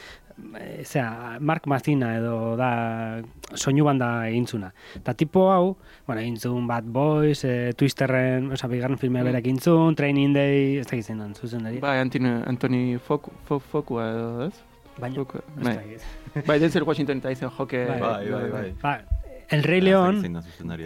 zera, 0.85 1.39
Mark 1.41 1.67
Mazina 1.67 2.17
edo 2.19 2.57
da 2.57 3.23
soinu 3.55 3.85
banda 3.85 4.29
egintzuna. 4.29 4.73
Ta 5.03 5.15
tipo 5.15 5.51
hau, 5.53 5.77
bueno, 6.07 6.21
egintzun 6.21 6.67
Bad 6.67 6.85
Boys, 6.85 7.45
e, 7.45 7.73
Twisterren, 7.77 8.51
oza, 8.53 8.69
bigarren 8.69 8.99
filmea 8.99 9.23
Mm. 9.23 9.27
berak 9.31 9.45
egintzun, 9.47 9.95
Training 9.95 10.35
Day, 10.35 10.79
ez 10.79 10.87
da 10.87 10.97
gizen 10.97 11.19
dan, 11.19 11.35
zuzen 11.35 11.63
dari. 11.63 11.79
Bai, 11.79 11.99
Antoni, 12.01 12.29
Antoni 12.47 12.99
Foku, 12.99 13.31
Fok, 13.47 13.63
Fokua 13.63 14.11
edo, 14.11 14.47
ez? 14.47 14.55
Baina, 14.99 15.21
ez 15.23 15.65
bai. 15.65 15.75
dakit. 15.77 16.47
Bai, 16.47 16.59
Denzel 16.61 16.85
Washington 16.85 17.19
eta 17.19 17.31
izan 17.31 17.51
joke... 17.51 17.87
Bai, 17.89 18.01
Bai, 18.01 18.31
bai, 18.31 18.73
bai. 18.83 19.01
El 19.49 19.63
Rey 19.63 19.81
León. 19.81 20.43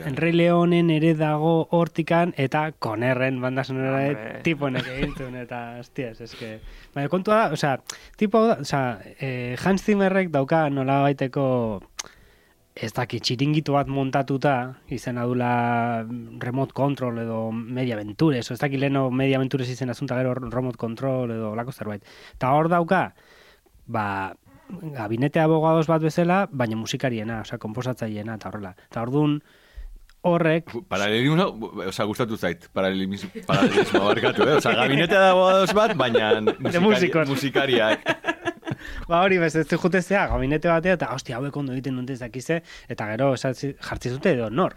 El 0.06 0.16
Rey 0.16 0.32
Leonen 0.32 0.90
ere 0.90 1.14
dago 1.14 1.68
hortikan 1.70 2.34
eta 2.36 2.72
konerren 2.72 3.40
banda 3.40 3.64
sonora 3.64 4.06
Hombre. 4.08 4.40
tiponek 4.42 4.86
egintzun 4.96 5.36
eta 5.36 5.78
hostias, 5.80 6.20
eske. 6.20 6.58
Baina 6.94 7.08
kontua 7.08 7.36
da, 7.36 7.52
osea, 7.52 7.78
tipo 8.16 8.38
hau 8.38 8.48
da, 8.48 8.58
osea, 8.62 8.98
eh, 9.20 9.56
Hans 9.64 9.84
Zimmerrek 9.84 10.30
dauka 10.34 10.68
nola 10.70 11.00
baiteko 11.06 11.82
ez 12.78 12.92
daki 12.94 13.18
txiringitu 13.18 13.74
bat 13.74 13.88
montatuta, 13.90 14.54
izena 14.94 15.24
dula 15.26 16.06
remote 16.38 16.72
control 16.72 17.18
edo 17.24 17.40
media 17.52 17.96
ventures, 17.98 18.50
o 18.50 18.54
ez 18.54 18.60
daki 18.60 18.78
leno 18.78 19.08
media 19.10 19.40
ventures 19.42 19.68
izena 19.68 19.94
zunta 19.94 20.16
gero 20.18 20.34
remote 20.34 20.78
control 20.78 21.32
edo 21.34 21.54
lako 21.58 21.74
zerbait. 21.74 22.04
Eta 22.36 22.52
hor 22.54 22.70
dauka, 22.70 23.14
ba, 23.86 24.06
gabinete 24.68 25.40
abogados 25.40 25.86
bat 25.88 26.02
bezala, 26.02 26.46
baina 26.52 26.76
musikariena, 26.76 27.40
osea, 27.46 27.58
komposatzaileena 27.58 28.34
eta 28.38 28.48
horrela. 28.50 28.74
Eta 28.90 29.02
ordun 29.02 29.38
horrek, 30.28 30.72
Paralelismo, 30.90 31.70
oza, 31.86 32.04
gustatu 32.04 32.36
zait, 32.36 32.66
paralelismo, 32.74 33.30
paralelismo 33.46 34.02
barkatu, 34.04 34.42
eh? 34.48 34.56
Oza, 34.58 34.72
gabinete 34.76 35.14
dago 35.14 35.46
dos 35.60 35.72
bat, 35.74 35.94
baina 35.96 36.32
musikari, 36.84 37.30
musikariak. 37.30 38.02
ba 39.08 39.22
hori 39.22 39.38
bez, 39.38 39.54
ez 39.56 39.68
jutezea, 39.70 40.26
gabinete 40.28 40.68
batea, 40.68 40.98
eta 40.98 41.12
hostia, 41.14 41.38
hauek 41.38 41.56
ondo 41.56 41.72
egiten 41.72 41.96
dute 41.96 42.12
ez 42.18 42.20
dakize, 42.20 42.60
eta 42.88 43.06
gero 43.14 43.32
esatzi- 43.38 43.74
jartzi 43.80 44.10
zute 44.16 44.34
edo 44.36 44.50
nor. 44.50 44.74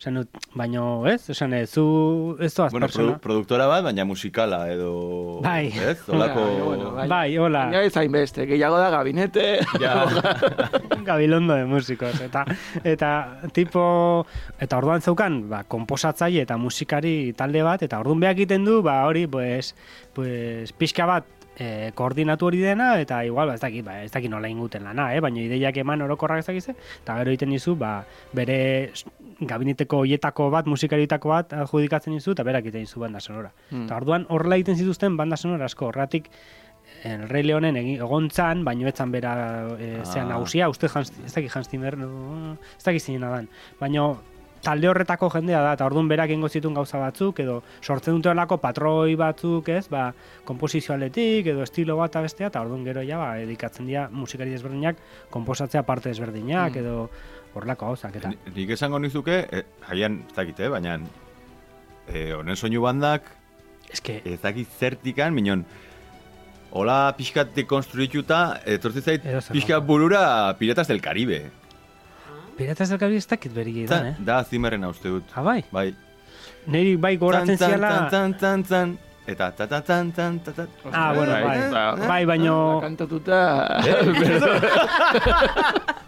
Osan, 0.00 0.26
baino, 0.56 1.06
ez? 1.06 1.28
Osan, 1.28 1.52
ez, 1.52 1.68
zu, 1.74 1.82
ez 2.40 2.54
doaz 2.54 2.72
Bueno, 2.72 2.86
persona. 2.86 3.18
produ 3.18 3.20
produktora 3.20 3.66
bat, 3.68 3.82
baina 3.84 4.06
musikala 4.08 4.62
edo... 4.72 5.40
Bai. 5.44 5.66
Ez? 5.76 5.98
Olako... 6.08 6.44
Bueno, 6.64 6.92
bai. 6.96 7.04
Bai, 7.10 7.36
hola. 7.36 7.66
Baina 7.66 7.82
ez 7.84 7.92
hainbeste, 8.00 8.46
gehiago 8.48 8.78
da 8.80 8.88
gabinete. 8.94 9.58
Ja. 9.78 10.06
Gabilondo 11.10 11.54
de 11.54 11.66
músicos 11.68 12.16
eta 12.20 12.46
eta 12.84 13.10
tipo 13.52 13.82
eta 14.60 14.78
orduan 14.80 15.04
zeukan 15.04 15.42
ba 15.50 15.64
konposatzaile 15.68 16.46
eta 16.46 16.56
musikari 16.60 17.32
talde 17.36 17.62
bat 17.64 17.82
eta 17.84 18.00
orduan 18.00 18.20
beak 18.24 18.38
egiten 18.40 18.64
du 18.64 18.80
ba 18.82 19.02
hori 19.08 19.26
pues 19.26 19.74
pues 20.14 20.72
pixka 20.72 21.06
bat 21.08 21.24
eh, 21.60 21.92
koordinatu 21.94 22.46
hori 22.48 22.58
dena 22.64 22.94
eta 23.00 23.18
igual 23.28 23.48
ba, 23.50 23.54
ez 23.54 23.60
dakit 23.60 23.84
ba 23.84 23.98
ez 24.02 24.10
dakit 24.10 24.30
nola 24.32 24.48
inguten 24.48 24.82
lana 24.84 25.10
eh 25.14 25.20
baina 25.20 25.42
ideiak 25.42 25.76
eman 25.82 26.00
orokorrak 26.02 26.38
ez 26.40 26.46
dakize 26.46 26.72
eta 27.02 27.18
gero 27.18 27.30
egiten 27.34 27.50
dizu 27.52 27.74
ba 27.76 28.04
bere 28.32 28.90
gabineteko 29.40 29.98
hoietako 30.04 30.48
bat 30.50 30.66
musikaritako 30.66 31.28
bat 31.28 31.52
adjudikatzen 31.52 32.14
dizu 32.16 32.32
eta 32.32 32.42
berak 32.48 32.64
egiten 32.64 32.86
dizu 32.88 33.00
banda 33.04 33.20
sonora 33.20 33.52
Hmm. 33.70 33.84
eta 33.84 33.96
orduan 33.96 34.24
horrela 34.28 34.56
egiten 34.56 34.76
zituzten 34.76 35.16
banda 35.16 35.36
sonora 35.36 35.66
asko 35.66 35.86
horratik 35.92 36.30
El 37.04 37.28
Rey 37.28 37.44
Leonen 37.44 37.76
egi- 37.76 37.98
egontzan, 38.02 38.64
baino 38.64 38.88
etzan 38.88 39.12
bera 39.12 39.68
e, 39.78 40.00
zean 40.04 40.26
Ah. 40.26 40.30
nagusia, 40.34 40.68
uste 40.68 40.88
Hans, 40.92 41.12
ez 41.24 41.32
dakit 41.32 41.50
Hans 41.54 41.68
Zimmer, 41.70 41.96
no, 41.96 42.56
ez 42.76 42.84
dakit 42.84 43.00
zinena 43.00 43.30
dan. 43.30 43.48
Baino 43.78 44.18
talde 44.62 44.88
horretako 44.90 45.30
jendea 45.32 45.60
da, 45.64 45.72
eta 45.72 45.86
orduan 45.88 46.08
berak 46.08 46.30
ingo 46.30 46.48
zituen 46.48 46.74
gauza 46.74 46.98
batzuk, 47.00 47.38
edo 47.40 47.62
sortzen 47.80 48.14
dute 48.18 48.28
olako 48.28 48.58
patroi 48.60 49.14
batzuk, 49.16 49.68
ez, 49.72 49.86
ba, 49.88 50.10
komposizio 50.44 50.92
aldetik, 50.94 51.46
edo 51.46 51.62
estilo 51.64 51.96
bat 51.96 52.14
bestea, 52.20 52.48
eta 52.52 52.60
orduan 52.60 52.84
gero 52.84 53.02
ja, 53.02 53.16
ba, 53.18 53.38
edikatzen 53.40 53.86
dira 53.86 54.08
musikari 54.12 54.50
desberdinak, 54.50 54.96
komposatzea 55.30 55.82
parte 55.82 56.10
desberdinak, 56.10 56.74
Mm. 56.74 56.78
edo 56.78 57.10
horrelako 57.54 57.86
gauzak, 57.86 58.16
eta... 58.16 58.28
Ni- 58.28 58.52
Nik 58.54 58.70
esango 58.76 58.98
nizuke, 58.98 59.46
eh, 59.50 59.64
agian, 59.88 60.24
ez 60.28 60.34
dakit, 60.36 60.60
eh, 60.60 60.68
baina 60.68 60.98
eh, 62.12 62.32
honen 62.34 62.56
soinu 62.56 62.82
bandak 62.82 63.22
Eske, 63.90 64.20
ez 64.24 64.40
dakit 64.40 64.68
zertikan, 64.78 65.34
minon, 65.34 65.64
hola 66.70 67.12
pixkat 67.18 67.54
dekonstruituta, 67.56 68.60
etortzi 68.66 69.00
zait 69.02 69.24
pixkat 69.50 69.82
burura 69.86 70.54
Piratas 70.58 70.86
del 70.86 71.00
Caribe. 71.02 71.50
Piratas 72.60 72.90
del 72.90 72.98
Caribe 73.00 73.16
ez 73.16 73.26
dakit 73.26 73.54
beri 73.56 73.86
eh? 73.88 74.16
da 74.20 74.42
zimerrena 74.44 74.90
uste 74.92 75.08
dut. 75.08 75.30
Ah, 75.32 75.40
bai? 75.40 75.62
Bai. 75.72 75.94
Neri 76.68 76.96
bai 77.00 77.16
goratzen 77.16 77.56
Tan, 77.56 77.70
tan, 77.70 77.70
ziala... 77.70 78.10
tan, 78.10 78.34
tan, 78.36 78.64
tan, 78.68 78.92
eta 79.26 79.48
ta 79.56 79.66
ta 79.66 79.80
tan 79.80 80.12
tan 80.12 80.36
ta 80.44 80.52
ta. 80.52 80.66
Ah, 80.92 81.14
bueno, 81.14 81.32
bai. 81.32 81.56
Bai, 82.04 82.26
baino... 82.26 82.80
Kantatuta... 82.84 83.80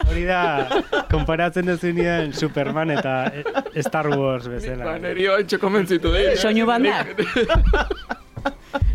Hori 0.11 0.27
da, 0.29 0.69
konparatzen 1.09 1.73
duzunean 1.73 2.35
Superman 2.37 2.91
eta 2.99 3.17
eh, 3.33 3.81
Star 3.81 4.13
Wars 4.13 4.45
bezala. 4.45 4.91
Ba, 4.91 4.99
neri 5.01 5.33
ointxo 5.33 5.57
komentzitu 5.63 6.13
dira. 6.13 6.37
Soinu 6.37 6.69
bandak. 6.69 7.17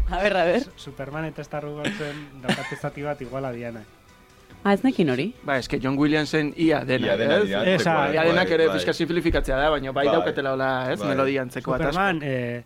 A 0.07 0.21
ber, 0.21 0.37
a 0.37 0.45
ber. 0.45 0.63
Superman 0.79 1.25
eta 1.27 1.43
Star 1.43 1.65
Warsen 1.67 2.21
daukate 2.39 2.77
zati 2.79 3.01
bat 3.03 3.19
iguala 3.21 3.51
diana. 3.51 3.81
Ah, 4.63 4.73
ez 4.73 4.81
nekin 4.83 5.09
hori? 5.09 5.27
Ba, 5.45 5.57
eske 5.61 5.79
John 5.79 5.95
Williamsen 5.97 6.49
ia 6.59 6.81
dena, 6.85 7.07
Ia 7.07 7.17
dena 7.17 7.35
ez? 7.37 7.79
Esa, 7.79 7.93
Ia 8.13 8.23
denak 8.27 8.47
bai, 8.49 8.53
ere 8.57 8.65
bai. 8.67 8.75
pixka 8.75 8.93
simplifikatzea 8.93 9.57
da, 9.61 9.69
baina 9.71 9.91
bai, 9.93 10.05
Bai. 10.07 10.13
daukatela 10.15 10.51
hola, 10.57 10.71
ez? 10.91 10.99
Bai. 10.99 11.09
Melodia 11.13 11.41
antzeko 11.45 11.71
bat 11.71 11.81
asko. 11.81 11.91
Superman, 11.93 12.21
eh, 12.23 12.63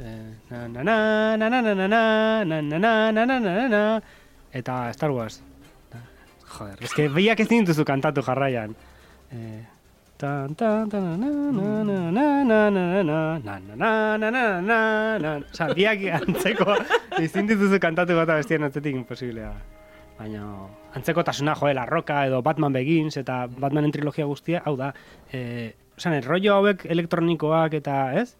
eh, 0.00 0.34
na 0.50 0.68
na 0.68 0.82
na 0.82 1.36
na 1.36 1.48
na 1.48 1.60
na 1.60 1.74
na 1.74 1.84
na 2.44 2.44
na 2.44 2.60
na 2.60 3.12
na 3.12 3.12
na 3.12 3.24
na 3.24 3.38
na 3.40 3.68
na 3.68 4.00
eta 4.52 4.92
Star 4.92 5.10
Wars. 5.12 5.40
Joder, 6.50 6.76
es 6.82 6.92
que 6.92 7.08
biak 7.08 7.40
ez 7.40 7.48
dintuzu 7.48 7.84
kantatu 7.86 8.22
jarraian. 8.26 8.74
Eh, 9.32 9.62
tan 10.18 10.54
tan 10.56 10.90
tan 10.90 11.20
na 11.20 11.30
na 11.30 11.82
na 11.86 12.10
na 12.10 12.44
na 12.44 12.70
na 12.70 12.70
na 12.70 13.38
na 13.38 13.38
na 13.38 13.58
na 13.78 14.18
na 14.18 14.18
na 14.18 14.60
na 14.60 14.60
na 14.60 15.38
na 15.38 15.66
biak 15.74 16.04
antzeko 16.20 16.74
ezin 17.22 17.46
dituzu 17.46 17.78
kantatu 17.80 18.12
gota 18.18 18.34
bestien 18.36 18.64
atzetik 18.66 18.94
imposiblea. 18.98 19.52
Baina 20.18 20.42
antzeko 20.94 21.24
tasuna 21.24 21.54
joe 21.54 21.74
La 21.74 21.86
Roca 21.86 22.26
edo 22.26 22.42
Batman 22.42 22.72
Begins 22.72 23.16
eta 23.16 23.46
Batmanen 23.46 23.92
trilogia 23.92 24.24
guztia, 24.26 24.62
hau 24.64 24.76
da, 24.76 24.92
eh, 25.32 25.74
osan, 25.96 26.22
rollo 26.22 26.54
hauek 26.54 26.84
elektronikoak 26.86 27.74
eta, 27.74 28.14
ez? 28.20 28.36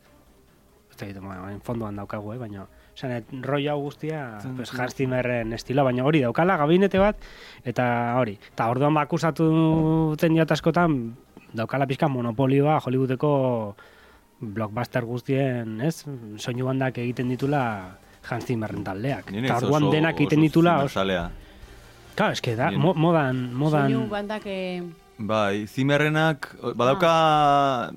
Ez 0.90 0.96
da 0.96 1.06
egiten, 1.06 1.24
bueno, 1.24 1.48
en 1.48 1.60
fondoan 1.60 1.96
daukagu, 1.96 2.32
eh, 2.34 2.38
baina 2.38 2.66
Osan, 2.92 3.22
rollo 3.42 3.70
hau 3.70 3.80
guztia, 3.80 4.38
pues, 4.56 4.74
Hans 4.74 4.94
Zimmerren 4.94 5.52
estilo, 5.54 5.84
baina 5.84 6.04
hori 6.04 6.20
daukala 6.20 6.56
gabinete 6.58 6.98
bat, 6.98 7.16
eta 7.64 8.16
hori. 8.18 8.34
Eta 8.52 8.66
orduan 8.68 8.92
bakusatu 8.94 10.16
zen 10.18 10.34
diat 10.34 10.50
askotan, 10.50 11.14
daukala 11.54 11.86
pixka 11.86 12.08
monopolioa 12.08 12.80
Hollywoodeko 12.84 13.76
blockbuster 14.40 15.04
guztien, 15.04 15.80
ez? 15.80 16.04
Soinu 16.36 16.66
bandak 16.66 16.98
egiten 16.98 17.28
ditula 17.28 17.62
Hans 18.28 18.44
Zimmerren 18.44 18.84
taldeak. 18.84 19.32
Eta 19.32 19.56
orduan 19.62 19.84
oso- 19.84 19.92
denak 19.92 20.20
egiten 20.20 20.40
ditula, 20.40 20.82
oso. 20.84 20.98
Claro, 22.20 22.34
eske 22.36 22.52
da, 22.52 22.66
mo, 22.76 22.92
modan, 22.92 23.38
modan... 23.56 23.86
Soinu 23.88 24.02
bandak... 24.10 24.42
Eh, 24.44 24.82
Bai, 25.16 25.64
zimerrenak, 25.66 26.50
o- 26.60 26.74
badauka, 26.76 27.92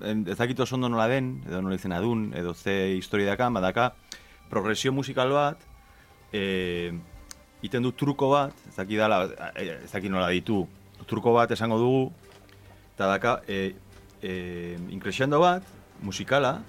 en- 0.00 0.22
ez 0.24 0.36
dakit 0.38 0.62
oso 0.64 0.78
ondo 0.78 0.88
nola 0.88 1.04
den, 1.10 1.42
edo 1.44 1.60
nola 1.60 1.76
izena 1.76 1.98
dun, 2.00 2.30
edo 2.32 2.54
ze 2.56 2.94
historia 2.96 3.34
dakan, 3.34 3.52
badaka, 3.52 3.90
progresio 4.48 4.94
musikal 4.96 5.28
bat, 5.28 5.60
e, 6.32 6.94
iten 7.68 7.84
du 7.84 7.92
truko 7.92 8.30
bat, 8.32 8.54
ez 8.64 8.78
dakit 8.78 8.96
dala, 8.96 9.18
eh, 9.52 9.76
ez 9.84 9.92
dakit 9.92 10.08
nola 10.08 10.30
ditu, 10.32 10.62
truko 11.04 11.34
bat 11.36 11.52
esango 11.52 11.76
dugu, 11.76 12.06
eta 12.94 13.10
daka, 13.12 13.34
e, 13.44 13.74
e, 14.22 14.78
increscendo 14.88 15.42
bat, 15.44 15.68
musikala, 16.00 16.62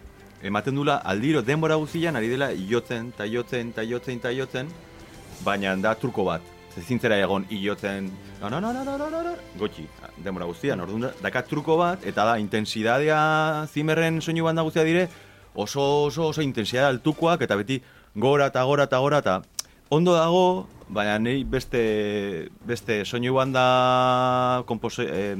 ematen 0.43 0.75
dula 0.75 0.99
aldiro 1.07 1.39
denbora 1.41 1.79
guztian, 1.79 2.19
ari 2.19 2.27
dela 2.35 2.51
iotzen, 2.51 3.13
ta 3.15 3.23
iotzen, 3.23 3.71
ta 3.71 3.87
iotzen, 3.87 4.19
ta 4.19 4.35
iotzen, 4.35 4.67
baina 5.47 5.71
da 5.79 5.95
truko 5.95 6.27
bat 6.33 6.56
zezintzera 6.77 7.17
egon 7.19 7.45
iotzen, 7.53 8.09
gotxi, 9.57 9.87
demora 10.23 10.47
guztian, 10.49 10.81
orduan 10.85 11.09
dakat 11.23 11.49
truko 11.49 11.77
bat, 11.79 12.05
eta 12.05 12.25
da, 12.29 12.37
intensidadea 12.41 13.19
zimerren 13.71 14.21
soinu 14.21 14.45
banda 14.45 14.65
guztia 14.67 14.85
dire, 14.87 15.07
oso, 15.55 16.05
oso, 16.07 16.29
oso 16.29 16.45
intensidadea 16.45 16.91
altukoak, 16.93 17.43
eta 17.47 17.57
beti, 17.59 17.81
gora 18.15 18.51
eta 18.53 18.63
gora 18.69 18.87
eta 18.89 18.99
gora, 19.03 19.21
eta 19.25 19.39
ondo 19.89 20.13
dago, 20.13 20.43
baina 20.87 21.17
nei 21.19 21.41
beste, 21.43 21.81
beste 22.67 23.01
soinu 23.05 23.33
banda 23.35 24.63
komposo, 24.69 25.03
eh, 25.03 25.33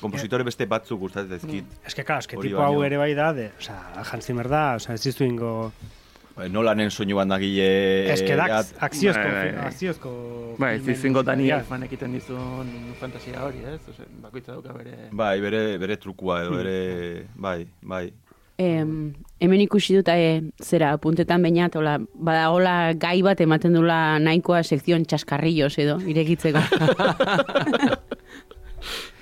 kompositore 0.00 0.44
beste 0.46 0.68
batzuk 0.70 1.00
gustatzen 1.06 1.40
ezkit. 1.40 1.64
Mm. 1.64 1.88
Ez 1.88 1.94
que, 1.94 2.04
claro, 2.04 2.20
ez 2.20 2.30
que 2.30 2.38
tipo 2.42 2.62
hau 2.62 2.84
ere 2.84 3.00
bai 3.00 3.14
da, 3.18 3.32
de, 3.32 3.48
o 3.56 3.64
sea, 3.64 3.80
Hans 4.04 4.26
Zimmer 4.26 4.48
da, 4.52 4.76
o 4.76 4.80
sea, 4.80 4.94
ez 4.94 5.20
ingo... 5.20 5.72
Bai, 6.36 6.48
Nolanen 6.48 6.90
soinu 6.90 7.16
bandagile... 7.18 7.66
Es 8.12 8.22
que 8.22 8.34
da, 8.36 8.46
gat- 8.48 8.72
akziozko, 8.80 9.20
Bai, 9.20 9.32
bai, 9.34 9.52
bai. 9.52 9.66
akziozko... 9.68 10.10
Bai, 10.58 10.70
filmen 10.78 10.94
zizingo 10.96 11.22
Dani. 11.28 11.50
Elfman 11.52 11.82
egiten 11.84 12.12
dizun 12.16 12.70
fantasia 13.00 13.42
hori, 13.44 13.60
ez? 13.68 13.80
Ose, 13.92 14.06
bakoitza 14.24 14.54
dauka 14.56 14.72
bere... 14.78 14.96
Bai, 15.12 15.34
bere, 15.44 15.62
bere 15.82 15.96
trukua 16.00 16.40
edo 16.46 16.56
bere... 16.56 16.76
Bai, 17.36 17.58
bai. 17.82 18.06
em, 18.62 19.12
hemen 19.42 19.60
ikusi 19.64 19.96
dut, 19.98 20.08
e, 20.12 20.40
zera, 20.62 20.94
puntetan 21.02 21.42
bainat, 21.42 21.74
hola, 21.76 21.96
badagola 22.14 22.74
gai 23.00 23.18
bat 23.26 23.40
ematen 23.44 23.74
dula 23.74 24.18
nahikoa 24.22 24.62
sekzion 24.62 25.04
txaskarrillos 25.08 25.74
edo, 25.82 25.96
irekitzeko. 26.06 26.60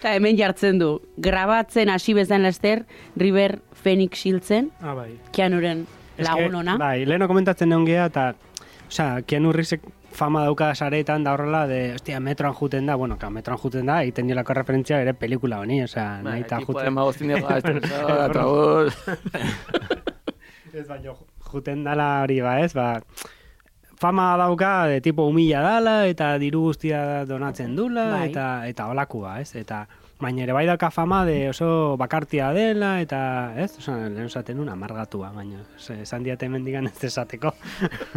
Eta 0.00 0.14
hemen 0.16 0.36
jartzen 0.38 0.78
du, 0.80 0.94
grabatzen 1.20 1.90
hasi 1.92 2.14
bezan 2.16 2.42
laster, 2.46 2.84
River 3.20 3.58
Phoenix 3.82 4.22
hiltzen, 4.26 4.70
Ah, 4.80 4.94
bai. 4.94 5.10
Keanuren 5.36 5.82
Eske, 5.86 5.99
lagun 6.24 6.54
ona. 6.62 6.76
Bai, 6.78 7.04
leheno 7.06 7.28
komentatzen 7.30 7.68
neon 7.68 7.84
geha, 7.88 8.06
eta, 8.10 8.34
osea, 8.88 9.22
Keanu 9.26 9.52
Reevesek 9.52 9.82
fama 10.12 10.42
dauka 10.44 10.72
saretan 10.74 11.22
da 11.24 11.32
horrela, 11.36 11.66
de, 11.70 11.94
ostia, 11.94 12.18
metroan 12.20 12.54
juten 12.58 12.86
da, 12.86 12.96
bueno, 12.98 13.16
ka, 13.18 13.30
metroan 13.30 13.60
juten 13.62 13.86
da, 13.86 14.00
egiten 14.02 14.26
diolako 14.26 14.54
referentzia 14.58 14.98
bere 14.98 15.14
pelikula 15.14 15.60
honi, 15.62 15.82
osea, 15.84 16.20
Bai, 16.22 16.32
nahi 16.32 16.40
eta 16.46 16.58
de 16.58 16.64
juten. 16.66 16.92
magozine 16.94 17.38
eta 17.38 17.58
eta 18.26 18.46
hor. 18.46 18.90
Ez 20.72 20.86
baino, 20.88 21.16
juten 21.50 21.84
dala 21.84 22.08
hori, 22.24 22.40
ba, 22.44 22.58
ez, 22.62 22.72
ba, 22.74 23.00
fama 24.00 24.36
dauka 24.38 24.86
de 24.88 25.00
tipo 25.04 25.26
humila 25.28 25.60
dala, 25.62 26.06
eta 26.08 26.32
diru 26.38 26.62
guztia 26.70 27.24
donatzen 27.28 27.74
dula, 27.76 28.06
Bai. 28.16 28.28
eta 28.30 28.46
eta 28.68 28.86
olakua, 28.92 29.40
ez, 29.42 29.54
eta 29.58 29.84
baina 30.20 30.42
ere 30.44 30.52
bai 30.52 30.66
dauka 30.68 30.90
fama 30.92 31.24
de 31.24 31.48
oso 31.48 31.96
bakartia 31.96 32.50
dela, 32.52 33.00
eta, 33.00 33.54
ez, 33.56 33.70
osea, 33.80 34.08
lehen 34.08 34.26
esaten 34.28 34.56
nuen 34.58 34.68
amargatua, 34.68 35.30
baina, 35.32 35.62
ze- 35.80 36.02
esan 36.02 36.22
diate 36.26 36.46
hemen 36.46 36.64
digan 36.64 36.86
ez 36.90 37.04
esateko. 37.08 37.54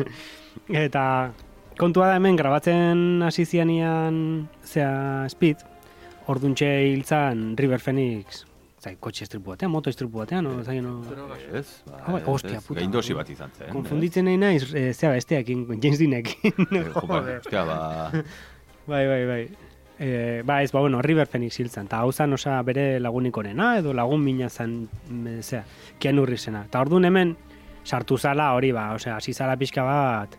eta 0.86 1.32
kontua 1.80 2.10
da 2.12 2.18
hemen 2.20 2.36
grabatzen 2.38 3.22
hasi 3.26 3.46
zianian, 3.46 4.50
zea, 4.64 5.30
speed, 5.32 5.64
orduntxe 6.28 6.68
hiltzan 6.92 7.54
River 7.60 7.80
Phoenix, 7.82 8.44
zai, 8.84 8.96
kotxe 9.00 9.24
estripu 9.26 9.54
batean, 9.56 9.72
moto 9.72 9.90
estripu 9.90 10.20
batean, 10.22 10.44
no, 10.44 10.58
zai, 10.64 10.80
no, 10.84 11.00
Ez, 11.54 11.82
ba, 11.88 12.02
Ah, 12.06 12.12
bai, 12.18 12.22
ez, 12.22 12.28
ostia, 12.28 12.60
puta. 12.62 12.80
gaindosi 12.82 13.14
bat 13.16 13.30
izan 13.32 13.52
zen. 13.58 13.70
Konfunditzen 13.72 14.26
nahi 14.28 14.38
naiz, 14.38 14.68
e, 14.76 14.90
zea 14.94 15.12
besteakin, 15.16 15.66
James 15.82 16.00
Deanekin. 16.00 16.52
Eh, 16.52 16.84
jo, 16.94 17.08
ba, 17.08 17.20
Joder. 17.24 17.38
Ostia, 17.40 17.64
ba, 17.64 17.80
Bai, 18.86 19.06
bai, 19.08 19.22
bai. 19.26 19.44
E, 20.00 20.42
ba, 20.46 20.64
ez, 20.64 20.72
ba, 20.72 20.80
bueno, 20.80 21.02
River 21.02 21.28
Phoenix 21.28 21.60
hiltzen. 21.60 21.88
Ta 21.88 22.02
hau 22.02 22.12
zan, 22.12 22.34
osea, 22.34 22.62
bere 22.66 23.00
lagunik 23.00 23.38
onena, 23.38 23.78
edo 23.78 23.94
lagun 23.94 24.24
mina 24.24 24.50
zan, 24.50 24.88
me, 25.10 25.42
zea, 25.44 25.64
Keanu 26.00 26.26
Reevesena. 26.26 26.66
Ta 26.72 26.82
orduan 26.82 27.06
hemen, 27.06 27.36
sartu 27.86 28.18
zala 28.18 28.52
hori, 28.58 28.72
ba, 28.74 28.92
osea, 28.98 29.18
hasi 29.18 29.34
zala 29.34 29.58
pixka 29.58 29.86
bat, 29.86 30.36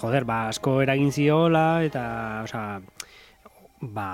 joder, 0.00 0.28
ba, 0.28 0.48
asko 0.52 0.80
eragin 0.84 1.12
ziola, 1.12 1.82
eta, 1.86 2.04
osea, 2.44 2.80
ba, 3.80 4.08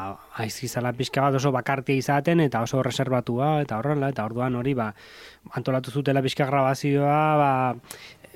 aizki 0.45 0.69
zala 0.69 0.93
pixka 0.93 1.25
bat 1.25 1.39
oso 1.41 1.53
bakartia 1.53 1.97
izaten, 1.97 2.41
eta 2.45 2.63
oso 2.63 2.83
reservatua, 2.83 3.61
eta 3.65 3.79
horrela, 3.81 4.11
eta 4.13 4.25
orduan 4.25 4.55
hori, 4.61 4.75
ba, 4.79 4.93
antolatu 5.57 5.91
zutela 5.91 6.23
pixka 6.23 6.47
grabazioa, 6.47 7.21
ba, 7.41 7.53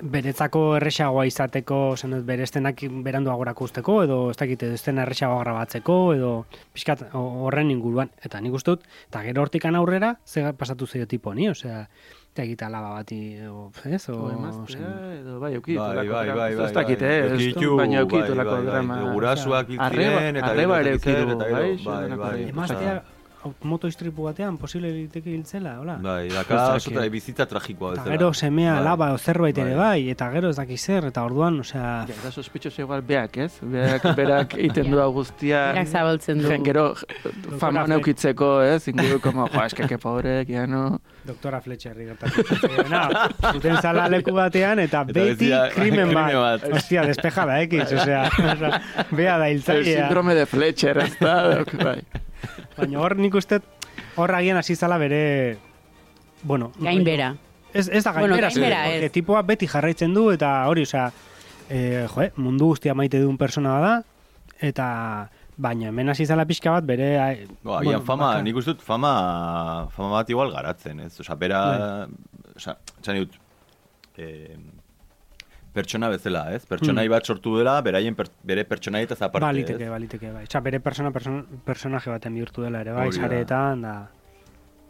beretzako 0.03 0.77
erresagoa 0.77 1.25
izateko, 1.27 1.97
zen 1.97 2.11
dut, 2.17 2.25
bere 2.29 2.43
estenak 2.47 2.81
beranduagorako 3.05 3.65
usteko, 3.65 4.03
edo 4.05 4.19
ez 4.31 4.37
dakit, 4.37 4.63
edo 4.63 4.75
estena 4.79 5.03
erresagoa 5.03 5.41
grabatzeko, 5.45 5.97
edo 6.15 6.33
pixkat 6.73 7.07
ho- 7.13 7.45
horren 7.47 7.71
inguruan. 7.71 8.11
Eta 8.23 8.41
nik 8.41 8.53
uste 8.55 8.77
dut, 8.77 8.87
eta 9.09 9.23
gero 9.27 9.43
hortikan 9.43 9.75
aurrera, 9.77 10.17
ze 10.25 10.53
pasatu 10.53 10.87
zaio 10.87 11.07
tipo 11.07 11.35
ni, 11.35 11.49
osea, 11.49 11.89
eta 12.33 12.43
egita 12.45 12.69
laba 12.71 12.91
bati, 13.01 13.39
o, 13.51 13.71
ez, 13.85 14.09
o, 14.09 14.15
O 14.29 14.31
emaztea, 14.31 14.95
edo 15.21 15.41
bai, 15.41 15.55
eukitu 15.55 15.81
bai, 15.81 15.97
lako 15.97 16.13
bai, 16.13 16.25
drama. 16.27 16.41
bai, 16.41 16.53
Ez 16.53 16.59
bai, 16.59 16.73
dakit, 16.73 17.01
bai. 17.01 17.09
eh, 17.09 17.27
ez 17.27 17.33
Eukitu, 17.33 17.61
du, 17.61 17.77
baina 17.77 17.97
bai, 17.97 18.01
eukitu 18.05 18.29
bai, 18.29 18.37
lako 18.45 18.51
bai, 18.57 18.65
drama. 18.67 19.01
Gurasuak 19.13 19.69
hil 19.71 19.81
Arreba- 19.81 20.19
ziren, 20.21 20.37
eta 20.37 20.47
arreba 20.47 20.77
gero 20.79 20.87
ere 20.87 20.95
ez 20.95 21.01
dakit 21.03 21.13
zer, 21.13 21.21
eukidu, 21.29 21.37
eta 21.41 21.45
gero, 21.45 21.59
bai, 21.59 21.77
bai, 21.85 21.99
xedenako 21.99 22.23
bai. 22.23 22.33
hori. 22.35 22.49
Emaztea, 22.51 22.97
au- 22.97 23.18
moto 23.63 23.89
istripu 23.89 24.25
batean, 24.25 24.57
posible 24.59 24.91
liteke 24.93 25.31
hiltzela, 25.31 25.79
hola? 25.81 25.97
Bai, 26.03 26.29
daka 26.29 26.55
Osea, 26.55 26.75
oso 26.77 26.91
que- 26.91 26.97
tra- 26.97 27.11
bizitza 27.11 27.47
tragikoa 27.47 27.93
Eta 27.93 28.03
bezala. 28.03 28.17
gero 28.19 28.33
semea, 28.35 28.75
Bai. 28.75 28.85
laba, 28.85 29.13
o 29.13 29.19
zerbait 29.19 29.57
ere 29.59 29.75
Bai. 29.75 30.03
bai, 30.03 30.11
eta 30.11 30.31
gero 30.33 30.51
ez 30.51 30.57
daki 30.57 30.77
zer, 30.79 31.05
eta 31.07 31.25
orduan, 31.25 31.61
osea, 31.61 32.05
Ja, 32.09 32.15
da 32.25 32.31
sospitxoso 32.33 32.83
igual 32.83 33.03
beak, 33.03 33.37
ez? 33.37 33.59
Beak, 33.63 34.03
berak 34.17 34.55
egiten 34.55 34.91
du 34.91 34.99
guztia. 35.13 35.73
Berak 35.73 35.89
zabaltzen 35.89 36.39
du. 36.43 36.49
Gero 36.69 36.95
fama 37.59 37.87
neukitzeko, 37.87 38.63
ez? 38.63 38.89
Inguru, 38.89 39.21
como, 39.21 39.47
jo, 39.49 39.65
eske, 39.65 39.87
que 39.87 39.99
pobre, 39.99 40.45
ya 40.47 40.67
no. 40.67 41.01
doktora 41.25 41.61
Fletcherri 41.61 42.07
gertatu. 42.07 42.43
Na, 42.91 43.29
zuten 43.53 43.77
zala 43.83 44.09
leku 44.09 44.33
batean, 44.33 44.79
eta 44.79 45.03
Eta 45.03 45.13
beti 45.13 45.51
krimen 45.77 46.15
bat. 46.15 46.33
bat. 46.35 46.65
Ostia, 46.73 47.03
despeja 47.05 47.45
da 47.47 47.61
ekiz, 47.61 47.85
osea, 47.93 48.23
osea, 48.55 48.81
bea 49.11 49.37
da 49.39 49.49
El 49.49 49.57
hiltzailea. 49.59 50.07
síndrome 50.07 50.35
de 50.35 50.47
Fletcher, 50.47 50.99
ez 50.99 51.19
da? 51.21 51.35
dok, 51.59 51.75
Bai. 51.85 52.01
Baina 52.77 53.01
hor 53.01 53.17
nik 53.17 53.35
uste, 53.35 53.61
hor 54.17 54.33
agian 54.35 54.57
hasi 54.57 54.77
zala 54.77 54.99
bere, 54.99 55.57
bueno, 56.43 56.73
Gainbera. 56.79 57.35
Ez, 57.73 57.89
ez 57.89 58.03
da 58.05 58.13
Bueno, 58.13 58.35
gainbera, 58.37 58.49
gainbera 58.51 58.83
porque 58.85 59.07
ez. 59.07 59.13
tipoa 59.13 59.43
beti 59.43 59.67
jarraitzen 59.69 60.15
du, 60.15 60.31
eta 60.33 60.67
hori, 60.71 60.83
osea, 60.89 61.11
eh, 61.69 62.07
joe, 62.15 62.31
mundu 62.37 62.71
guztia 62.73 62.95
maite 62.95 63.21
duen 63.21 63.37
persona 63.37 63.75
da, 63.83 63.91
eta 64.61 64.87
baina 65.59 65.89
hemen 65.91 66.09
hasi 66.09 66.25
zala 66.27 66.47
pixka 66.47 66.71
bat 66.71 66.87
bere... 66.87 67.19
ai, 67.21 67.47
Ba, 67.63 67.83
bueno, 67.83 68.01
fama, 68.07 68.31
baka- 68.33 68.43
nik 68.47 68.57
uste 68.57 68.73
dut 68.73 68.83
fama, 68.87 69.89
fama 69.95 70.11
bat 70.17 70.31
igual 70.31 70.53
garatzen, 70.55 71.01
ez? 71.01 71.19
Osa, 71.21 71.35
bera, 71.37 72.07
osa, 72.57 72.77
txan 73.03 73.21
dut, 73.25 73.37
eh, 74.17 74.57
pertsona 75.73 76.09
bezala, 76.09 76.47
ez? 76.55 76.65
Pertsonai 76.67 77.07
Hmm. 77.07 77.13
bat 77.13 77.25
sortu 77.27 77.57
dela, 77.59 77.81
beraien 77.83 78.15
per, 78.15 78.27
bere 78.43 78.65
pertsonai 78.65 79.03
eta 79.05 79.15
aparte, 79.15 79.45
Baliteke, 79.47 79.85
ez? 79.85 79.91
baliteke, 79.91 80.31
bai. 80.33 80.45
Osa, 80.45 80.61
bere 80.61 80.81
persona, 80.81 81.11
person, 81.11 81.45
personaje 81.65 82.11
baten 82.11 82.35
bihurtu 82.35 82.63
dela 82.63 82.81
ere, 82.81 82.93
bai, 82.93 83.11
sareetan, 83.13 83.83
da... 83.83 83.97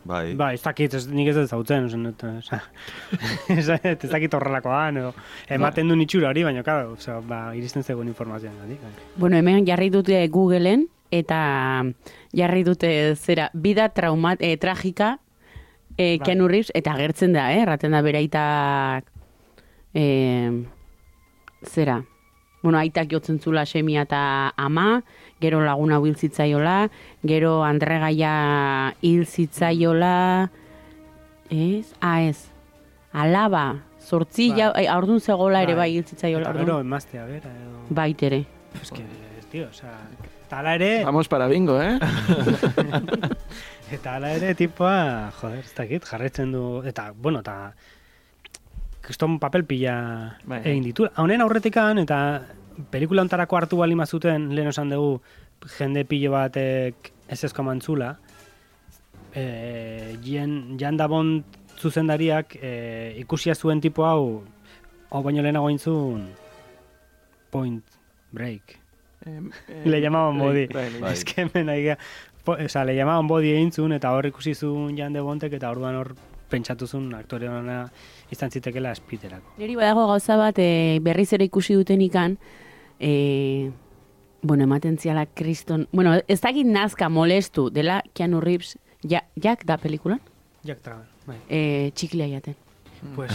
Bai. 0.09 0.35
Ba, 0.39 0.53
ez 0.55 0.62
dakit, 0.62 0.95
ez, 0.95 1.07
nik 1.11 1.26
ez 1.29 1.35
dut 1.37 1.51
zautzen, 1.51 1.85
oza, 2.39 2.61
ez, 3.53 3.68
ez 3.68 4.11
dakit 4.11 4.33
horrelakoan, 4.33 4.97
edo, 4.97 5.11
ematen 5.51 5.89
du 5.91 5.97
itxura 6.01 6.31
hori, 6.31 6.45
baina, 6.47 6.62
claro, 6.62 6.93
oza, 6.95 7.18
ba, 7.20 7.55
iristen 7.59 7.83
zegoen 7.83 8.09
informazioan, 8.09 8.55
bai. 8.62 8.79
Bueno, 9.16 9.37
hemen 9.37 9.66
jarri 9.66 9.91
dute 9.91 10.22
Googleen, 10.33 10.87
eta 11.11 11.85
jarri 12.33 12.64
dute 12.64 13.14
zera, 13.16 13.51
bida 13.53 13.89
traumat, 13.91 14.41
eh, 14.41 14.57
tragika, 14.57 15.18
eh, 15.99 16.16
Bai. 16.16 16.24
Keanu 16.24 16.49
Reeves, 16.49 16.70
eta 16.74 16.93
agertzen 16.95 17.33
da, 17.35 17.51
eh, 17.53 17.62
erraten 17.66 17.93
da 17.93 18.01
bere 18.01 18.22
eh, 19.95 20.64
zera, 21.64 22.03
bueno, 22.62 22.78
aitak 22.78 23.11
jotzen 23.11 23.39
zula 23.41 23.64
semia 23.66 24.03
eta 24.03 24.53
ama, 24.57 25.03
gero 25.41 25.61
laguna 25.64 26.01
hil 26.03 26.16
zitzaiola, 26.16 26.91
gero 27.22 27.62
andregaia 27.64 28.95
hil 29.01 29.26
zitzaiola, 29.26 30.51
ez? 31.51 31.95
Ah, 32.01 32.22
ez. 32.22 32.49
Alaba, 33.12 33.82
sortzi, 33.99 34.51
Bai. 34.51 34.59
ja, 34.59 34.72
eh, 34.76 34.89
aurdun 34.89 35.20
zegoela 35.20 35.62
ere 35.62 35.74
Bai. 35.74 35.89
bai 35.89 35.97
hil 35.97 36.05
zitzaiola. 36.05 36.51
Eta 36.51 36.64
gero, 36.64 36.80
emaztea, 36.80 37.24
bera, 37.26 37.53
edo... 37.55 37.84
Baitere. 37.91 38.45
Es 38.82 38.91
que, 38.91 39.05
tío, 39.53 39.68
oza, 39.68 39.95
eta 40.47 40.59
ala 40.59 40.74
ere, 40.74 41.05
Vamos 41.05 41.28
para 41.28 41.47
bingo, 41.49 41.80
eh? 41.80 41.99
eta 43.93 44.16
ala 44.16 44.32
ere, 44.34 44.55
tipoa, 44.55 45.30
joder, 45.41 45.64
ez 45.64 45.74
dakit, 45.74 46.05
jarretzen 46.05 46.53
du, 46.53 46.82
eta, 46.84 47.12
bueno, 47.16 47.41
eta, 47.41 47.74
kriston 49.09 49.38
papel 49.40 49.64
pila 49.64 50.36
Bai. 50.44 50.61
egin 50.68 50.84
ditu. 50.84 51.09
Honen 51.16 51.40
aurretikan, 51.40 51.98
eta 52.04 52.18
pelikula 52.92 53.24
ontarako 53.24 53.56
hartu 53.56 53.78
bali 53.80 53.96
mazuten, 53.96 54.50
lehen 54.54 54.68
esan 54.68 54.92
dugu, 54.92 55.20
jende 55.78 56.04
pilo 56.04 56.34
batek 56.36 57.12
ez 57.28 57.40
ezko 57.48 57.64
mantzula, 57.66 58.12
e, 59.34 60.16
jen, 60.24 60.76
jan 60.80 60.96
da 61.00 61.09
zuzendariak 61.78 62.56
e, 62.61 63.14
ikusia 63.18 63.54
zuen 63.54 63.80
tipo 63.80 64.04
hau, 64.04 64.42
hau 65.11 65.22
baino 65.22 65.42
lehenago 65.42 65.70
intzun, 65.70 66.28
point 67.50 67.82
break. 68.32 68.76
Em, 69.26 69.50
em, 69.68 69.84
Le 69.90 70.00
llamaban 70.00 70.38
bai, 70.38 70.46
body. 70.46 70.66
bai, 70.66 70.90
bai. 70.92 71.00
Bai. 71.00 71.12
Ez 71.12 71.24
que 71.24 71.42
hemen 71.42 71.66
nahi 71.66 71.84
ga- 71.84 71.98
po- 72.44 72.56
Osa, 72.64 72.84
le 72.84 72.94
llamaban 72.96 73.26
body 73.26 73.50
egin 73.54 73.72
zuen, 73.72 73.92
eta 73.92 74.12
hor 74.12 74.26
ikusi 74.26 74.54
zuen 74.54 74.96
Jan 74.96 75.12
de 75.12 75.20
Bontek, 75.20 75.52
eta 75.52 75.70
orduan 75.70 75.96
hor 75.96 76.14
pentsatu 76.50 76.86
zuen 76.86 77.12
aktore 77.14 77.48
ona 77.48 77.90
izan 78.33 78.51
zitekela 78.51 78.93
espiterako. 78.97 79.55
Neri 79.59 79.76
badago 79.79 80.07
gauza 80.11 80.37
bat 80.41 80.59
e, 80.59 80.99
berriz 81.05 81.31
ere 81.37 81.49
ikusi 81.49 81.76
duten 81.79 82.03
ikan, 82.05 82.37
e, 83.01 83.70
bueno, 84.43 84.64
ematen 84.64 84.99
ziala 84.99 85.26
kriston, 85.26 85.87
bueno, 85.93 86.18
ez 86.29 86.41
dakit 86.41 86.66
nazka 86.66 87.09
molestu 87.09 87.68
dela 87.70 88.03
Keanu 88.14 88.41
Reeves, 88.41 88.76
ja, 89.03 89.24
jak 89.37 89.64
da 89.66 89.79
pelikulan, 89.79 90.20
Jack 90.64 90.83
Traven, 90.85 91.07
bai. 91.26 91.39
e, 91.49 91.91
txiklea 91.95 92.29
jaten. 92.37 92.57
Pues, 93.14 93.31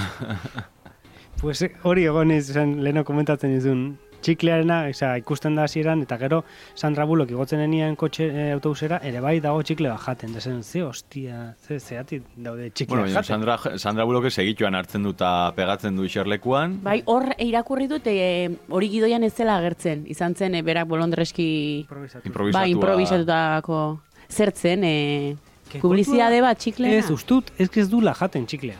pues 1.42 1.62
eh, 1.64 1.72
hori 1.84 2.04
egon 2.06 2.32
izan 2.36 2.82
leheno 2.84 3.06
komentatzen 3.08 3.56
izun, 3.56 3.86
txiklearena, 4.24 4.80
oza, 4.92 5.14
ikusten 5.20 5.58
da 5.58 5.68
hasieran 5.68 6.04
eta 6.06 6.18
gero 6.22 6.44
Sandra 6.76 7.06
Bullock 7.10 7.34
igotzen 7.34 7.62
enien 7.64 7.98
kotxe 8.00 8.28
e, 8.30 8.46
autobusera, 8.56 9.00
ere 9.06 9.22
bai 9.24 9.36
dago 9.44 9.62
txikle 9.66 9.92
bat 9.92 10.02
jaten, 10.06 10.34
dezen, 10.38 10.62
ze 10.64 10.84
hostia, 10.84 11.56
ze 11.68 11.80
zeati 11.80 12.22
daude 12.36 12.70
txikle 12.72 12.96
Bueno, 12.96 13.04
bat 13.04 13.14
baina 13.14 13.22
jaten. 13.22 13.34
Sandra, 13.36 13.78
Sandra 13.78 14.08
Bullock 14.10 14.32
segituan 14.32 14.76
hartzen 14.80 15.04
du 15.04 15.14
eta 15.14 15.52
pegatzen 15.56 15.96
du 16.00 16.08
iserlekuan. 16.08 16.80
Bai, 16.84 17.02
hor 17.06 17.30
irakurri 17.38 17.88
dut, 17.92 18.08
e, 18.08 18.50
hori 18.70 18.90
gidoian 18.94 19.24
ez 19.24 19.34
zela 19.34 19.58
agertzen, 19.62 20.08
izan 20.08 20.36
zen, 20.36 20.56
e, 20.56 20.64
berak 20.66 20.88
bolondreski, 20.88 21.48
Improvisatu. 21.84 22.28
Improvisatua. 22.28 22.62
bai, 22.62 22.72
improvisatutako 22.72 23.82
zertzen, 24.30 24.84
e, 24.84 25.36
publizidade 25.82 26.42
bat 26.42 26.60
txikleena. 26.60 27.02
Ez, 27.02 27.10
ustut, 27.12 27.52
ez 27.58 27.70
ez 27.74 27.90
dula 27.90 28.14
jaten 28.14 28.46
txiklea. 28.46 28.80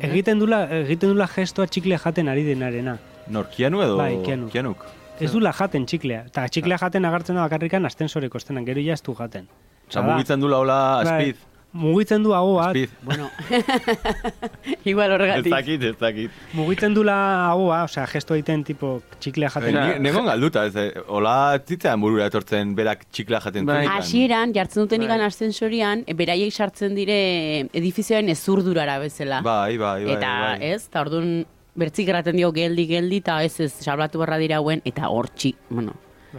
egiten 0.00 0.38
dula, 0.40 0.64
egiten 0.80 1.10
dula 1.12 1.26
gestoa 1.28 1.66
txiklea 1.68 1.98
jaten 2.00 2.28
ari 2.32 2.44
denarena. 2.46 2.96
Nor, 3.30 3.46
Keanu 3.54 3.82
edo? 3.82 3.96
Bai, 4.00 4.16
Keanu. 4.26 4.48
Keanuk. 4.52 4.84
Ez 5.20 5.30
dula 5.32 5.52
jaten 5.52 5.84
txiklea. 5.86 6.24
Eta 6.30 6.46
txiklea 6.48 6.78
jaten 6.80 7.04
agertzen 7.04 7.36
da 7.36 7.42
bakarrikan 7.48 7.84
astensoreko 7.86 8.38
estenan, 8.40 8.64
gero 8.66 8.80
ja 8.80 8.94
ez 8.96 9.02
du 9.02 9.14
jaten. 9.14 9.46
Osa, 9.90 10.02
mugitzen 10.06 10.40
dula 10.40 10.58
hola 10.62 10.80
bai, 11.04 11.06
speed. 11.32 11.46
Mugitzen 11.72 12.24
du 12.24 12.32
hau 12.34 12.56
bat, 12.56 12.72
Speed. 12.74 12.90
Bueno, 13.06 13.28
igual 14.84 15.10
Ez 15.12 15.14
horregatik. 15.14 15.52
dakit, 15.52 15.82
ez 15.84 15.98
dakit. 16.00 16.30
mugitzen 16.52 16.94
dula 16.94 17.14
haua, 17.50 17.84
osea, 17.84 18.06
gesto 18.10 18.34
egiten 18.34 18.64
tipo 18.64 19.02
txiklea 19.20 19.50
jaten. 19.54 19.74
Ni- 19.78 20.00
Nengon 20.08 20.26
galduta, 20.26 20.64
ez, 20.66 20.74
eh, 20.76 20.88
hola 21.06 21.60
zitzean 21.66 22.00
burura 22.02 22.26
etortzen 22.26 22.74
berak 22.74 23.04
txikla 23.12 23.40
jaten 23.44 23.66
Bai. 23.66 23.84
Hasieran, 23.86 24.52
jartzen 24.56 24.82
duten 24.82 25.02
ikan 25.06 25.18
Bai. 25.22 25.26
ascensorian, 25.30 26.04
beraiek 26.16 26.52
sartzen 26.52 26.94
dire 26.98 27.68
edifizioen 27.72 28.28
ezurdurara 28.34 28.98
bezala. 28.98 29.40
Bai, 29.42 29.76
bai, 29.78 30.04
bai. 30.04 30.12
eta 30.16 30.34
bai. 30.40 30.58
ez, 30.72 30.86
eta 30.88 31.00
orduan 31.06 31.44
bertzik 31.74 32.08
erraten 32.08 32.36
dio 32.36 32.52
geldi, 32.52 32.86
geldi, 32.86 33.16
eta 33.24 33.42
ez 33.44 33.58
ez, 33.60 33.72
salbatu 33.72 34.18
barra 34.18 34.38
dira 34.38 34.56
hauen, 34.60 34.82
eta 34.84 35.08
hortxi, 35.08 35.54
bueno, 35.70 35.94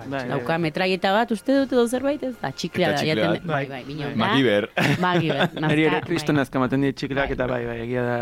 Bai, 0.07 0.21
dauka 0.23 0.55
metraieta 0.57 1.09
bat, 1.11 1.31
uste 1.35 1.51
dut 1.51 1.73
edo 1.75 1.81
zerbait, 1.91 2.21
ez 2.23 2.37
da, 2.39 2.47
txiklea 2.55 2.93
da, 2.93 2.99
jaten, 3.03 3.33
bat. 3.33 3.43
bai, 3.43 3.65
bai, 3.67 3.81
bino, 3.83 4.07
Makiber. 4.15 4.69
Magiber, 5.03 5.49
Neri 5.59 5.83
ere 5.89 5.99
kriston 6.05 6.37
bai. 6.39 6.45
azkamaten 6.45 6.85
dit 6.85 6.95
txiklak 6.95 7.25
Bai. 7.27 7.33
eta 7.35 7.47
bai, 7.51 7.65
bai, 7.67 7.75
egia 7.83 8.03
da, 8.05 8.13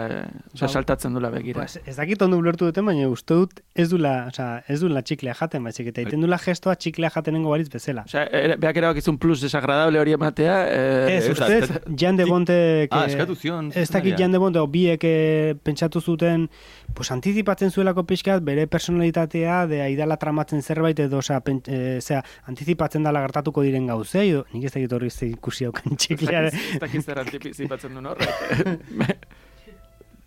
oza, 0.56 0.64
Bai. 0.66 0.70
saltatzen 0.74 1.14
dula 1.14 1.30
begira. 1.30 1.60
Pues, 1.62 1.78
ez 1.86 1.94
dakit 2.00 2.24
ondo 2.26 2.40
ulertu 2.42 2.66
duten, 2.72 2.88
baina 2.90 3.06
uste 3.14 3.38
dut 3.38 3.62
ez 3.76 3.86
dula, 3.92 4.16
osea, 4.32 4.64
ez 4.68 4.80
dula 4.82 5.04
txiklea 5.06 5.36
jaten, 5.44 5.64
baizik 5.70 5.92
eta 5.92 6.02
egiten 6.02 6.26
dula 6.26 6.40
gestoa 6.42 6.74
txiklea 6.76 7.12
jatenengo 7.14 7.54
baritz 7.54 7.70
bezala. 7.70 8.08
Osea, 8.10 8.26
ere- 8.42 8.58
beak 8.58 8.82
erabakizun 8.82 9.20
plus 9.22 9.40
desagradable 9.46 10.02
hori 10.02 10.18
ematea, 10.18 10.58
eh, 10.74 11.18
Ez, 11.20 11.30
ez- 11.30 11.80
Jan 12.02 12.18
de 12.18 12.26
Bonte... 12.26 12.88
Ah, 12.90 13.06
eskatu 13.06 13.36
zion, 13.36 13.70
Ez 13.76 13.92
dakit. 13.94 14.18
Jan 14.18 14.32
de 14.34 14.40
Bonte, 14.42 14.58
o 14.58 14.66
biek 14.66 15.06
eh, 15.06 15.54
pentsatu 15.62 16.02
zuten, 16.02 16.50
pues, 16.96 17.12
antizipatzen 17.12 17.72
zuelako 17.72 18.06
pixkat 18.10 18.44
bere 18.44 18.68
personalitatea, 18.68 19.68
de 19.68 19.82
aidala 19.82 20.18
tramatzen 20.18 20.62
zerbait, 20.62 21.00
edo, 21.00 21.22
osea, 21.24 21.42
eh, 21.68 22.00
zera, 22.02 22.24
antizipatzen 22.52 23.04
dala 23.04 23.22
gertatuko 23.28 23.64
diren 23.66 23.88
gauzei, 23.88 24.30
edo, 24.32 24.46
nik 24.54 24.66
ez 24.66 24.74
dakit 24.74 24.94
horri 24.94 25.10
ze 25.10 25.32
ikusi 25.34 25.66
haukan 25.66 25.98
txiklea. 25.98 26.46
ez 26.50 26.80
dakit 26.82 27.06
zer 27.06 27.24
antizipatzen 27.26 27.94
duen 27.94 28.12
horrek. 28.14 29.26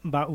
ba, 0.02 0.26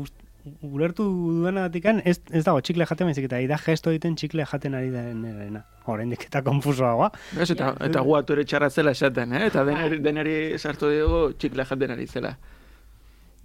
ulertu 0.62 1.04
duenagatik 1.42 1.88
ez, 2.04 2.18
ez 2.32 2.44
dago 2.46 2.60
txikle 2.64 2.86
jaten 2.88 3.08
baizik 3.08 3.26
eta 3.28 3.40
da 3.50 3.58
gesto 3.62 3.92
egiten 3.92 4.16
txikle 4.16 4.46
jaten 4.48 4.76
ari 4.78 4.90
denerena. 4.92 5.64
Oraindik 5.88 6.26
eta 6.28 6.42
konfusoagoa. 6.46 7.10
Ez, 7.40 7.50
eta, 7.54 7.72
eta 7.84 8.04
gu 8.04 8.16
ere 8.20 8.44
txarra 8.44 8.70
zela 8.70 8.94
esaten, 8.96 9.32
eh? 9.32 9.46
eta 9.48 9.64
deneri, 9.68 10.00
deneri 10.04 10.36
sartu 10.58 10.90
dugu 10.92 11.20
txikle 11.38 11.66
jaten 11.68 11.96
ari 11.96 12.06
zela. 12.06 12.36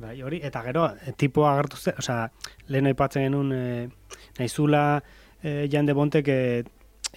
Bai, 0.01 0.21
hori, 0.25 0.39
eta 0.43 0.63
gero, 0.65 0.87
e, 1.05 1.13
tipoa 1.17 1.53
agertu 1.53 1.77
zen, 1.77 1.99
osea, 2.01 2.25
lehen 2.73 2.89
aipatzen 2.89 3.27
genuen, 3.27 3.51
e, 3.53 4.15
naizula 4.39 5.03
e, 5.41 5.67
Jan 5.71 5.85
de 5.85 5.93
Bontek 5.93 6.31
e, 6.33 6.39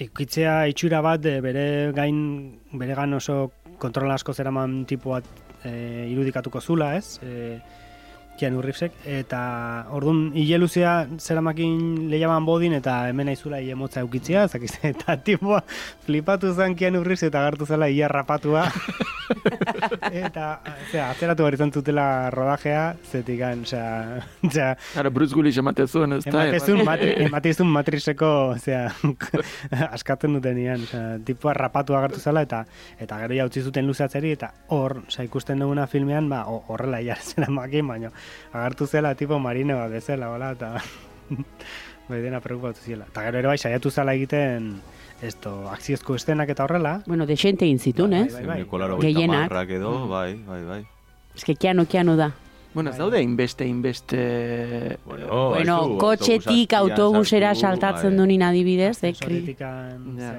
ikuitzea 0.05 0.67
itxura 0.69 1.01
bat 1.05 1.25
e, 1.25 1.39
bere 1.41 1.65
gain, 1.97 2.19
bere 2.77 2.99
gan 2.99 3.17
oso 3.17 3.39
kontrola 3.81 4.19
asko 4.21 4.35
zeraman 4.35 4.83
tipo 4.89 5.15
bat 5.15 5.25
e, 5.65 5.73
irudikatuko 6.13 6.61
zula, 6.61 6.93
ez? 6.99 7.17
E, 7.25 7.59
Keanu 8.37 8.61
Reevesek, 8.63 8.93
eta 9.09 9.41
orduan 9.97 10.31
hile 10.37 10.59
luzea 10.61 11.07
zeramakin 11.19 12.09
lehiaban 12.13 12.45
bodin, 12.45 12.75
eta 12.77 13.09
hemen 13.09 13.31
naizula 13.31 13.61
hile 13.65 13.75
motza 13.75 14.01
eukitzea, 14.05 14.47
zakiz, 14.49 14.75
eta 14.93 15.17
tipoa 15.17 15.63
flipatu 16.07 16.53
zen 16.55 16.77
Keanu 16.77 17.03
Reeves 17.05 17.23
eta 17.31 17.43
agertu 17.47 17.67
zela 17.67 17.89
hile 17.89 18.09
rapatua. 18.09 18.67
eta, 20.13 20.45
zera, 20.91 21.11
atzeratu 21.11 21.43
behar 21.45 21.57
izan 21.57 21.73
zutela 21.75 22.05
rodajea, 22.31 22.83
zetik 23.11 23.39
gan, 23.41 23.63
osea, 23.67 24.21
osea, 24.47 24.69
Claro, 24.93 25.11
Bruce 25.11 25.35
Willis 25.37 25.57
emate 25.59 25.87
zuen, 25.87 26.13
ez 26.19 26.25
da? 26.25 26.45
ematezun, 26.47 26.83
matri, 26.87 27.11
ematezun 27.27 27.71
matrizeko, 27.73 28.31
osea, 28.55 28.85
askatzen 29.97 30.37
dutenian, 30.39 30.85
osea, 30.87 31.17
tipua 31.27 31.55
rapatu 31.57 31.97
agertu 31.99 32.21
zela, 32.23 32.43
eta 32.47 32.65
eta 33.03 33.19
gero 33.25 33.39
ja 33.41 33.47
utzi 33.49 33.63
zuten 33.67 33.87
luzatzeri, 33.89 34.33
eta 34.37 34.53
hor, 34.75 34.99
osea, 35.07 35.27
ikusten 35.27 35.63
duguna 35.63 35.87
filmean, 35.91 36.29
ba, 36.31 36.45
ho- 36.51 36.63
horrela 36.73 37.01
jartzen 37.07 37.49
amakin, 37.49 37.87
baino, 37.91 38.13
agertu 38.53 38.87
zela 38.87 39.15
tipo 39.15 39.39
marine 39.39 39.75
bat 39.75 39.91
bezala, 39.91 40.31
hola, 40.31 40.53
eta 40.53 40.75
bai 42.09 42.21
dena 42.23 42.41
preocupatu 42.41 42.81
ziela. 42.81 43.07
Eta 43.11 43.23
gero 43.27 43.39
ere 43.39 43.49
bai, 43.49 43.59
saiatu 43.59 43.91
zela 43.91 44.15
egiten, 44.15 44.81
esto, 45.23 45.69
akziozko 45.71 46.15
estenak 46.15 46.49
eta 46.53 46.65
horrela, 46.65 47.03
Bueno, 47.07 47.27
desente 47.27 47.67
intzitun, 47.67 48.11
Bai, 48.11 48.27
ez? 48.27 48.35
bai, 48.35 48.45
bai. 48.47 48.81
Laro 48.81 48.99
Gehienak. 49.01 49.53
edo, 49.71 50.09
bai, 50.09 50.35
bai, 50.47 50.63
bai. 50.65 50.87
Ez 51.35 51.45
que 51.45 51.55
kiano, 51.55 51.87
kiano 51.87 52.17
da. 52.17 52.33
Bueno, 52.77 52.91
ez 52.91 52.99
daude 53.01 53.23
inbeste, 53.25 53.65
inbeste... 53.65 54.99
Bueno, 55.07 55.27
bueno, 55.49 55.57
ez 55.57 55.89
du, 55.89 55.95
kotxetik 55.97 56.75
autobus 56.77 56.99
autobusera 57.07 57.55
saltatzen 57.57 58.11
bai. 58.13 58.19
duen 58.27 58.43
adibidez, 58.45 58.99
eh? 59.03 59.15
kri- 59.17 59.57
Ja, 59.57 59.71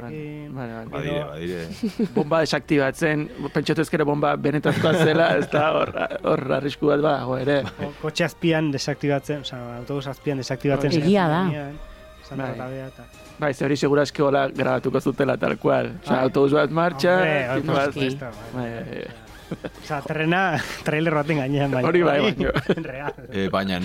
vale. 0.04 0.86
Badire, 0.92 1.24
badire. 1.32 1.66
Bomba 2.16 2.44
desaktibatzen, 2.46 3.26
pentsatu 3.56 3.82
ezkero 3.82 4.06
bomba 4.06 4.36
benetazkoa 4.38 4.94
zela, 5.02 5.32
ez 5.42 5.50
da 5.50 5.66
hor, 5.80 5.92
hor 6.30 6.46
arrisku 6.62 6.94
bat 6.94 7.02
badago 7.02 7.38
ere. 7.42 7.64
Ko- 7.82 7.94
kotxe 8.06 8.30
azpian 8.30 8.70
desaktibatzen, 8.72 9.42
osea, 9.42 9.64
autobus 9.82 10.06
azpian 10.14 10.38
desaktibatzen. 10.38 10.94
Egia 11.02 11.26
da. 11.34 11.42
Bai. 11.50 12.52
Bai. 12.60 12.74
Eta... 12.86 13.10
Bai, 13.40 13.54
ze 13.54 13.66
hori 13.66 13.78
segurazki 13.78 14.22
hola 14.22 14.48
grabatuko 14.54 15.02
zutela 15.02 15.38
tal 15.42 15.58
cual. 15.58 15.96
Osa, 16.04 16.22
autobus 16.22 16.54
bat 16.54 16.70
martxa, 16.70 17.18
Hombre, 17.58 19.08
Bai, 19.48 19.58
bai, 19.62 19.70
bai. 19.72 19.82
Osea, 19.84 20.02
trena 20.06 20.42
trailer 20.86 21.16
baten 21.16 21.42
gainean 21.42 21.72
baina. 21.72 21.88
Hori 21.88 22.04
bai, 22.04 22.20
baino. 22.22 22.52
Real. 22.92 23.14
E, 23.32 23.48
baina, 23.54 23.80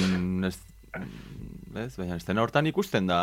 ez, 0.49 0.57
ez, 1.85 1.93
baina, 1.97 2.17
estena 2.17 2.43
hortan 2.43 2.67
ikusten 2.71 3.07
da, 3.11 3.21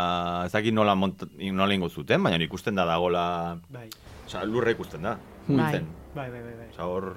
ez 0.48 0.54
dakit 0.56 0.76
nola, 0.76 0.96
mont, 0.96 1.26
nola 1.52 1.76
ingo 1.76 1.90
zuten, 1.90 2.24
baina 2.24 2.40
ikusten 2.44 2.80
da 2.80 2.88
dagola, 2.90 3.24
Bai, 3.70 3.88
oza, 4.26 4.46
lurra 4.48 4.72
ikusten 4.76 5.06
da. 5.08 5.18
Bai. 5.48 5.84
Bai, 6.16 6.30
bai, 6.30 6.42
bai. 6.42 6.56
bai. 6.64 6.70
Oza, 6.74 6.88
hor, 6.88 7.12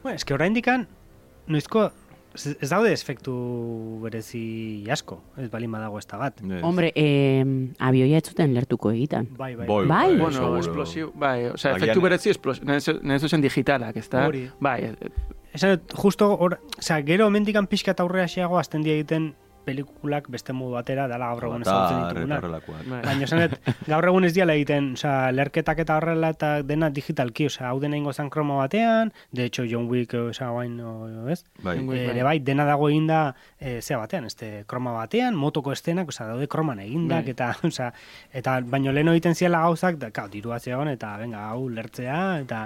Bueno, 0.00 0.16
eske 0.16 0.32
oraindikan 0.32 0.86
noizko 1.50 1.90
ez 2.34 2.68
daude 2.70 2.92
efektu 2.92 3.32
berezi 4.04 4.84
asko, 4.90 5.20
ez 5.36 5.48
balin 5.50 5.72
badago 5.72 5.98
ez 5.98 6.06
da 6.06 6.16
bat. 6.18 6.40
ez. 6.40 6.62
Hombre, 6.62 6.92
eh, 6.94 7.44
abioia 7.78 8.18
ez 8.18 8.28
zuten 8.28 8.54
lertuko 8.54 8.90
egiten. 8.92 9.28
Bai, 9.36 9.56
bai. 9.56 9.66
Bai, 9.66 9.86
Bai. 9.86 10.16
Bueno, 10.18 10.56
explosiu, 10.58 11.12
bai, 11.14 11.46
o 11.46 11.56
sea, 11.56 11.72
Agian- 11.74 11.82
efektu 11.82 12.00
berezi 12.00 12.30
explosiu, 12.30 12.64
nahi 12.64 13.18
zuzen 13.18 13.40
digitalak, 13.40 13.96
ez 13.96 14.08
da? 14.08 14.30
Bai, 14.60 14.94
Esan 15.52 15.80
justo, 15.98 16.28
or, 16.38 16.60
osea, 16.78 17.00
gero 17.02 17.26
hemendikan 17.26 17.66
pixka 17.66 17.90
eta 17.90 18.04
aurrera 18.04 18.28
xeago 18.28 18.56
azten 18.60 18.84
egiten 18.86 19.34
pelikulak 19.64 20.28
beste 20.32 20.54
modu 20.56 20.74
batera, 20.78 21.06
dala 21.10 21.30
gaur 21.32 21.46
egun 21.50 21.64
ezagutzen 21.64 22.00
bai. 22.90 23.00
Baina 23.04 23.26
esan 23.26 23.42
dut, 23.44 23.68
gaur 23.92 24.08
egun 24.10 24.26
ez 24.28 24.32
diala 24.36 24.56
egiten, 24.58 24.92
osea, 24.98 25.30
lerketak 25.34 25.82
eta 25.84 25.98
horrela 26.00 26.32
eta 26.34 26.50
dena 26.66 26.90
digitalki, 26.94 27.48
osea, 27.50 27.68
hau 27.70 27.80
dena 27.82 27.98
ingo 28.00 28.12
zan 28.12 28.30
kroma 28.32 28.56
batean, 28.62 29.12
de 29.32 29.46
hecho 29.48 29.64
John 29.70 29.88
Wick, 29.90 30.14
osea, 30.14 30.50
guain, 30.54 30.78
ez? 31.32 31.42
Bai. 31.64 31.76
Eh, 31.78 32.04
ere 32.14 32.24
bai, 32.26 32.38
dena 32.44 32.66
dago 32.68 32.88
eginda 32.88 33.20
e, 33.58 33.80
zea 33.80 33.98
batean, 34.00 34.28
este 34.30 34.64
kroma 34.70 34.94
batean, 34.96 35.36
motoko 35.36 35.74
estenak, 35.76 36.08
osea, 36.08 36.30
daude 36.32 36.48
kroman 36.48 36.80
egindak, 36.84 37.28
Bai. 37.28 37.36
eta, 37.36 37.52
osea, 37.70 37.92
eta 38.32 38.60
baino 38.64 38.94
lehen 38.96 39.12
egiten 39.12 39.36
ziela 39.36 39.64
gauzak, 39.66 40.00
da, 40.00 40.10
kao, 40.14 40.30
dirua 40.32 40.60
zegoen, 40.60 40.94
eta, 40.96 41.16
venga, 41.20 41.48
hau, 41.50 41.68
lertzea, 41.68 42.22
eta, 42.46 42.64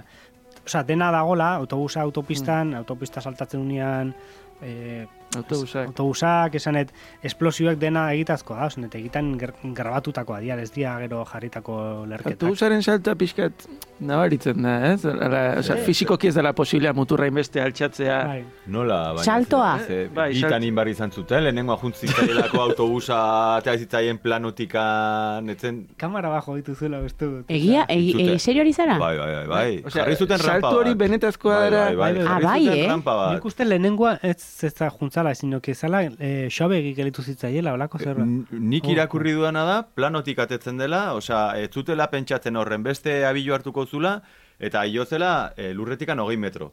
osea, 0.65 0.85
dena 0.87 1.11
dagola, 1.15 1.55
autobusa 1.61 2.03
autopistan, 2.07 2.75
autopista 2.79 3.21
saltatzen 3.21 3.61
unean, 3.61 4.15
e, 4.63 5.07
Autobusak. 5.37 5.87
autobusak, 5.89 6.55
esanet, 6.55 6.93
esplosioak 7.27 7.79
dena 7.81 8.05
egitazkoa 8.15 8.59
da, 8.61 8.67
osanet, 8.71 8.95
egitan 8.95 9.33
grabatutakoa 9.75 10.39
dira, 10.45 10.55
ez 10.63 10.71
dira 10.75 10.93
gero 11.03 11.25
jarritako 11.27 11.79
lerketak. 12.07 12.37
Autobusaren 12.43 12.83
salta 12.87 13.15
pixkat 13.19 13.65
nabaritzen 14.01 14.63
da, 14.63 14.75
ez? 14.93 15.05
Ala, 15.07 15.41
osea, 15.59 15.77
fizikoki 15.87 16.29
ez 16.31 16.35
dela 16.37 16.53
posiblea 16.55 16.93
muturra 16.95 17.27
inbeste 17.27 17.61
altxatzea. 17.63 18.19
Bai. 18.29 18.45
Nola, 18.67 19.01
baina... 19.17 19.25
Saltoa. 19.25 19.73
Ze, 19.87 19.99
Bai, 20.15 20.29
bitan 20.37 20.63
inbar 20.69 20.89
izan 20.93 21.11
zuten, 21.11 21.43
lehenengo 21.49 21.75
ajuntzitzaielako 21.75 22.61
autobusa, 22.69 23.19
eta 23.63 23.75
zitzaien 23.79 24.19
planotikan, 24.23 25.49
etzen... 25.51 25.83
Kamara 26.01 26.29
bajo 26.33 26.55
dituzuela, 26.59 27.01
beste 27.03 27.27
dut. 27.27 27.51
Egia, 27.51 27.85
egi, 27.89 28.15
egi, 28.23 28.39
serio 28.39 28.63
hori 28.63 28.73
zara? 28.73 28.99
Bai, 29.03 29.17
bai, 29.19 29.31
bai, 29.35 29.47
bai. 29.49 29.83
Osea, 29.85 30.03
Jarri 30.05 30.17
zuten 30.17 30.39
rampa 30.39 30.69
salto 30.71 30.81
hori 30.83 30.95
benetazkoa 30.95 31.59
Bai, 31.59 31.71
dara. 31.71 31.85
bai, 31.85 31.97
bai, 31.97 32.13
Bai, 32.15 32.25
jarri 32.29 32.45
bai, 32.69 32.79
eh? 32.85 33.35
Nik 33.35 33.45
uste 33.51 33.65
lehenengoa 33.67 34.17
ez 34.23 34.37
zezta 34.39 34.91
juntzala, 34.91 35.24
sino 35.35 35.61
que 35.63 35.75
zala 35.75 36.03
e, 36.19 36.49
xoabegi 36.51 36.93
gelitu 36.95 37.23
zitzaiela, 37.23 37.73
olako 37.73 37.99
zer. 37.99 38.19
N- 38.21 38.45
Nik 38.51 38.85
Oh, 38.85 38.91
irakurri 38.93 39.33
duana 39.33 39.65
da, 39.65 39.77
planotik 39.95 40.39
atetzen 40.45 40.77
dela, 40.77 41.15
osea, 41.15 41.57
ez 41.63 41.71
zutela 41.73 42.11
pentsatzen 42.11 42.57
horren 42.57 42.83
beste 42.83 43.25
abilu 43.25 43.55
hartuko 43.55 43.87
zula, 43.87 44.19
eta 44.59 44.83
jo 44.93 45.05
zela 45.07 45.53
e, 45.57 45.73
lurretikan 45.73 46.19
hogei 46.21 46.37
metro. 46.37 46.73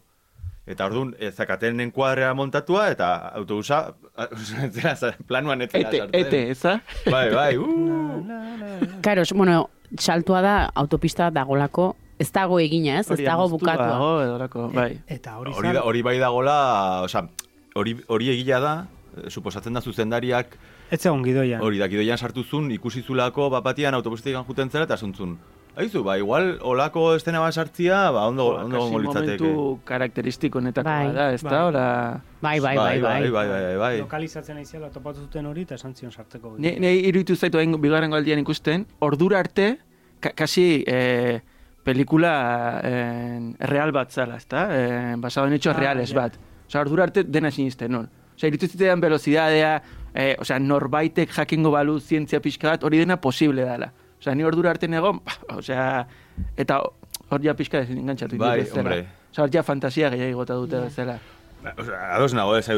Eta 0.68 0.86
orduan, 0.86 1.16
ez 1.18 1.32
zakaten 1.36 1.80
enkuadrea 1.82 2.34
montatua, 2.38 2.90
eta 2.92 3.08
autobusa, 3.40 3.94
zera, 4.76 4.94
planuan 5.28 5.62
ez 5.62 5.72
zera 5.72 5.88
Ete, 5.90 5.98
sartzen. 6.04 6.26
ete, 6.28 6.42
eza? 6.52 6.76
Bai, 7.10 7.30
bai, 7.34 7.58
uh. 7.58 9.02
Karo, 9.02 9.24
bueno, 9.36 9.70
saltua 9.98 10.42
da 10.42 10.56
autopista 10.76 11.32
dagolako, 11.32 11.96
ez 12.22 12.30
dago 12.32 12.60
egina, 12.62 13.00
ez? 13.00 13.10
Ez 13.10 13.20
dago 13.26 13.48
bukatua. 13.50 13.88
dago, 13.88 14.12
edo 14.22 14.38
lako, 14.38 14.68
bai. 14.70 15.00
Eta 15.08 15.40
hori 15.40 15.52
Hori, 15.58 15.74
hori 15.82 16.02
bai 16.06 16.18
dagola, 16.20 17.02
osea, 17.08 17.26
hori, 17.76 17.96
hori 18.08 18.30
egia 18.30 18.60
da, 18.60 18.88
eh, 19.18 19.30
suposatzen 19.30 19.74
da 19.74 19.82
zuzendariak 19.82 20.58
Ez 20.92 21.02
zegoen 21.02 21.24
gidoian. 21.24 21.62
hori 21.62 21.78
da, 21.80 21.88
gidoian 21.88 22.18
sartu 22.18 22.44
zun, 22.44 22.72
ikusi 22.72 23.02
zulako 23.02 23.50
bapatian 23.50 23.94
autobusetik 23.94 24.36
juten 24.48 24.70
zela 24.70 24.84
eta 24.86 24.98
zuntzun. 24.98 25.38
Aizu, 25.74 26.02
ba, 26.04 26.18
igual, 26.20 26.58
olako 26.68 27.16
estena 27.16 27.40
bat 27.40 27.54
sartzia, 27.56 28.12
ba, 28.12 28.26
ondo, 28.28 28.50
Ba, 28.58 28.64
ondo 28.66 29.00
litzateke. 29.00 29.44
momentu 29.44 29.80
karakteristiko 29.86 30.60
netako 30.60 30.90
Bai. 30.90 31.06
bada, 31.08 31.34
ez 31.34 31.42
da, 31.44 31.50
Bai. 31.50 31.62
ora... 31.68 32.22
Bai, 32.42 32.60
bai, 32.60 32.76
bai, 32.76 33.00
bai. 33.00 33.22
bai, 33.22 33.32
bai, 33.32 33.48
bai, 33.48 33.78
bai. 33.78 34.00
Lokalizatzen 34.02 34.58
aiziala 34.58 34.90
topatu 34.90 35.22
zuten 35.22 35.46
hori 35.46 35.62
eta 35.62 35.76
esan 35.76 35.96
zion 35.96 36.12
sartzeko. 36.12 36.56
Ne, 36.58 36.76
ne 36.80 36.92
iruditu 36.96 37.38
zaitu 37.38 37.58
hain 37.58 37.72
bigarren 37.80 38.12
aldian 38.14 38.40
ikusten, 38.40 38.86
ordura 39.00 39.40
arte, 39.40 39.78
ka, 40.20 40.34
kasi 40.36 40.84
eh, 40.86 41.40
pelikula 41.86 42.82
eh, 42.84 43.40
real 43.60 43.94
bat 43.94 44.12
zala, 44.12 44.36
ezta? 44.38 44.68
Eh, 44.76 45.16
basado 45.18 45.48
en 45.48 45.54
hechos 45.54 45.74
Ah, 45.76 45.80
reales 45.80 46.10
ja. 46.10 46.16
bat. 46.20 46.36
Osea, 46.72 46.82
ordura 46.82 47.04
arte 47.04 47.26
dena 47.28 47.52
sinisten, 47.52 47.92
non? 47.92 48.06
Osea, 48.38 48.48
iruditu 48.48 48.72
zitean 48.72 49.02
velozidadea, 49.04 49.74
eh, 50.16 50.38
osea, 50.40 50.60
norbaitek 50.64 51.34
jakingo 51.36 51.74
balu 51.74 51.98
zientzia 52.00 52.40
pixka 52.40 52.70
bat, 52.70 52.86
hori 52.88 53.02
dena 53.04 53.18
posible 53.20 53.66
dela. 53.68 53.92
Osea, 54.22 54.36
ni 54.36 54.48
ordura 54.48 54.72
arte 54.72 54.88
negon, 54.88 55.20
osea, 55.58 56.08
eta 56.56 56.80
hor 57.28 57.44
ja 57.44 57.58
pixka 57.60 57.84
ezin 57.84 58.00
engantzatu 58.00 58.40
Bai, 58.40 58.62
bezala. 58.64 59.02
Osea, 59.34 59.44
hor 59.44 59.52
ja 59.52 59.66
fantasia 59.68 60.14
gehiago 60.16 60.40
gota 60.40 60.56
dute 60.62 60.80
bezala. 60.86 61.18
Ba, 61.62 61.76
Osea, 61.76 62.00
ados 62.16 62.32
nago 62.34 62.56
ez 62.56 62.70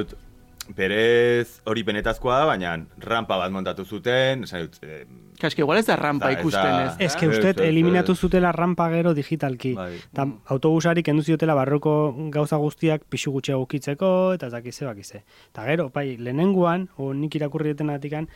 dut, 0.67 0.75
berez 0.75 1.61
hori 1.65 1.83
benetazkoa 1.83 2.39
da, 2.39 2.45
baina 2.45 2.77
rampa 2.99 3.37
bat 3.37 3.51
montatu 3.51 3.85
zuten, 3.85 4.43
esan 4.43 4.67
dut, 4.67 4.79
eh, 4.83 5.05
Kaske, 5.39 5.61
igual 5.63 5.79
ez 5.79 5.85
da 5.87 5.95
rampa 5.97 6.29
da- 6.29 6.39
ikusten 6.39 6.75
ez. 6.85 6.91
Ez 6.99 7.15
que 7.15 7.27
usted 7.27 7.59
eliminatu 7.59 8.15
zutela 8.15 8.51
rampa 8.51 8.89
gero 8.89 9.13
digitalki. 9.13 9.73
Bai. 9.73 9.97
Ta 10.13 10.27
autobusari 10.45 11.03
kendu 11.03 11.23
ziotela 11.23 11.55
barroko 11.55 12.13
gauza 12.29 12.55
guztiak 12.57 13.03
pixu 13.09 13.31
gutxiago 13.31 13.63
ukitzeko 13.63 14.33
eta 14.33 14.47
ez 14.47 14.53
dakize 14.53 14.85
bakize. 14.85 15.23
Ta 15.51 15.65
gero, 15.65 15.89
bai, 15.89 16.17
lehenengoan, 16.17 16.89
o 16.97 17.13
nik 17.13 17.35
irakurri 17.35 17.73
atikan, 17.73 18.29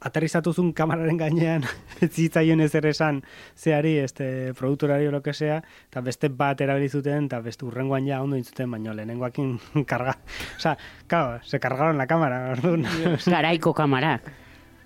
aterrizatuzun 0.00 0.72
kamararen 0.72 1.16
gainean 1.16 1.64
ez 2.00 2.10
zitzaion 2.14 2.60
ezer 2.60 2.86
esan 2.86 3.22
zeari, 3.56 3.98
este, 3.98 4.52
produktorari 4.54 5.06
o 5.06 5.10
lo 5.12 5.22
que 5.22 5.32
sea, 5.32 5.62
eta 5.90 6.00
beste 6.00 6.28
bat 6.28 6.60
erabili 6.60 6.88
zuten, 6.88 7.26
eta 7.26 7.40
beste 7.40 7.64
urrengoan 7.64 8.06
ja 8.06 8.22
ondo 8.22 8.36
intzuten, 8.36 8.70
baina 8.70 8.94
lehenengoakin 8.94 9.58
karga. 9.90 10.16
Osa, 10.56 10.76
claro, 11.06 11.40
se 11.44 11.60
cargaron 11.60 11.98
la 11.98 12.06
cámara, 12.06 12.50
orduan. 12.52 12.86
Garaiko 13.26 13.72
kamarak. 13.74 14.32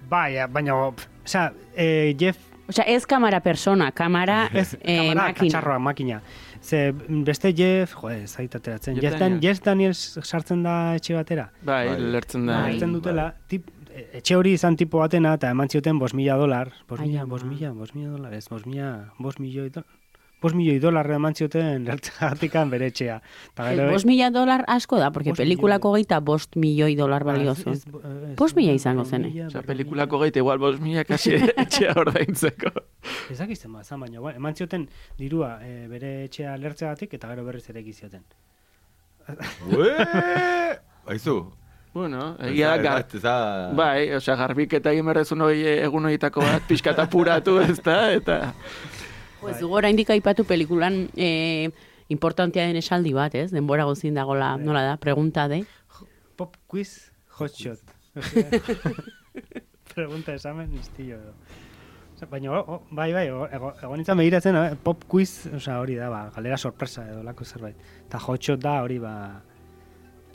bai, 0.09 0.37
baina, 0.53 0.75
pff, 0.95 1.07
osea, 1.25 1.53
eh, 1.77 2.15
Jeff 2.19 2.37
Osea, 2.69 2.83
ez 2.91 3.07
kamara 3.07 3.39
persona, 3.41 3.93
kamara 3.93 4.49
Ez, 4.53 4.75
eh, 4.83 4.97
kamara, 4.97 5.29
makina. 5.29 5.35
katxarroa, 5.39 5.79
makina. 5.79 6.21
Ze 6.61 6.93
beste 7.23 7.53
Jeff, 7.55 7.93
jo, 7.95 8.09
ez 8.11 8.33
zait 8.35 8.53
ateratzen. 8.59 8.95
Jeff 8.97 9.03
Jeff, 9.05 9.13
Dan, 9.21 9.21
Daniels. 9.37 9.43
Jeff 9.45 9.61
Daniels 9.63 10.01
sartzen 10.27 10.65
da 10.65 10.95
etxe 10.97 11.15
batera. 11.15 11.45
Bai, 11.63 11.87
Bai. 11.93 12.01
lertzen 12.01 12.47
da. 12.47 12.57
Bai. 12.65 12.73
Sartzen 12.73 12.93
dutela, 12.97 13.29
tip, 13.47 13.69
e- 13.71 13.76
etxe 14.13 14.37
hori 14.37 14.53
izan 14.57 14.77
tipo 14.77 14.99
batena, 14.99 15.35
eta 15.39 15.51
eman 15.51 15.69
zioten 15.73 15.99
bos 15.99 16.13
mila 16.15 16.37
dolar. 16.37 16.73
Bos 16.89 17.01
Ai, 17.01 17.09
mila, 17.09 17.23
ama. 17.23 17.31
bos 17.31 17.45
mila, 17.45 17.71
bos 17.73 17.95
mila 17.95 18.11
dolar, 18.17 18.35
ez, 18.35 18.49
bos 18.49 18.67
mila, 18.67 19.13
bos 19.19 19.39
milioi 19.41 19.71
dolar. 19.71 19.89
Bos 20.43 20.53
milioi 20.53 20.79
dolar 20.79 21.09
eman 21.11 21.33
zioten 21.35 21.87
lertzatikan 21.89 22.69
bere 22.71 22.91
etxea. 22.93 23.23
Ta 23.57 23.71
Ez, 23.73 23.79
gero- 23.79 23.91
bost 23.95 24.05
mila 24.07 24.29
dolar 24.31 24.65
asko 24.69 24.99
da, 25.01 25.09
porque 25.11 25.31
Bost 25.33 25.41
pelikulako 25.41 25.95
geita 25.95 26.19
bost 26.21 26.57
milioi 26.61 26.95
dolar 26.95 27.25
balio 27.25 27.53
Ez- 27.53 27.63
zuen. 27.65 28.37
Bost 28.37 28.55
mila 28.55 28.73
izango 28.77 29.01
bost 29.01 29.11
zen, 29.17 29.25
eh? 29.25 29.33
berrogei 29.33 29.63
pelikulako 29.67 30.21
geite 30.21 30.39
igual 30.45 30.59
bos 30.59 30.79
mila 30.79 31.05
kasi 31.09 31.33
etxea 31.65 31.95
ordaintzeko. 31.97 32.69
Ez 33.33 33.39
dakizten 33.39 33.73
ba, 33.73 33.83
zan 33.83 34.01
baina, 34.05 34.21
bueno, 34.21 34.37
eman 34.37 34.55
zioten 34.55 34.89
dirua 35.19 35.57
e, 35.65 35.89
bere 35.89 36.25
etxea 36.29 36.57
lertzeagatik 36.59 37.15
eta 37.17 37.29
gero 37.33 37.45
berriz 37.49 37.65
ere 37.71 37.81
egizioten. 37.81 38.23
Ue! 39.73 39.91
Aizu. 41.07 41.47
Bueno, 41.97 42.35
egia 42.45 42.75
da, 42.75 42.83
gar, 42.85 43.05
Ez 43.09 43.23
da... 43.23 43.37
bai, 43.73 44.11
osea, 44.19 44.35
garbiketa 44.37 44.93
egin 44.93 45.07
berrezun 45.09 45.41
hori 45.47 45.63
egun 45.65 46.05
horietako 46.05 46.43
bat, 46.45 46.67
pixkat 46.71 46.99
apuratu, 47.07 47.55
ez 47.65 47.79
da, 47.81 48.11
eta... 48.13 48.37
Pues 49.41 49.61
dugu 49.63 49.79
oraindik 49.79 50.11
aipatu 50.13 50.45
pelikulan 50.45 51.07
eh, 51.17 51.71
importantea 52.13 52.67
den 52.69 52.77
esaldi 52.83 53.15
bat, 53.17 53.35
ez? 53.39 53.49
Denbora 53.55 53.87
gozin 53.89 54.17
dagola, 54.19 54.57
nola 54.61 54.83
da, 54.85 54.97
pregunta 55.01 55.47
de. 55.49 55.63
Pop 56.37 56.57
quiz 56.69 57.13
hotshot. 57.39 57.81
Pregunta 59.97 60.35
esamen 60.37 60.73
listillo 60.77 61.17
edo. 61.17 61.33
Baina, 62.31 62.53
o, 62.53 62.61
o, 62.61 62.83
bai, 62.91 63.13
bai, 63.13 63.31
o- 63.31 63.49
ego, 63.53 63.73
egon 63.81 64.01
nintzen 64.01 64.21
begiratzen, 64.21 64.57
eh, 64.57 64.77
pop 64.85 65.05
quiz, 65.09 65.47
osea, 65.49 65.81
hori 65.81 65.97
da, 65.97 66.09
ba, 66.13 66.27
galera 66.37 66.57
sorpresa 66.61 67.09
edo 67.09 67.23
lako 67.25 67.45
zerbait. 67.45 67.77
Eta 68.07 68.21
hotshot 68.21 68.61
da 68.61 68.83
hori, 68.85 68.99
ba, 69.01 69.15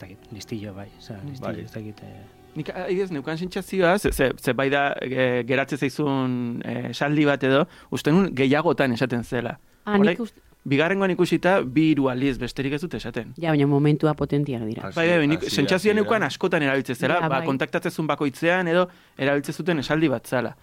dakit, 0.02 0.30
listillo, 0.36 0.74
bai, 0.78 0.90
osea, 1.00 1.20
listillo, 1.26 1.54
Bai. 1.54 1.66
ez 1.66 1.72
dakit, 1.74 2.06
eh, 2.06 2.22
Nik 2.56 2.70
adibidez 2.76 3.12
neukan 3.16 3.38
sentsazioa, 3.40 3.98
ze, 4.00 4.12
ze, 4.12 4.32
ze 4.36 4.54
bai 4.54 4.70
da 4.70 4.90
e, 5.00 5.44
geratze 5.48 5.78
zaizun 5.78 6.62
e, 6.68 6.94
saldi 6.94 7.24
bat 7.26 7.44
edo, 7.48 7.62
uste 7.96 8.12
nun 8.12 8.34
gehiagotan 8.36 8.92
esaten 8.92 9.24
zela. 9.24 9.58
Ah, 9.86 9.98
nik 9.98 10.20
uste... 10.20 10.42
Bigarrengoan 10.68 11.10
ikusita, 11.16 11.56
bi 11.66 11.88
hiru 11.90 12.06
aldiz 12.12 12.36
besterik 12.38 12.76
ez 12.78 12.82
dut 12.84 12.94
esaten. 12.94 13.32
Ja, 13.42 13.50
baina 13.50 13.66
momentua 13.66 14.12
potentiak 14.14 14.62
dira. 14.68 14.92
Bai, 14.94 15.08
bai, 15.10 15.30
nik 15.32 15.48
sentsazioa 15.50 15.96
neukan 15.98 16.28
askotan 16.28 16.62
erabiltzen 16.62 17.00
zela, 17.00 17.16
Ja, 17.18 17.30
ba, 17.30 17.40
bai. 17.40 17.48
kontaktatzezun 17.48 18.06
bakoitzean 18.12 18.70
edo 18.70 18.84
erabiltzen 19.18 19.58
zuten 19.58 19.82
esaldi 19.82 20.12
bat 20.12 20.28
zala. 20.28 20.54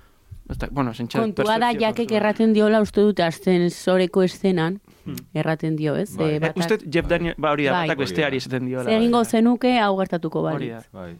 Ozta, 0.49 0.69
bueno, 0.71 0.93
Kontua 1.13 1.59
da, 1.61 1.73
jakek 1.77 2.13
erraten 2.17 2.55
diola 2.55 2.81
uste 2.81 3.03
dut 3.05 3.19
ascensoreko 3.21 4.23
eszenan, 4.23 4.79
erraten 5.35 5.77
dio, 5.77 5.95
ez? 5.97 6.17
Bai. 6.17 6.31
Eh, 6.31 6.37
Eh, 6.37 6.41
batak- 6.41 6.59
uste 6.59 6.79
Jeff 6.91 7.09
Daniel, 7.09 7.35
ba 7.39 7.51
hori 7.53 7.65
da, 7.65 7.73
Bai. 7.73 7.87
batak 7.89 7.99
besteari 7.99 8.37
esaten 8.37 8.67
diola. 8.67 8.85
Zer 8.85 8.99
egingo 9.01 9.19
bai. 9.19 9.27
zenuke 9.27 9.79
hau 9.81 9.97
gertatuko 9.99 10.41
Hori 10.43 10.53
bali. 10.55 10.69
da. 10.71 10.83
Bai. 10.93 11.17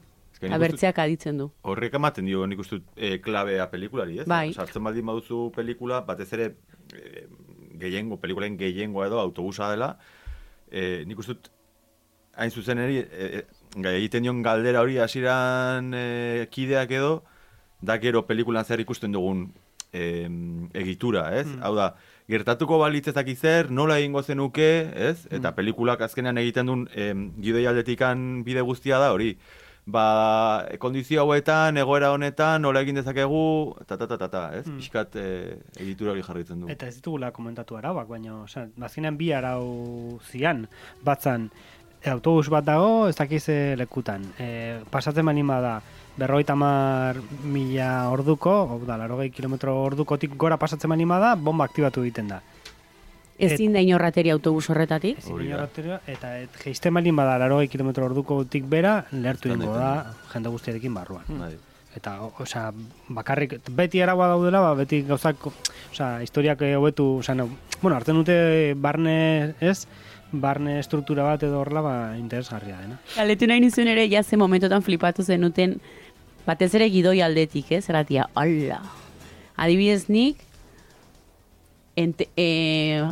Abertzeak 0.55 0.99
aditzen 1.03 1.37
du. 1.39 1.51
Horrek 1.63 1.95
ematen 1.95 2.25
dio 2.25 2.47
nik 2.47 2.61
uste 2.61 2.77
dut 2.77 2.85
eh, 2.97 3.21
klabea 3.21 3.69
pelikulari, 3.71 4.21
ez? 4.21 4.27
Bai. 4.27 4.53
Sartzen 4.55 4.85
baldin 4.85 5.05
baduzu 5.07 5.51
pelikula, 5.55 6.01
batez 6.07 6.33
ere 6.33 6.45
eh, 6.95 7.27
gehiengo, 7.79 8.19
pelikulaen 8.21 8.57
gehiengoa 8.57 9.07
edo 9.09 9.19
autobusa 9.19 9.71
dela, 9.71 9.97
eh, 10.71 11.03
nik 11.07 11.19
uste 11.19 11.35
dut 11.35 11.51
hain 12.37 12.51
zuzen 12.53 12.79
eri, 12.79 12.99
eh, 13.11 13.43
gai 13.75 13.97
egiten 13.97 14.23
dion 14.23 14.43
galdera 14.43 14.81
hori 14.81 14.99
hasieran 14.99 15.93
eh, 15.95 16.47
kideak 16.51 16.91
edo, 16.93 17.25
da 17.83 17.99
gero 17.99 18.25
pelikulan 18.27 18.65
zer 18.65 18.79
ikusten 18.81 19.11
dugun 19.13 19.53
eh, 19.93 20.29
egitura, 20.75 21.33
ez? 21.41 21.49
Hau 21.63 21.75
da, 21.75 21.97
gertatuko 22.29 22.79
balitz 22.83 23.09
ezak 23.09 23.31
zer, 23.37 23.71
nola 23.71 23.99
egingo 23.99 24.23
zenuke, 24.23 24.69
ez? 24.95 25.27
Eta 25.33 25.55
pelikulak 25.57 26.03
azkenean 26.05 26.39
egiten 26.39 26.69
duen 26.69 26.85
eh, 26.93 27.15
gidoi 27.41 27.65
aldetikan 27.67 28.45
bide 28.45 28.61
guztia 28.61 29.01
da 29.01 29.13
hori. 29.15 29.35
Ba, 29.89 30.67
kondizio 30.77 31.23
hauetan, 31.23 31.79
egoera 31.81 32.11
honetan, 32.13 32.61
nola 32.61 32.83
egin 32.85 32.99
dezakegu, 33.01 33.73
ta 33.89 33.97
ta 33.97 34.05
ta 34.05 34.19
ta, 34.21 34.29
ta 34.29 34.43
ez? 34.59 34.67
Pixkat 34.69 35.17
eh, 35.17 35.57
egitura 35.81 36.13
hori 36.13 36.25
jarritzen 36.27 36.61
du. 36.61 36.69
Eta 36.69 36.91
ez 36.91 36.99
ditugula 36.99 37.31
komentatu 37.33 37.79
arauak, 37.79 38.11
baina, 38.11 38.43
osea, 38.43 38.67
azkenean 38.85 39.17
bi 39.17 39.31
arau 39.33 40.21
zian, 40.29 40.67
batzan, 41.09 41.49
e, 42.03 42.11
autobus 42.11 42.51
bat 42.53 42.69
dago, 42.69 43.09
ez 43.09 43.17
dakiz 43.17 43.47
e, 43.49 43.59
lekutan. 43.81 44.29
E, 44.37 44.51
pasatzen 44.93 45.25
manima 45.25 45.63
da, 45.65 45.75
berrogeita 46.19 46.55
mar 46.59 47.21
mila 47.47 48.11
orduko, 48.11 48.51
hau 48.73 48.81
da, 48.87 48.97
larogei 48.99 49.31
kilometro 49.31 49.77
ordukotik 49.85 50.35
gora 50.37 50.57
pasatzen 50.59 50.91
manima 50.91 51.19
da, 51.23 51.35
bomba 51.37 51.69
aktibatu 51.69 52.03
egiten 52.03 52.29
da. 52.35 52.41
Ezin 53.39 53.73
da 53.73 53.79
inorrateri 53.79 54.33
autobus 54.35 54.65
horretatik. 54.73 55.21
Ezin 55.23 55.39
inorratero, 55.47 56.01
eta 56.11 56.33
et, 56.43 56.57
geiste 56.65 56.91
malin 56.91 57.15
bada 57.17 57.37
larogei 57.39 57.69
kilometro 57.71 58.09
ordukotik 58.11 58.67
bera, 58.67 59.05
lertu 59.15 59.53
ingo 59.55 59.71
da, 59.77 60.15
jende 60.33 60.51
guztiarekin 60.51 60.95
barruan. 60.95 61.31
Bai. 61.39 61.53
Eta, 61.97 62.19
o- 62.27 62.33
osea, 62.43 62.73
bakarrik, 63.15 63.55
beti 63.75 64.03
araua 64.03 64.27
daudela, 64.35 64.61
ba, 64.61 64.75
beti 64.79 65.01
gauzak, 65.07 65.47
osea, 65.93 66.19
historiak 66.27 66.61
eh, 66.67 66.75
hobetu, 66.77 67.07
osea, 67.23 67.35
no, 67.39 67.49
bueno, 67.81 67.97
hartzen 67.97 68.19
dute 68.19 68.75
barne, 68.77 69.55
ez, 69.61 69.87
barne 70.33 70.83
struktura 70.83 71.25
bat 71.25 71.43
edo 71.47 71.63
horrela, 71.63 71.81
ba, 71.81 71.95
interesgarria 72.19 72.77
dena. 72.83 72.99
Galetu 73.17 73.47
nahi 73.49 73.63
nizun 73.65 73.89
ere, 73.89 74.05
ja 74.11 74.23
ze 74.23 74.37
momentotan 74.37 74.83
flipatu 74.83 75.23
zenuten, 75.25 75.79
batez 76.49 76.73
ere 76.79 76.89
gidoi 76.89 77.21
aldetik, 77.21 77.71
ez? 77.77 77.85
Eratia, 77.93 78.29
ala. 78.35 78.81
Adibidez 79.59 80.07
nik, 80.09 80.41
ente, 81.99 82.29
e, 82.39 83.05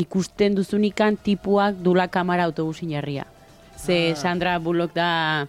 ikusten 0.00 0.56
duzunikan 0.56 1.18
tipuak 1.20 1.76
dula 1.84 2.08
kamara 2.08 2.46
autobusin 2.48 2.94
jarria. 2.96 3.26
Ze 3.76 4.12
Ah. 4.12 4.16
Sandra 4.16 4.58
Bullock 4.58 4.94
da 4.94 5.48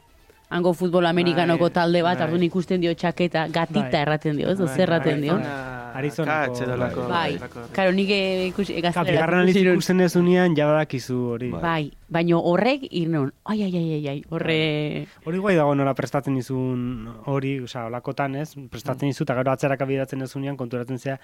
hango 0.54 0.74
futbol 0.78 1.06
amerikanoko 1.10 1.66
Bai, 1.68 1.74
talde 1.80 2.02
bat, 2.06 2.18
bai. 2.20 2.28
arduan 2.28 2.44
ikusten 2.46 2.82
dio 2.82 2.94
txaketa, 2.94 3.48
gatita 3.50 3.88
Bai. 3.90 4.02
erraten 4.06 4.38
dio, 4.38 4.52
ez? 4.54 4.60
Bai, 4.60 4.68
Zer 4.76 4.86
erraten 4.88 5.18
bai, 5.20 5.22
dio. 5.22 5.38
bai. 5.40 5.80
Arizonako- 5.94 7.08
Bai, 7.08 7.38
karo, 7.72 7.92
nik 7.94 8.10
eh, 8.10 8.48
ikusi, 8.50 8.74
Ka, 8.82 8.88
gaztelera 8.90 9.12
bigarren 9.14 9.40
aliz 9.44 9.56
ikusi 9.56 9.66
nun. 9.68 9.74
ikusten 9.78 10.02
ez 10.02 10.16
unean, 10.16 10.56
jabadakizu 10.58 11.18
hori. 11.36 11.50
Bai. 11.52 11.62
Bai, 11.62 11.92
baino 12.10 12.40
horrek 12.42 12.88
irnon, 12.90 13.32
ai, 13.46 13.62
ai, 13.64 13.76
ai, 13.78 14.08
ai, 14.08 14.24
horre... 14.30 15.08
Hori 15.26 15.38
guai 15.44 15.56
dago 15.56 15.76
nola 15.76 15.94
prestatzen 15.94 16.38
izun 16.38 17.08
hori, 17.26 17.60
osea, 17.68 17.86
olakotan 17.92 18.36
ez, 18.42 18.56
prestatzen 18.72 19.10
izu, 19.10 19.24
eta 19.28 19.36
gero 19.42 19.52
atzeraka 19.54 19.86
bideratzen 19.86 20.22
ez 20.26 20.36
unean, 20.36 20.58
konturatzen 20.58 20.98
zea, 20.98 21.20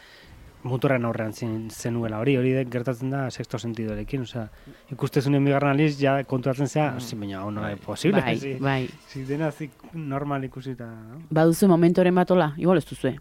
muturren 0.63 1.05
aurrean 1.07 1.33
zen, 1.33 1.69
zenuela 1.71 2.19
hori, 2.19 2.35
hori 2.37 2.51
de, 2.57 2.65
gertatzen 2.71 3.13
da 3.13 3.25
sexto 3.31 3.59
sentidorekin, 3.59 4.25
osea, 4.27 4.47
ikustezunen 4.91 5.45
bigarren 5.45 5.71
aliz, 5.71 5.93
ja 6.01 6.17
konturatzen 6.27 6.67
zea, 6.67 6.91
mm. 6.91 7.19
baina 7.19 7.41
hau 7.43 7.51
no 7.51 7.61
Bai. 7.61 7.73
es 7.73 7.85
posible. 7.85 8.21
bai, 8.21 8.37
si, 8.39 8.53
bai. 8.59 8.89
si 9.07 9.23
dena 9.23 9.51
zik 9.51 9.71
normal 9.93 10.43
ikusita, 10.43 10.87
no? 10.87 11.21
Baduzu 11.29 11.69
momentoren 11.71 12.15
batola, 12.15 12.53
igual 12.57 12.81
ez 12.81 12.85
duzue. 12.89 13.15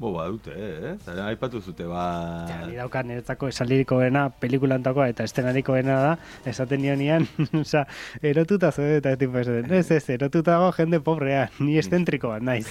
Bo, 0.00 0.14
ba, 0.14 0.30
dute, 0.32 0.54
eh? 0.56 0.94
Zaren 1.04 1.26
aipatu 1.26 1.60
zute, 1.60 1.84
ba... 1.84 2.46
Ja, 2.48 2.62
ni 2.64 2.78
daukat 2.78 3.04
niretzako 3.04 3.50
esaldirikoena, 3.52 4.30
pelikulantakoa 4.40 5.10
eta 5.12 5.26
estenarikoena 5.28 5.98
da, 6.00 6.14
esaten 6.48 6.80
nionian, 6.80 7.28
osea, 7.60 7.84
erotuta 8.32 8.72
zaude 8.72 9.02
eta 9.02 9.12
tipo 9.20 9.42
esaten, 9.42 9.68
ez 9.76 9.90
ez, 9.92 10.06
erotuta 10.16 10.56
dago 10.56 10.72
jende 10.78 11.04
pobrea, 11.04 11.50
ni 11.60 11.76
estentriko 11.82 12.32
bat 12.32 12.48
naiz. 12.48 12.64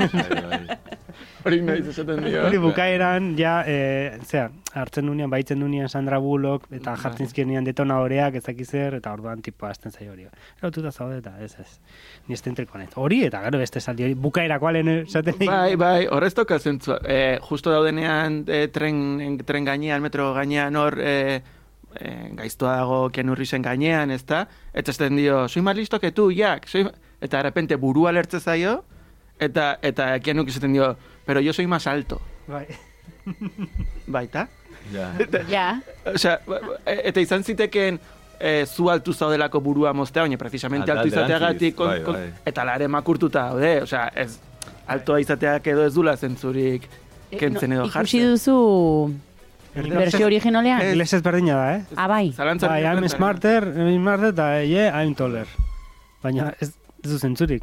Bai, 0.00 0.42
bai. 0.48 0.64
Hori 1.44 1.60
nahi 1.64 1.82
esaten 1.90 2.22
dio. 2.24 2.42
Hori 2.46 2.58
bukaeran, 2.62 3.32
ja, 3.38 3.54
e, 3.66 4.18
zera, 4.24 4.48
hartzen 4.78 5.06
dunean, 5.10 5.30
baitzen 5.30 5.60
dunean 5.62 5.88
Sandra 5.88 6.18
Bullock, 6.22 6.68
eta 6.74 6.94
jartzen 7.00 7.28
zizkien 7.28 7.64
detona 7.64 7.98
horeak, 8.02 8.36
ez 8.40 8.74
eta 8.74 9.12
orduan 9.12 9.42
tipo 9.42 9.66
azten 9.66 9.92
zaio 9.92 10.12
hori. 10.12 10.26
Erotuta 10.60 10.92
zaude 10.92 11.18
eta, 11.18 11.34
ez 11.40 11.54
ez, 11.60 11.80
ni 12.28 12.34
estentriko 12.34 12.78
naiz. 12.78 12.90
Hori, 12.96 13.22
eta 13.24 13.42
gero 13.42 13.58
beste 13.58 13.78
esaldi 13.78 14.04
hori, 14.04 14.14
bukaerako 14.14 14.68
alen 14.68 14.88
esaten 14.88 15.38
Bai, 15.46 15.76
bai, 15.76 16.06
horrez 16.06 16.34
toka 16.34 16.58
zentzua. 16.58 16.98
E, 17.04 17.38
justo 17.48 17.70
daudenean 17.70 18.44
e, 18.46 18.66
tren, 18.68 19.38
tren 19.46 19.64
gainean, 19.64 20.02
metro 20.02 20.32
gainean 20.34 20.76
hor 20.76 20.98
e, 21.00 21.14
e, 21.98 22.12
gaiztoa 22.38 22.76
dago 22.76 23.00
Keanu 23.10 23.34
Reevesen 23.34 23.62
gainean, 23.62 24.10
ez 24.10 24.24
da? 24.26 24.46
Eta 24.72 24.90
esaten 24.90 25.16
dio, 25.16 25.48
soy 25.48 25.62
más 25.62 25.76
listo 25.76 26.00
que 26.00 26.12
tú, 26.12 26.30
Jack. 26.32 26.68
Soy... 26.68 26.84
ma-" 26.84 26.92
Eta 27.22 27.36
de 27.36 27.42
repente 27.44 27.76
burua 27.76 28.10
lertze 28.10 28.40
zaio, 28.40 28.84
eta, 29.46 29.78
eta 29.82 30.08
Keanu 30.20 30.44
esaten 30.48 30.72
dio, 30.72 30.96
pero 31.26 31.40
yo 31.40 31.52
soy 31.52 31.66
más 31.66 31.86
alto. 31.86 32.20
Bai. 32.46 32.66
Baita? 34.06 34.48
Ja. 34.92 35.12
Ja, 35.48 35.66
Osea, 36.14 36.40
ba- 36.46 36.58
ba- 36.60 36.78
e- 36.86 37.02
eta 37.08 37.20
izan 37.22 37.44
zitekeen 37.46 38.00
e, 38.40 38.66
zu 38.66 38.88
altu 38.90 39.12
zaudelako 39.14 39.60
burua 39.62 39.92
moztea, 39.94 40.24
baina 40.26 40.36
precisamente 40.40 40.90
altu 40.90 41.08
izateagatik, 41.12 41.76
kon, 41.78 41.88
bai, 41.92 42.00
kon, 42.02 42.14
bai. 42.18 42.30
eta 42.50 42.64
lare 42.66 42.88
makurtuta 42.90 43.44
daude, 43.52 43.70
osea, 43.86 44.08
ez, 44.18 44.40
altoa 44.90 45.20
izateak 45.22 45.66
edo 45.70 45.84
ez 45.86 45.92
dula 45.94 46.16
zentzurik 46.16 46.88
kentzen 47.38 47.72
edo 47.78 47.84
Eh, 47.86 47.92
ikusi 47.92 48.18
jartzen. 48.18 48.32
duzu 48.32 49.14
versio 49.74 50.26
originalean? 50.26 50.82
Inglés 50.90 51.12
ez 51.14 51.22
berdina 51.22 51.54
da, 51.56 51.76
eh? 51.76 51.84
Ah, 51.96 52.08
bai. 52.10 52.32
Zalantzan 52.36 52.68
Bai, 52.74 52.82
I'm 52.84 53.08
smarter, 53.08 53.62
I'm 53.76 53.94
smarter, 54.02 54.32
eta 54.34 54.48
yeah, 54.66 54.90
I'm 55.00 55.14
taller. 55.14 55.46
Baina 56.22 56.50
ez, 56.60 56.72
ez 57.04 57.10
du 57.10 57.18
zentzurik. 57.18 57.62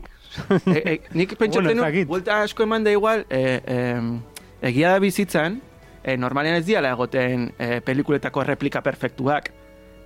E, 0.65 0.77
e, 0.93 1.01
nik 1.13 1.35
pentsatzen 1.37 1.63
Bueno, 1.63 1.81
nu, 1.81 1.87
dakit. 1.87 2.07
buelta 2.07 2.41
asko 2.43 2.63
eman 2.63 2.83
da 2.83 2.91
igual, 2.91 3.25
e, 3.29 3.61
e, 3.65 4.67
egia 4.69 4.93
da 4.93 4.99
bizitzan, 4.99 5.61
e, 6.03 6.17
normalean 6.17 6.59
ez 6.59 6.65
diala 6.67 6.93
egoten 6.95 7.49
e, 7.57 7.79
pelikuletako 7.85 8.43
replika 8.47 8.83
perfektuak. 8.85 9.51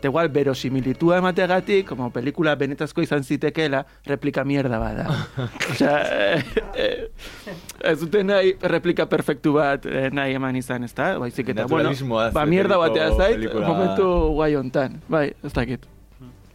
Eta 0.03 0.09
igual, 0.11 0.27
verosimilitua 0.35 1.21
emategatik, 1.21 1.85
como 1.87 2.09
pelikula 2.11 2.57
benetazko 2.59 3.05
izan 3.05 3.23
zitekeela, 3.23 3.85
replika 4.03 4.43
mierda 4.43 4.79
bada. 4.79 5.05
Osea, 5.71 5.93
e, 6.11 6.65
e, 6.75 6.89
ez 7.87 7.95
dute 8.01 8.25
nahi 8.27 8.51
replika 8.67 9.07
perfektu 9.07 9.55
bat 9.55 9.87
e, 9.87 10.09
nahi 10.11 10.35
eman 10.35 10.59
izan, 10.59 10.83
ez 10.83 10.91
da? 10.91 11.13
Baizik 11.23 11.53
eta, 11.55 11.69
bueno, 11.71 11.95
ba, 12.35 12.43
mierda 12.43 12.81
batea 12.83 13.13
zait, 13.15 13.47
momentu 13.55 14.11
guai 14.35 14.53
hontan. 14.59 14.99
Bai, 15.07 15.29
ez 15.39 15.55
dakit. 15.55 15.92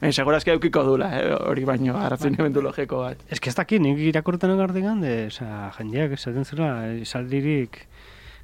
Eh, 0.01 0.13
segurazki 0.13 0.53
eukiko 0.53 0.85
dula, 0.87 1.09
eh, 1.19 1.35
hori 1.35 1.65
baino, 1.67 1.97
arrazionamendu 1.99 2.63
logiko 2.63 3.01
bat. 3.03 3.23
Ez 3.29 3.41
que 3.41 3.51
ez 3.51 3.57
dakit, 3.57 3.83
nik 3.83 3.99
irakurten 3.99 4.53
egartik 4.55 4.85
de, 5.01 5.15
oza, 5.27 5.73
jendeak 5.75 6.13
esaten 6.15 6.45
zela, 6.45 6.69
esaldirik 7.03 7.89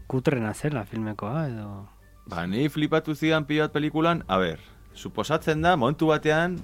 kutrena 0.09 0.53
zela 0.53 0.85
filmekoa, 0.85 1.47
edo... 1.47 1.89
Ba, 2.27 2.47
ni 2.47 2.69
flipatu 2.69 3.15
zidan 3.15 3.45
pilo 3.47 3.63
bat 3.63 3.73
pelikulan, 3.73 4.25
a 4.27 4.39
ber, 4.39 4.59
suposatzen 4.95 5.63
da, 5.63 5.77
momentu 5.77 6.09
batean, 6.11 6.59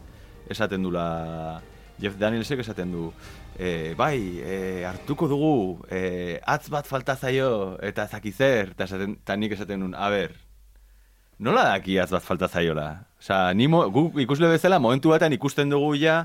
esaten 0.51 0.83
dula, 0.83 1.63
Jeff 2.01 2.17
Danielsek 2.19 2.59
esaten 2.65 2.91
du, 2.91 3.13
e, 3.59 3.95
bai, 3.95 4.41
e, 4.43 4.85
hartuko 4.89 5.29
dugu, 5.29 5.85
e, 5.89 6.41
atz 6.43 6.69
bat 6.69 6.89
falta 6.89 7.15
zaio, 7.15 7.77
eta 7.79 8.09
zakizer, 8.09 8.75
eta 8.75 8.91
esaten, 8.91 9.21
ta 9.23 9.37
nik 9.37 9.55
esaten 9.55 9.85
nun, 9.85 9.95
a 9.95 10.11
ber, 10.11 10.35
nola 11.39 11.69
daki 11.77 12.01
atz 12.03 12.11
bat 12.17 12.27
falta 12.27 12.49
zaiola? 12.49 13.10
Osa, 13.21 13.53
ni 13.55 13.69
mo, 13.69 13.85
gu 13.93 14.11
ikusle 14.25 14.49
bezala, 14.49 14.79
momentu 14.81 15.11
batean 15.13 15.33
ikusten 15.37 15.69
dugu 15.69 15.95
ja, 16.01 16.23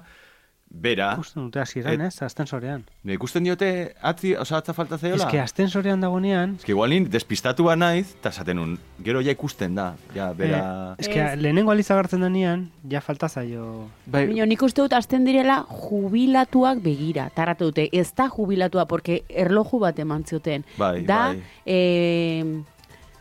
bera, 0.76 1.12
Ikusten 1.14 1.44
dute 1.46 1.60
hasieran, 1.62 2.02
ez, 2.08 2.22
astensorean. 2.26 2.82
ikusten 3.06 3.44
diote 3.46 3.68
atzi, 4.02 4.34
osa, 4.36 4.58
atza 4.58 4.74
falta 4.74 4.98
zaiola? 4.98 5.24
Ez 5.26 5.32
que 5.32 5.40
astensorean 5.40 6.02
dagonean, 6.02 6.56
Ez 6.60 6.66
que 6.66 6.72
igual 6.74 6.90
ni 6.90 7.02
despistatu 7.06 7.64
ba 7.68 7.76
naiz, 7.76 8.16
eta 8.16 8.30
esaten 8.34 8.58
nun, 8.58 8.78
gero 9.04 9.22
ja 9.22 9.32
ikusten 9.36 9.76
da, 9.76 9.94
ja, 10.16 10.32
bera... 10.34 10.96
eh, 10.98 11.04
ez 11.04 11.08
que 11.08 11.22
Ez. 11.22 11.38
lehenengo 11.42 11.72
aliz 11.72 11.90
agertzen 11.92 12.22
denean, 12.26 12.72
ja 12.90 13.00
falta 13.02 13.30
zaio... 13.30 13.90
Bai, 14.06 14.26
Baina 14.28 14.46
nik 14.46 14.62
uste 14.64 14.82
dut 14.82 14.94
azten 14.94 15.24
direla 15.26 15.66
jubilatuak 15.70 16.80
begira. 16.84 17.30
Taratu 17.36 17.66
dute, 17.72 17.90
ez 17.92 18.12
da 18.16 18.28
jubilatua, 18.30 18.86
porque 18.88 19.24
erloju 19.30 19.80
bat 19.80 20.00
eman 20.00 20.24
zioten. 20.26 20.66
Bai, 20.78 21.04
da, 21.06 21.28
bai. 21.36 21.44
eh, 21.66 22.44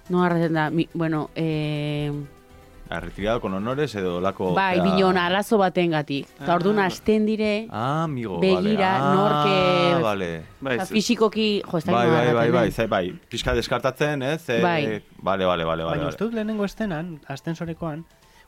no 0.09 0.25
arrezen 0.25 0.55
da, 0.55 0.71
mi, 0.71 0.89
bueno, 0.95 1.29
eh, 1.35 2.11
Ha, 2.95 3.01
retirado 3.01 3.41
con 3.41 3.53
honores 3.55 3.95
edo 3.95 4.21
lako... 4.21 4.55
bai, 4.55 4.79
osea- 4.79 4.95
bilona, 4.95 5.27
alazo 5.27 5.59
baten 5.59 5.91
gatik. 5.91 6.29
Eta 6.41 6.55
orduan 6.55 6.79
azten 6.79 7.27
dire, 7.27 7.67
Ah, 7.71 8.05
amigo, 8.05 8.39
Begira, 8.41 8.61
vale. 8.61 8.79
Ah, 8.87 9.15
nork, 9.15 9.47
eh, 9.49 10.03
vale. 10.03 10.43
bai, 10.61 10.79
fisikoki, 10.87 11.63
jo, 11.65 11.79
ez 11.79 11.85
da 11.85 11.93
Bai, 11.93 12.09
bai, 12.11 12.35
bai, 12.35 12.51
bai, 12.51 12.63
den. 12.69 12.73
zai, 12.73 12.87
bai, 12.87 13.13
pixka 13.29 13.55
deskartatzen, 13.55 14.23
ez? 14.23 14.49
Eh, 14.49 14.61
Bai. 14.63 15.03
Vale, 15.19 15.45
vale, 15.45 15.45
vale, 15.47 15.65
vale. 15.65 15.85
Baina 15.85 16.05
vale. 16.05 16.09
uste 16.15 16.25
dut 16.25 16.35
lehenengo 16.35 16.65
estenan, 16.65 17.19
astensorekoan, 17.27 18.05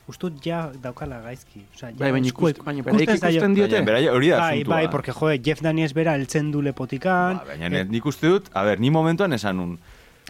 uste 0.07 0.29
dut 0.29 0.39
ja 0.45 0.71
daukala 0.81 1.19
gaizki. 1.21 1.65
Osea, 1.75 1.89
ja 1.91 1.95
Bai, 1.99 2.11
baina 2.15 2.27
ikusten, 2.31 2.63
baina 2.65 2.79
ikusten 3.03 3.53
diote. 3.53 3.81
Baina, 3.81 3.85
bera, 3.91 4.13
hori 4.15 4.29
da 4.29 4.37
Bai, 4.39 4.63
bai, 4.63 4.87
porque, 4.89 5.11
joe, 5.11 5.39
Jeff 5.43 5.61
Daniels 5.61 5.93
bera 5.93 6.15
eltzen 6.15 6.51
du 6.51 6.61
lepotikan, 6.61 7.37
Ba, 7.41 7.43
baina 7.51 7.69
ne- 7.69 7.83
nik 7.83 8.05
uste 8.05 8.27
dut, 8.31 8.47
a 8.53 8.63
ber, 8.63 8.79
ni 8.79 8.89
momentuan 8.89 9.33
esan 9.33 9.57
nun. 9.57 9.79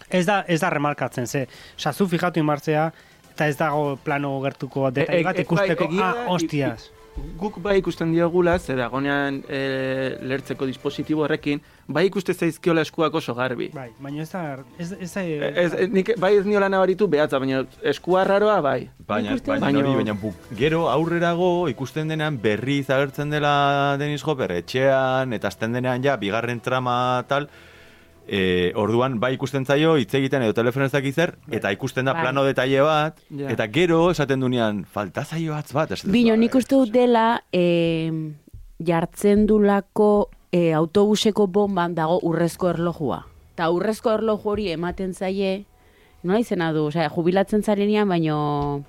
Ez 0.10 0.26
da, 0.26 0.42
ez 0.48 0.62
da 0.62 0.70
remarkatzen, 0.70 1.28
ze, 1.28 1.48
oza, 1.78 1.92
zu 1.94 2.08
fijatu 2.08 2.40
inmartzea, 2.40 2.94
eta 3.38 3.48
ez 3.54 3.58
dago 3.62 3.96
plano 4.04 4.40
gertuko 4.42 4.90
E- 4.90 5.24
bat 5.24 5.38
e- 5.38 5.46
ikusteko, 5.46 5.86
bai, 5.86 5.94
egia 5.94 6.10
ah, 6.10 6.30
hostias. 6.34 6.92
Guk 7.38 7.56
bai 7.66 7.80
ikusten 7.80 8.12
diogula, 8.14 8.60
ze 8.62 8.76
dagonean 8.78 9.40
e, 9.50 9.60
lertzeko 10.22 10.68
dispositibo 10.70 11.24
horrekin, 11.26 11.62
bai 11.90 12.04
ikuste 12.06 12.34
zaizkiola 12.36 12.84
eskuak 12.86 13.16
oso 13.18 13.34
garbi. 13.34 13.72
Bai, 13.74 13.88
baina 14.00 14.22
ez 14.22 14.30
da, 14.30 14.44
ez, 14.78 14.92
ez 14.92 15.10
da, 15.16 15.24
Ez, 15.24 15.74
ez, 15.74 15.88
nik 15.90 16.12
bai 16.22 16.36
ez 16.38 16.46
niola 16.46 16.70
nabaritu 16.70 17.08
behatza, 17.10 17.40
baina 17.42 17.64
eskua 17.82 18.22
raroa 18.30 18.60
bai. 18.62 18.90
Baina, 19.08 19.34
baina, 19.48 19.66
hori, 19.66 19.78
Baino- 19.80 19.96
baina 19.98 20.14
buk, 20.14 20.36
gero 20.60 20.84
aurrerago 20.94 21.50
ikusten 21.74 22.14
denean 22.14 22.38
berriz 22.42 22.86
agertzen 22.90 23.34
dela 23.34 23.96
Dennis 23.98 24.22
Hopper 24.26 24.52
etxean, 24.60 25.34
eta 25.34 25.50
azten 25.50 25.74
denean 25.74 26.06
ja, 26.06 26.18
bigarren 26.22 26.62
trama 26.62 27.24
tal, 27.28 27.50
e, 28.28 28.72
orduan 28.76 29.20
bai 29.20 29.34
ikusten 29.36 29.66
zaio 29.66 29.96
hitz 29.98 30.14
egiten 30.14 30.42
edo 30.44 30.54
telefono 30.54 30.86
ez 30.86 30.92
dakiz 30.92 31.16
zer, 31.16 31.38
eta 31.50 31.72
ikusten 31.72 32.06
da 32.06 32.14
Bai. 32.14 32.22
plano 32.24 32.44
detaile 32.44 32.82
bat, 32.82 33.20
Ja. 33.30 33.50
eta 33.50 33.68
gero 33.68 34.12
esaten 34.12 34.40
dunean, 34.40 34.84
falta 34.86 35.24
zaio 35.26 35.56
atz 35.56 35.72
bat. 35.74 35.90
Bino, 36.06 36.36
nik 36.36 36.56
uste 36.56 36.76
dut 36.76 36.92
dela, 36.92 37.42
eh, 37.54 38.12
jartzen 38.84 39.46
dulako 39.48 40.30
eh, 40.52 40.74
autobuseko 40.74 41.48
bomban 41.48 41.94
dago 41.96 42.20
urrezko 42.24 42.70
erlojua. 42.70 43.26
Ta 43.56 43.70
urrezko 43.70 44.12
erloju 44.14 44.42
hori 44.50 44.70
ematen 44.72 45.14
zaie, 45.14 45.66
nola 46.24 46.40
izena 46.40 46.72
du, 46.74 46.86
osea, 46.88 47.10
jubilatzen 47.10 47.64
zarenean, 47.64 48.08
baino 48.08 48.84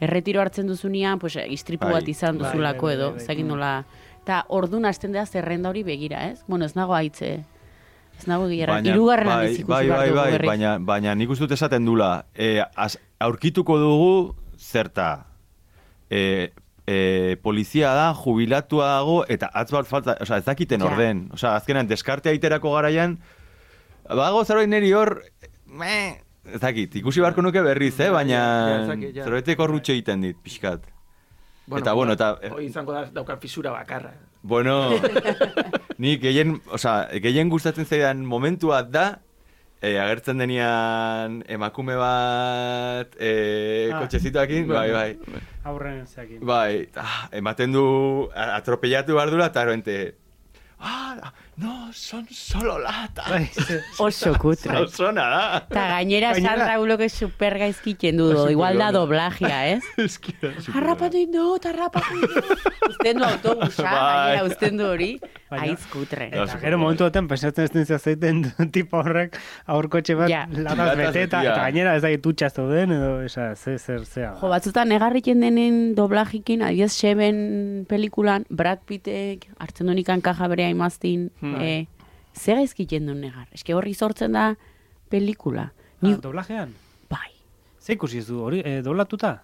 erretiro 0.00 0.40
hartzen 0.40 0.66
duzunean, 0.66 1.18
pues, 1.18 1.36
istripu 1.48 1.84
Bai. 1.86 1.94
bat 2.00 2.08
izan 2.08 2.38
Bai, 2.38 2.46
duzulako 2.50 2.86
bai, 2.86 2.96
bai, 2.96 3.04
edo, 3.04 3.10
bai, 3.16 3.26
bai. 3.26 3.42
nola. 3.44 3.84
Ta 4.24 4.44
ordun 4.48 4.84
hasten 4.84 5.12
da 5.12 5.24
zerrenda 5.26 5.68
hori 5.70 5.82
begira, 5.82 6.26
ez? 6.30 6.42
Bueno, 6.46 6.64
ez 6.64 6.74
nago 6.76 6.94
aitze. 6.94 7.44
Ez 8.20 8.26
nago 8.28 8.48
gira. 8.52 8.74
Baina- 8.74 8.92
Irugarren 8.92 9.26
bai, 9.30 9.36
aldiz 9.46 9.58
ikusi 9.62 9.72
bai, 9.72 9.88
bai, 9.88 10.10
bai, 10.12 10.46
baina, 10.46 10.74
baina 10.78 11.14
nik 11.16 11.30
uste 11.32 11.46
dut 11.46 11.54
esaten 11.56 11.86
dula, 11.88 12.26
e, 12.36 12.60
az, 12.76 12.98
aurkituko 13.18 13.78
dugu 13.80 14.10
zerta, 14.60 15.26
e, 16.10 16.52
e, 16.86 17.36
polizia 17.42 17.94
da, 17.96 18.10
jubilatua 18.14 18.86
dago, 18.98 19.20
eta 19.28 19.48
atz 19.54 19.70
bat 19.72 19.86
falta, 19.88 20.16
oza, 20.20 20.36
ez 20.36 20.44
dakiten 20.44 20.80
Ja. 20.84 20.86
orden. 20.92 21.28
Oza, 21.32 21.54
azkenan, 21.56 21.88
deskarte 21.88 22.28
aiterako 22.28 22.74
garaian, 22.74 23.18
bago 24.08 24.44
zerbait 24.44 24.68
niri 24.68 24.92
hor, 24.92 25.22
meh, 25.66 26.20
ez 26.44 26.60
dakit, 26.60 26.96
ikusi 26.96 27.20
beharko 27.20 27.42
nuke 27.42 27.62
berriz, 27.62 27.98
eh? 28.00 28.10
Baina 28.10 28.30
ja, 28.34 28.96
ja. 29.14 29.66
rutxo 29.66 29.92
egiten 29.92 30.20
dit, 30.20 30.36
pixkat. 30.42 30.82
Eta, 31.70 31.92
bueno, 31.94 32.12
eta- 32.12 32.36
Hoi 32.50 32.66
izango 32.66 32.92
da, 32.92 33.04
daukan 33.14 33.38
fisura 33.38 33.70
bakarra. 33.70 34.12
Bueno, 34.42 34.90
ni 35.98 36.16
gehien, 36.18 36.60
oza, 36.72 37.08
gehien 37.20 37.50
gustatzen 37.52 37.84
zaidan 37.86 38.24
momentua 38.24 38.82
da, 38.82 39.20
e, 39.82 39.98
agertzen 40.00 40.40
denean 40.40 41.42
emakume 41.48 41.96
bat 42.00 43.16
e, 43.20 43.90
Ah. 43.92 44.00
kotxezituakin, 44.00 44.66
bai, 44.68 44.88
bai. 44.92 45.10
aurren 45.64 46.06
zeakin. 46.06 46.40
Bai, 46.46 46.88
ah, 46.96 47.28
ematen 47.36 47.72
du 47.76 47.84
atropellatu 48.34 49.14
behar 49.18 49.30
dula, 49.30 49.50
eta 49.52 49.62
errente, 49.66 49.98
ah, 50.78 51.32
no, 51.60 51.92
son 51.92 52.26
solo 52.30 52.78
lata. 52.78 53.22
Bai, 53.28 53.48
Oso 53.98 54.32
kutre. 54.38 54.76
Oso 54.80 55.12
da. 55.12 55.64
Eta 55.68 55.86
gainera 55.88 56.32
Gainera- 56.32 56.56
Sandra 56.56 56.78
Bullock 56.78 57.08
super 57.10 57.58
gaizkiten 57.58 58.16
du, 58.16 58.32
do, 58.32 58.48
igual 58.50 58.78
da 58.78 58.90
doblagia, 58.92 59.58
ez? 59.74 59.82
Super 60.08 60.54
Harrapatu 60.74 61.16
indut, 61.18 61.66
harrapatu 61.66 62.14
indut. 62.14 62.64
Uzten 62.88 63.18
du 63.18 63.24
autobusa, 63.24 63.82
Bai. 63.90 63.92
gainera 63.92 64.44
uzten 64.48 64.76
du 64.80 64.86
hori. 64.86 65.10
Aiz 65.50 65.82
kutre. 65.90 66.28
Eta 66.30 66.60
gero 66.62 66.78
momentu 66.78 67.02
batean 67.08 67.26
pensatzen 67.26 67.64
ez 67.66 67.72
dintza 67.74 67.98
zeiten 67.98 68.44
tipo 68.76 69.00
horrek 69.02 69.36
aurkotxe 69.66 70.14
bat 70.14 70.30
Ja. 70.30 70.44
lataz 70.46 70.76
Lataz 70.78 70.96
bete 71.00 71.22
eta, 71.26 71.40
gainera 71.42 71.96
ez 71.98 72.02
da 72.04 72.08
ditutxa 72.12 72.50
zeuden 72.54 72.92
edo 72.94 73.16
esa, 73.26 73.48
ze, 73.56 73.74
zer, 73.78 74.04
zea. 74.06 74.30
Jo, 74.40 74.48
batzutan 74.48 74.88
negarriken 74.94 75.40
denen 75.42 75.94
doblajikin, 75.98 76.62
adibidez 76.62 76.92
Seven 76.94 77.84
pelikulan, 77.90 78.44
Brad 78.48 78.84
Pittek 78.86 79.48
hartzen 79.58 79.90
du 79.90 79.94
nikan 79.98 80.22
kaja 80.22 80.46
bere 80.48 80.64
aimaztin, 80.70 81.30
Hmm. 81.40 81.49
Eh, 81.58 81.86
ze 82.34 82.54
gaizkiten 82.54 83.06
du 83.06 83.14
negar. 83.14 83.48
Eske 83.52 83.74
horri 83.74 83.94
sortzen 83.94 84.32
da 84.32 84.54
pelikula. 85.08 85.72
Ni, 86.00 86.12
Ah, 86.14 86.16
doblajean? 86.20 86.74
bai, 87.10 87.30
Ze 87.80 87.92
ikusi 87.94 88.18
ez 88.18 88.26
du 88.26 88.40
hori, 88.42 88.60
e, 88.64 88.82
doblatuta? 88.82 89.42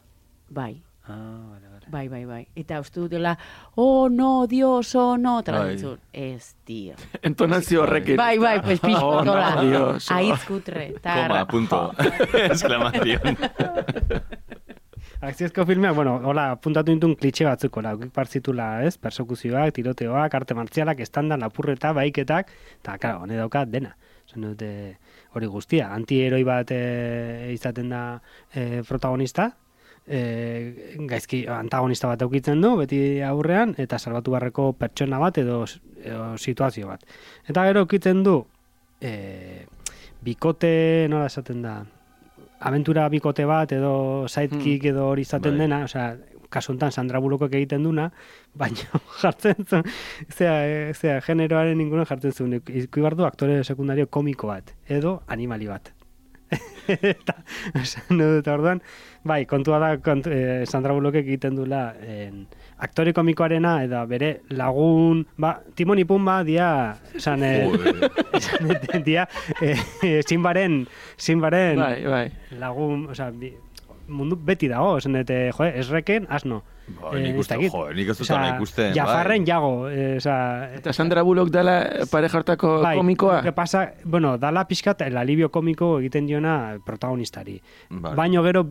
bai, 0.48 0.82
Ah, 1.08 1.14
bale, 1.50 1.68
bale. 1.68 1.86
bai, 1.88 2.08
bai, 2.08 2.24
bai. 2.24 2.46
Eta 2.56 2.80
uste 2.80 2.98
dutela, 3.00 3.38
oh 3.76 4.08
no, 4.08 4.46
Dios, 4.48 4.94
oh 4.96 5.16
no, 5.16 5.38
eta 5.40 5.52
Bai. 5.52 5.76
ez, 6.12 6.54
tío. 6.64 6.94
Entonazio 7.22 7.82
horrekin. 7.82 8.16
Bai, 8.16 8.38
bai, 8.38 8.60
pues 8.60 8.80
Oh, 8.82 8.86
pixkotola. 8.86 9.54
no, 9.54 9.62
Dios. 9.62 10.10
Aiz 10.10 10.44
kutre. 10.46 10.88
eta 10.96 11.14
Koma, 11.28 11.46
punto. 11.46 11.92
Exclamación. 12.34 13.36
Akziozko 15.20 15.64
filmeak, 15.64 15.94
bueno, 15.96 16.18
hola, 16.28 16.58
puntatu 16.60 16.90
dintun 16.90 17.14
klitxe 17.16 17.46
batzuk, 17.46 17.78
hola, 17.80 17.94
ukik 17.96 18.10
partzitula, 18.12 18.66
ez, 18.84 18.98
persekuzioak, 19.00 19.70
tiroteoak, 19.78 20.34
arte 20.36 20.54
martzialak, 20.54 21.00
estandan, 21.00 21.40
lapurreta, 21.40 21.94
baiketak, 21.96 22.50
eta, 22.82 22.98
karo, 23.00 23.22
hone 23.24 23.38
dauka 23.40 23.62
dena. 23.64 23.94
Zen 24.28 24.44
dute 24.44 24.68
hori 25.32 25.48
guztia, 25.48 25.88
antieroi 25.96 26.42
bat 26.44 26.74
e, 26.74 26.82
izaten 27.54 27.88
da 27.94 28.02
e, 28.52 28.82
protagonista, 28.84 29.48
e, 30.04 30.20
gaizki 31.08 31.46
antagonista 31.48 32.12
bat 32.12 32.28
eukitzen 32.28 32.60
du, 32.60 32.74
beti 32.82 33.00
aurrean, 33.24 33.72
eta 33.80 33.96
salbatu 33.96 34.36
barreko 34.36 34.74
pertsona 34.76 35.22
bat 35.22 35.40
edo, 35.40 35.62
edo 36.04 36.30
situazio 36.36 36.92
bat. 36.92 37.08
Eta 37.48 37.64
gero 37.70 37.86
eukitzen 37.86 38.20
du, 38.26 38.42
e, 39.00 39.64
bikote, 40.28 40.74
nola 41.08 41.32
esaten 41.32 41.64
da, 41.64 41.78
aventura 42.60 43.08
bikote 43.12 43.44
bat 43.48 43.72
edo 43.72 44.26
sidekick 44.28 44.88
edo 44.92 45.10
hori 45.10 45.26
izaten 45.26 45.56
Bai. 45.56 45.66
dena, 45.66 45.82
osea, 45.84 46.16
kasu 46.50 46.72
honetan 46.72 46.92
Sandra 46.92 47.20
Bullockek 47.20 47.54
egiten 47.58 47.84
duna, 47.84 48.10
baina 48.60 49.02
jartzen 49.20 49.66
zuen, 49.66 49.84
zera, 50.30 50.56
eh, 50.64 50.94
zera, 50.94 51.20
generoaren 51.26 51.80
inguruan 51.80 52.08
jartzen 52.08 52.32
zuen, 52.32 52.58
ikusi 52.60 53.02
behar 53.02 53.18
du 53.18 53.26
aktore 53.28 53.62
sekundario 53.64 54.08
komiko 54.08 54.52
bat, 54.52 54.74
edo 54.88 55.20
animali 55.26 55.68
bat. 55.72 55.95
Eta, 56.86 57.34
esan 57.80 58.20
dut 58.20 58.48
orduan, 58.50 58.80
bai, 59.26 59.44
kontua 59.50 59.80
da 59.82 59.90
kontu, 60.02 60.30
eh, 60.30 60.64
Sandra 60.68 60.94
Bullockek 60.94 61.26
egiten 61.26 61.56
dula 61.58 61.88
en, 62.02 62.44
aktore 62.82 63.14
komikoarena 63.16 63.78
eta 63.86 64.04
bere 64.06 64.30
lagun, 64.54 65.24
ba, 65.40 65.56
Timon 65.74 66.02
Ipumba 66.02 66.42
dia, 66.46 66.68
esan, 67.16 67.42
eh, 67.42 67.66
esan, 68.38 68.70
dia, 69.04 69.26
eh, 69.60 69.76
eh, 70.02 70.20
Simbaren, 70.26 70.84
Simbaren 71.16 71.82
Bai, 71.82 72.04
bai. 72.04 72.26
lagun, 72.60 73.08
osea, 73.10 73.30
bi, 73.34 73.52
mundu 74.06 74.38
beti 74.38 74.70
dago, 74.70 74.96
esan 75.00 75.18
dute, 75.18 75.50
jo, 75.56 75.66
esreken, 75.66 76.30
asno. 76.30 76.62
Ba, 76.86 77.10
Eh, 77.18 77.20
nik 77.24 77.38
uste, 77.42 77.56
jo, 77.58 77.80
nik 77.92 78.08
ez 78.12 78.16
dut 78.18 78.30
hona 78.30 78.52
ikusten. 78.56 78.92
Jafarren 78.94 79.42
bai. 79.42 79.46
jago, 79.50 79.88
eh, 79.90 80.16
osea, 80.18 80.74
Eta 80.76 80.92
Sandra 80.92 81.22
Bullock 81.22 81.50
dela 81.50 81.74
pareja 82.10 82.38
hartako 82.38 82.80
bai, 82.82 82.96
komikoa. 82.96 83.42
que 83.42 83.52
pasa, 83.52 83.94
bueno, 84.04 84.38
dala 84.38 84.66
pixkat 84.68 85.02
el 85.02 85.16
alivio 85.16 85.50
komiko 85.50 85.98
egiten 85.98 86.26
diona 86.26 86.76
protagonistari. 86.86 87.60
Vale. 87.90 88.14
Baino 88.16 88.42
gero 88.44 88.68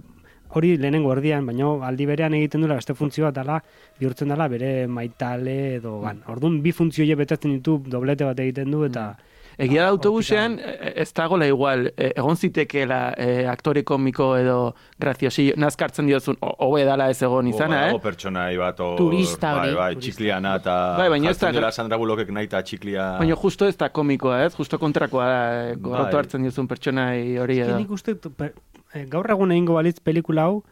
hori 0.56 0.78
lehenengo 0.78 1.12
erdian, 1.12 1.46
baino 1.46 1.84
aldi 1.84 2.06
berean 2.06 2.34
egiten 2.34 2.62
dula 2.62 2.76
beste 2.76 2.94
funtzio 2.96 3.26
bat 3.26 3.36
dala, 3.36 3.62
bihurtzen 4.00 4.30
dela 4.30 4.48
bere 4.48 4.88
maitale 4.88 5.76
edo, 5.76 6.00
ban, 6.00 6.22
orduan 6.28 6.62
bi 6.64 6.72
funtzio 6.72 7.04
hile 7.04 7.16
betetzen 7.16 7.52
ditu, 7.58 7.82
doblete 7.86 8.24
bat 8.24 8.40
egiten 8.40 8.72
du, 8.72 8.86
eta... 8.86 9.18
Egia 9.58 9.84
da 9.84 9.90
autobusean 9.94 10.58
eh, 10.60 10.94
ez 11.04 11.14
dagoela 11.16 11.46
igual, 11.48 11.86
eh, 11.98 12.12
egon 12.16 12.36
zitekeela 12.36 13.14
eh, 13.18 13.46
aktore 13.48 13.84
komiko 13.88 14.34
edo 14.38 14.76
graziosi, 15.00 15.54
nazkartzen 15.58 16.08
diozun, 16.10 16.36
ho- 16.42 16.56
hobe 16.68 16.84
dala 16.86 17.10
ez 17.10 17.22
egon 17.24 17.48
izana, 17.48 17.86
eh? 17.92 18.00
pertsonai 18.04 18.58
bat 18.60 18.80
hor, 18.84 18.98
Turista 19.00 19.54
bai, 19.56 19.68
hori. 19.70 19.76
bai, 19.80 19.96
txikliana 19.96 20.56
eta 20.60 20.76
Bai, 20.98 21.10
baina 21.10 21.30
ez 21.32 21.40
da- 21.40 21.52
dela 21.56 21.72
Sandra 21.72 21.98
Bullockek 22.02 22.30
nahi 22.36 22.50
eta 22.50 22.62
txiklia... 22.64 23.08
Baina 23.20 23.36
justo 23.36 23.66
ez 23.68 23.78
da 23.78 23.90
komikoa, 23.90 24.44
ez? 24.46 24.54
Justo 24.56 24.80
kontrakoa 24.82 25.26
da, 25.32 25.40
eh, 25.70 25.76
gorrotu 25.78 26.12
Bai. 26.12 26.24
hartzen 26.24 26.44
diozun 26.44 26.68
pertsonai 26.68 27.38
hori 27.38 27.60
edo. 27.64 27.78
nik 27.80 27.92
uste, 27.92 28.16
per- 28.16 28.54
eh, 28.94 29.06
gaur 29.08 29.30
egun 29.32 29.52
egingo 29.56 29.74
balitz 29.80 30.00
pelikula 30.04 30.50
hau, 30.50 30.64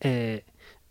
eh, 0.00 0.44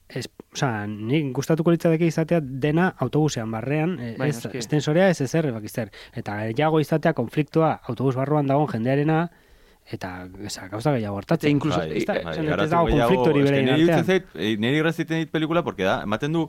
es, 0.09 0.29
osea, 0.53 0.85
nik 0.87 1.33
gustatuko 1.35 1.71
litzateke 1.71 2.05
izatea 2.07 2.39
dena 2.41 2.93
autobusean 2.99 3.51
barrean, 3.51 3.97
eh, 3.99 4.15
Bai, 4.17 4.29
ez 4.29 4.43
noski. 4.43 4.57
estensorea 4.57 5.09
ez 5.09 5.19
ezer, 5.21 5.51
bakizer. 5.51 5.91
Eta 6.15 6.37
gehiago 6.47 6.79
izatea 6.79 7.13
konfliktoa 7.13 7.81
autobus 7.89 8.15
barruan 8.15 8.47
dagoen 8.47 8.67
jendearena, 8.71 9.29
eta 9.91 10.27
eza, 10.43 10.67
gauza 10.67 10.91
gehiago 10.95 11.17
hartatzen. 11.17 11.51
inkluso, 11.51 11.79
Bai, 11.79 11.97
ez 11.97 12.05
bai, 12.05 12.17
ez 12.17 12.45
garatu 12.45 12.69
dago 12.69 12.87
gehiago, 12.87 13.13
konflikto 13.15 13.29
hori 13.29 13.43
niri 13.43 13.91
artean. 13.91 14.59
niri 14.59 14.77
irraziten 14.77 15.19
dit 15.19 15.31
pelikula, 15.31 15.63
porque 15.63 15.83
da, 15.83 16.01
ematen 16.03 16.33
du, 16.33 16.47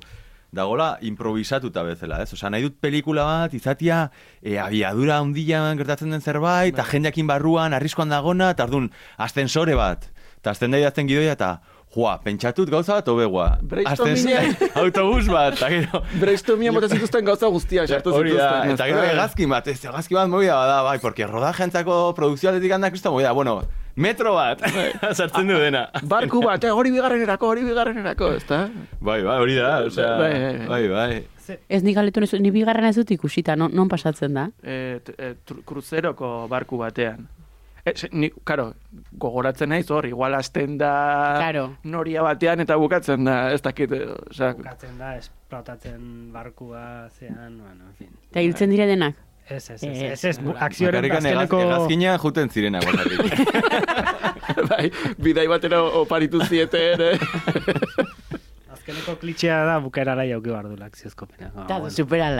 dagola 0.50 0.96
improvisatuta 1.02 1.82
bezala, 1.84 2.22
ez? 2.22 2.32
Osa, 2.32 2.48
nahi 2.50 2.62
dut 2.62 2.78
pelikula 2.80 3.24
bat, 3.24 3.54
izatia, 3.54 4.11
e, 4.40 4.56
abiadura 4.59 5.18
handian 5.18 5.76
gertatzen 5.76 6.11
den 6.11 6.22
zerbait, 6.22 6.72
eta 6.72 6.84
jendeakin 6.88 7.26
barruan, 7.26 7.74
arriskoan 7.74 8.09
dagona, 8.09 8.50
eta 8.50 8.64
ardun, 8.64 8.90
ascensore 9.18 9.74
bat. 9.74 10.09
Eta 10.38 10.50
azten 10.54 10.70
da 10.70 10.78
idazten 10.78 11.06
gidoia, 11.06 11.32
eta, 11.32 11.61
joa, 11.99 12.14
pentsatut 12.22 12.70
gauza 12.70 12.99
bat 13.01 13.09
obegoa. 13.11 13.49
Brainstormingean. 13.66 14.55
autobus 14.82 15.26
bat, 15.26 15.57
eta 15.59 15.70
gero, 15.72 16.03
Brainstormia 16.20 16.72
bota 16.74 16.90
zituzten 16.94 17.26
gauza 17.26 17.51
guztiak 17.51 17.90
sartu 17.90 18.14
Hori 18.14 18.36
da, 18.36 18.46
zituzten. 18.46 18.76
eta 18.76 18.86
gero 18.92 19.03
hegazkin 19.09 19.51
bat, 19.51 19.66
ez 19.72 19.78
hegazkin 19.82 20.20
bat 20.20 20.30
movida 20.30 20.55
bada, 20.61 20.80
bai, 20.86 20.99
porque 21.03 21.26
rodajentzako 21.26 21.99
produkzioatetik 22.18 22.76
handak 22.78 22.94
kristo 22.94 23.11
movida, 23.14 23.32
bueno, 23.34 23.62
metro 23.99 24.34
bat, 24.36 24.62
sartzen 25.18 25.51
du 25.51 25.59
dena. 25.59 25.88
Barku 26.07 26.42
bat, 26.44 26.62
eh, 26.64 26.70
hori 26.70 26.94
bigarrenerako, 26.94 27.51
hori 27.55 27.66
bigarrenerako, 27.66 28.30
ezta? 28.38 28.61
Bai, 29.01 29.22
bai, 29.26 29.40
hori 29.42 29.59
da, 29.59 29.72
osea, 29.88 30.12
Bai, 30.20 30.30
bai, 30.38 30.68
bai, 30.68 30.84
bai. 30.94 31.59
Ez 31.72 31.80
nik 31.82 31.96
aletu 31.96 32.20
nezu, 32.20 32.38
ni 32.44 32.53
bigarrena 32.53 32.90
ez 32.92 32.99
dut 33.01 33.11
ikusita, 33.14 33.57
non, 33.57 33.72
non 33.72 33.88
pasatzen 33.88 34.34
da? 34.36 34.51
E, 34.62 35.01
e, 35.16 35.32
kruzeroko 35.66 36.46
barku 36.51 36.76
batean. 36.76 37.24
E, 37.85 37.93
se- 37.97 38.09
ni, 38.12 38.31
karo, 38.45 38.74
gogoratzen 39.12 39.68
naiz 39.70 39.91
hor, 39.91 40.07
igual 40.07 40.35
hasten 40.35 40.76
da 40.79 40.91
Claro. 41.39 41.76
noria 41.85 42.22
batean 42.22 42.61
eta 42.61 42.76
bukatzen 42.76 43.24
da, 43.24 43.53
ez 43.55 43.62
dakit, 43.62 43.93
e, 43.93 44.03
osea, 44.31 44.53
Bukatzen 44.59 44.99
da, 44.99 45.14
esplotatzen 45.16 46.33
barkua 46.33 47.09
zean, 47.18 47.59
bueno, 47.62 47.89
en 47.89 47.95
fin. 47.99 48.09
Eta 48.31 48.41
hiltzen 48.45 48.70
dire 48.70 48.87
denak? 48.87 49.16
Ez, 49.49 49.70
ez, 49.70 49.83
ez, 49.83 49.89
Ez, 49.89 50.03
ez, 50.03 50.24
ez, 50.24 50.39
hegaz, 50.45 51.24
azkeneko... 51.24 51.61
hegazkina 51.62 52.18
juten 52.20 52.51
zirenak, 52.51 52.85
bai, 54.70 54.91
bidai 55.18 55.47
batera 55.49 55.81
oparitu 55.83 56.43
zieten, 56.45 57.01
eh? 57.01 57.18
Azkeneko 58.74 59.16
klitxea 59.22 59.62
da 59.64 59.79
bukaerara 59.81 60.24
jauki 60.29 60.51
behar 60.53 60.68
dula 60.68 60.87
akziozko 60.91 61.26
pena. 61.26 61.51
Ah, 61.55 61.64
Eta 61.64 61.79
bueno. 61.79 61.91
supera 61.95 62.29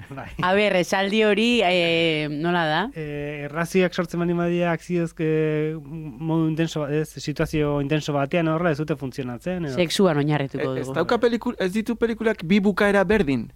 Bai. 0.16 0.28
A 0.42 0.52
ber, 0.56 0.76
esaldi 0.80 1.22
hori, 1.24 1.48
eh, 1.64 2.28
nola 2.30 2.64
da? 2.68 2.82
eh, 2.94 3.46
errazioak 3.46 3.94
sortzen 3.94 4.20
bali 4.20 4.36
badia 4.36 4.72
akziozke 4.72 5.26
modu 5.80 6.48
intenso, 6.50 6.86
ez, 6.88 7.08
situazio 7.22 7.80
intenso 7.80 8.12
batean 8.16 8.48
horra 8.52 8.72
ez 8.72 8.78
dute 8.78 8.96
funtzionatzen. 8.96 9.66
Edo. 9.66 9.74
Sexuan 9.74 10.20
oinarrituko 10.22 10.74
ez 10.76 10.86
dugu. 10.86 10.96
dauka 11.00 11.18
pelikul, 11.18 11.56
ez 11.58 11.72
ditu 11.72 11.96
pelikulak 11.96 12.44
bi 12.44 12.60
bukaera 12.60 13.04
berdin. 13.04 13.50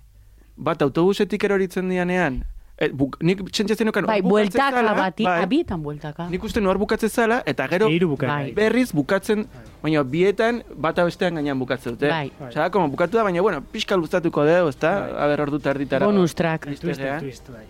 Bat 0.57 0.82
autobusetik 0.87 1.45
eroritzen 1.45 1.89
dianean. 1.93 2.45
E, 2.77 2.91
buk, 2.93 3.14
nik 3.24 3.39
txentzatzen 3.49 3.89
nukan, 3.89 4.05
Bai, 4.05 4.18
bueltaka 4.20 4.83
zala, 4.83 4.93
bati, 4.99 5.24
bai, 5.24 5.39
abietan 5.47 5.81
bueltaka. 5.81 6.27
Nik 6.29 6.43
uste 6.45 6.61
nor 6.61 6.77
bukatzen 6.77 7.09
zala, 7.09 7.39
eta 7.49 7.64
gero. 7.72 7.89
Bai. 8.20 8.53
berriz 8.53 8.93
bukatzen, 8.93 9.47
baina 9.81 10.03
bietan 10.05 10.61
bata 10.77 11.07
bestean 11.09 11.35
gainean 11.41 11.59
bukatzen 11.59 11.95
dute. 11.97 12.11
Bai. 12.12 12.29
Osea, 12.51 12.68
como 12.70 12.91
bukatu 12.93 13.16
da, 13.16 13.22
baina 13.24 13.41
bueno, 13.41 13.62
pixka 13.72 13.97
luztatuko 13.97 14.45
dugu, 14.45 14.68
ezta? 14.68 14.93
Bai. 15.01 15.16
Aber 15.24 15.41
ordu 15.47 15.59
tarditara. 15.59 16.05
Bonus 16.05 16.35
track. 16.35 16.66
Twist, 16.66 17.01
twist, 17.20 17.49
bai. 17.49 17.64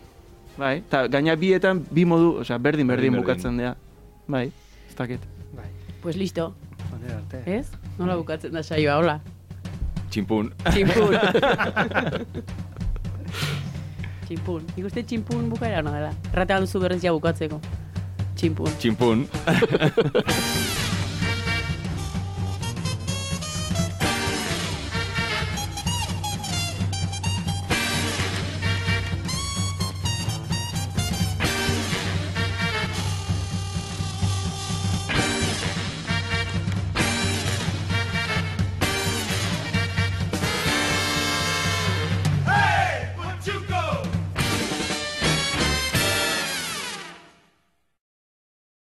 Bai, 0.58 0.74
eta 0.78 1.06
gaina 1.06 1.36
bietan 1.38 1.84
bi 1.90 2.04
modu, 2.04 2.40
osea, 2.42 2.58
berdin 2.58 2.88
berdin, 2.90 3.12
Berdin, 3.12 3.22
bukatzen 3.22 3.58
dira. 3.62 3.76
Bai, 4.26 4.50
ez 4.88 4.96
dakit. 4.98 5.20
Bai, 5.54 5.70
Pues 6.02 6.16
listo, 6.16 6.52
honera 6.92 7.18
arte. 7.18 7.44
ez? 7.46 7.70
Nola 7.98 8.16
bukatzen 8.16 8.50
da 8.52 8.62
saioa, 8.64 8.98
hola? 8.98 9.20
Tximpun. 10.10 10.50
Tximpun. 10.66 11.14
tximpun. 14.26 14.66
Nik 14.76 14.88
uste 14.90 15.04
tximpun 15.06 15.50
bukaera 15.52 15.82
hona 15.82 15.94
dela. 15.98 16.12
Errate 16.32 16.60
duzu 16.64 16.82
berriz 16.82 17.02
ja 17.04 17.14
bukatzeko. 17.16 17.60
Tximpun. 18.36 18.74
Tximpun. 18.82 19.26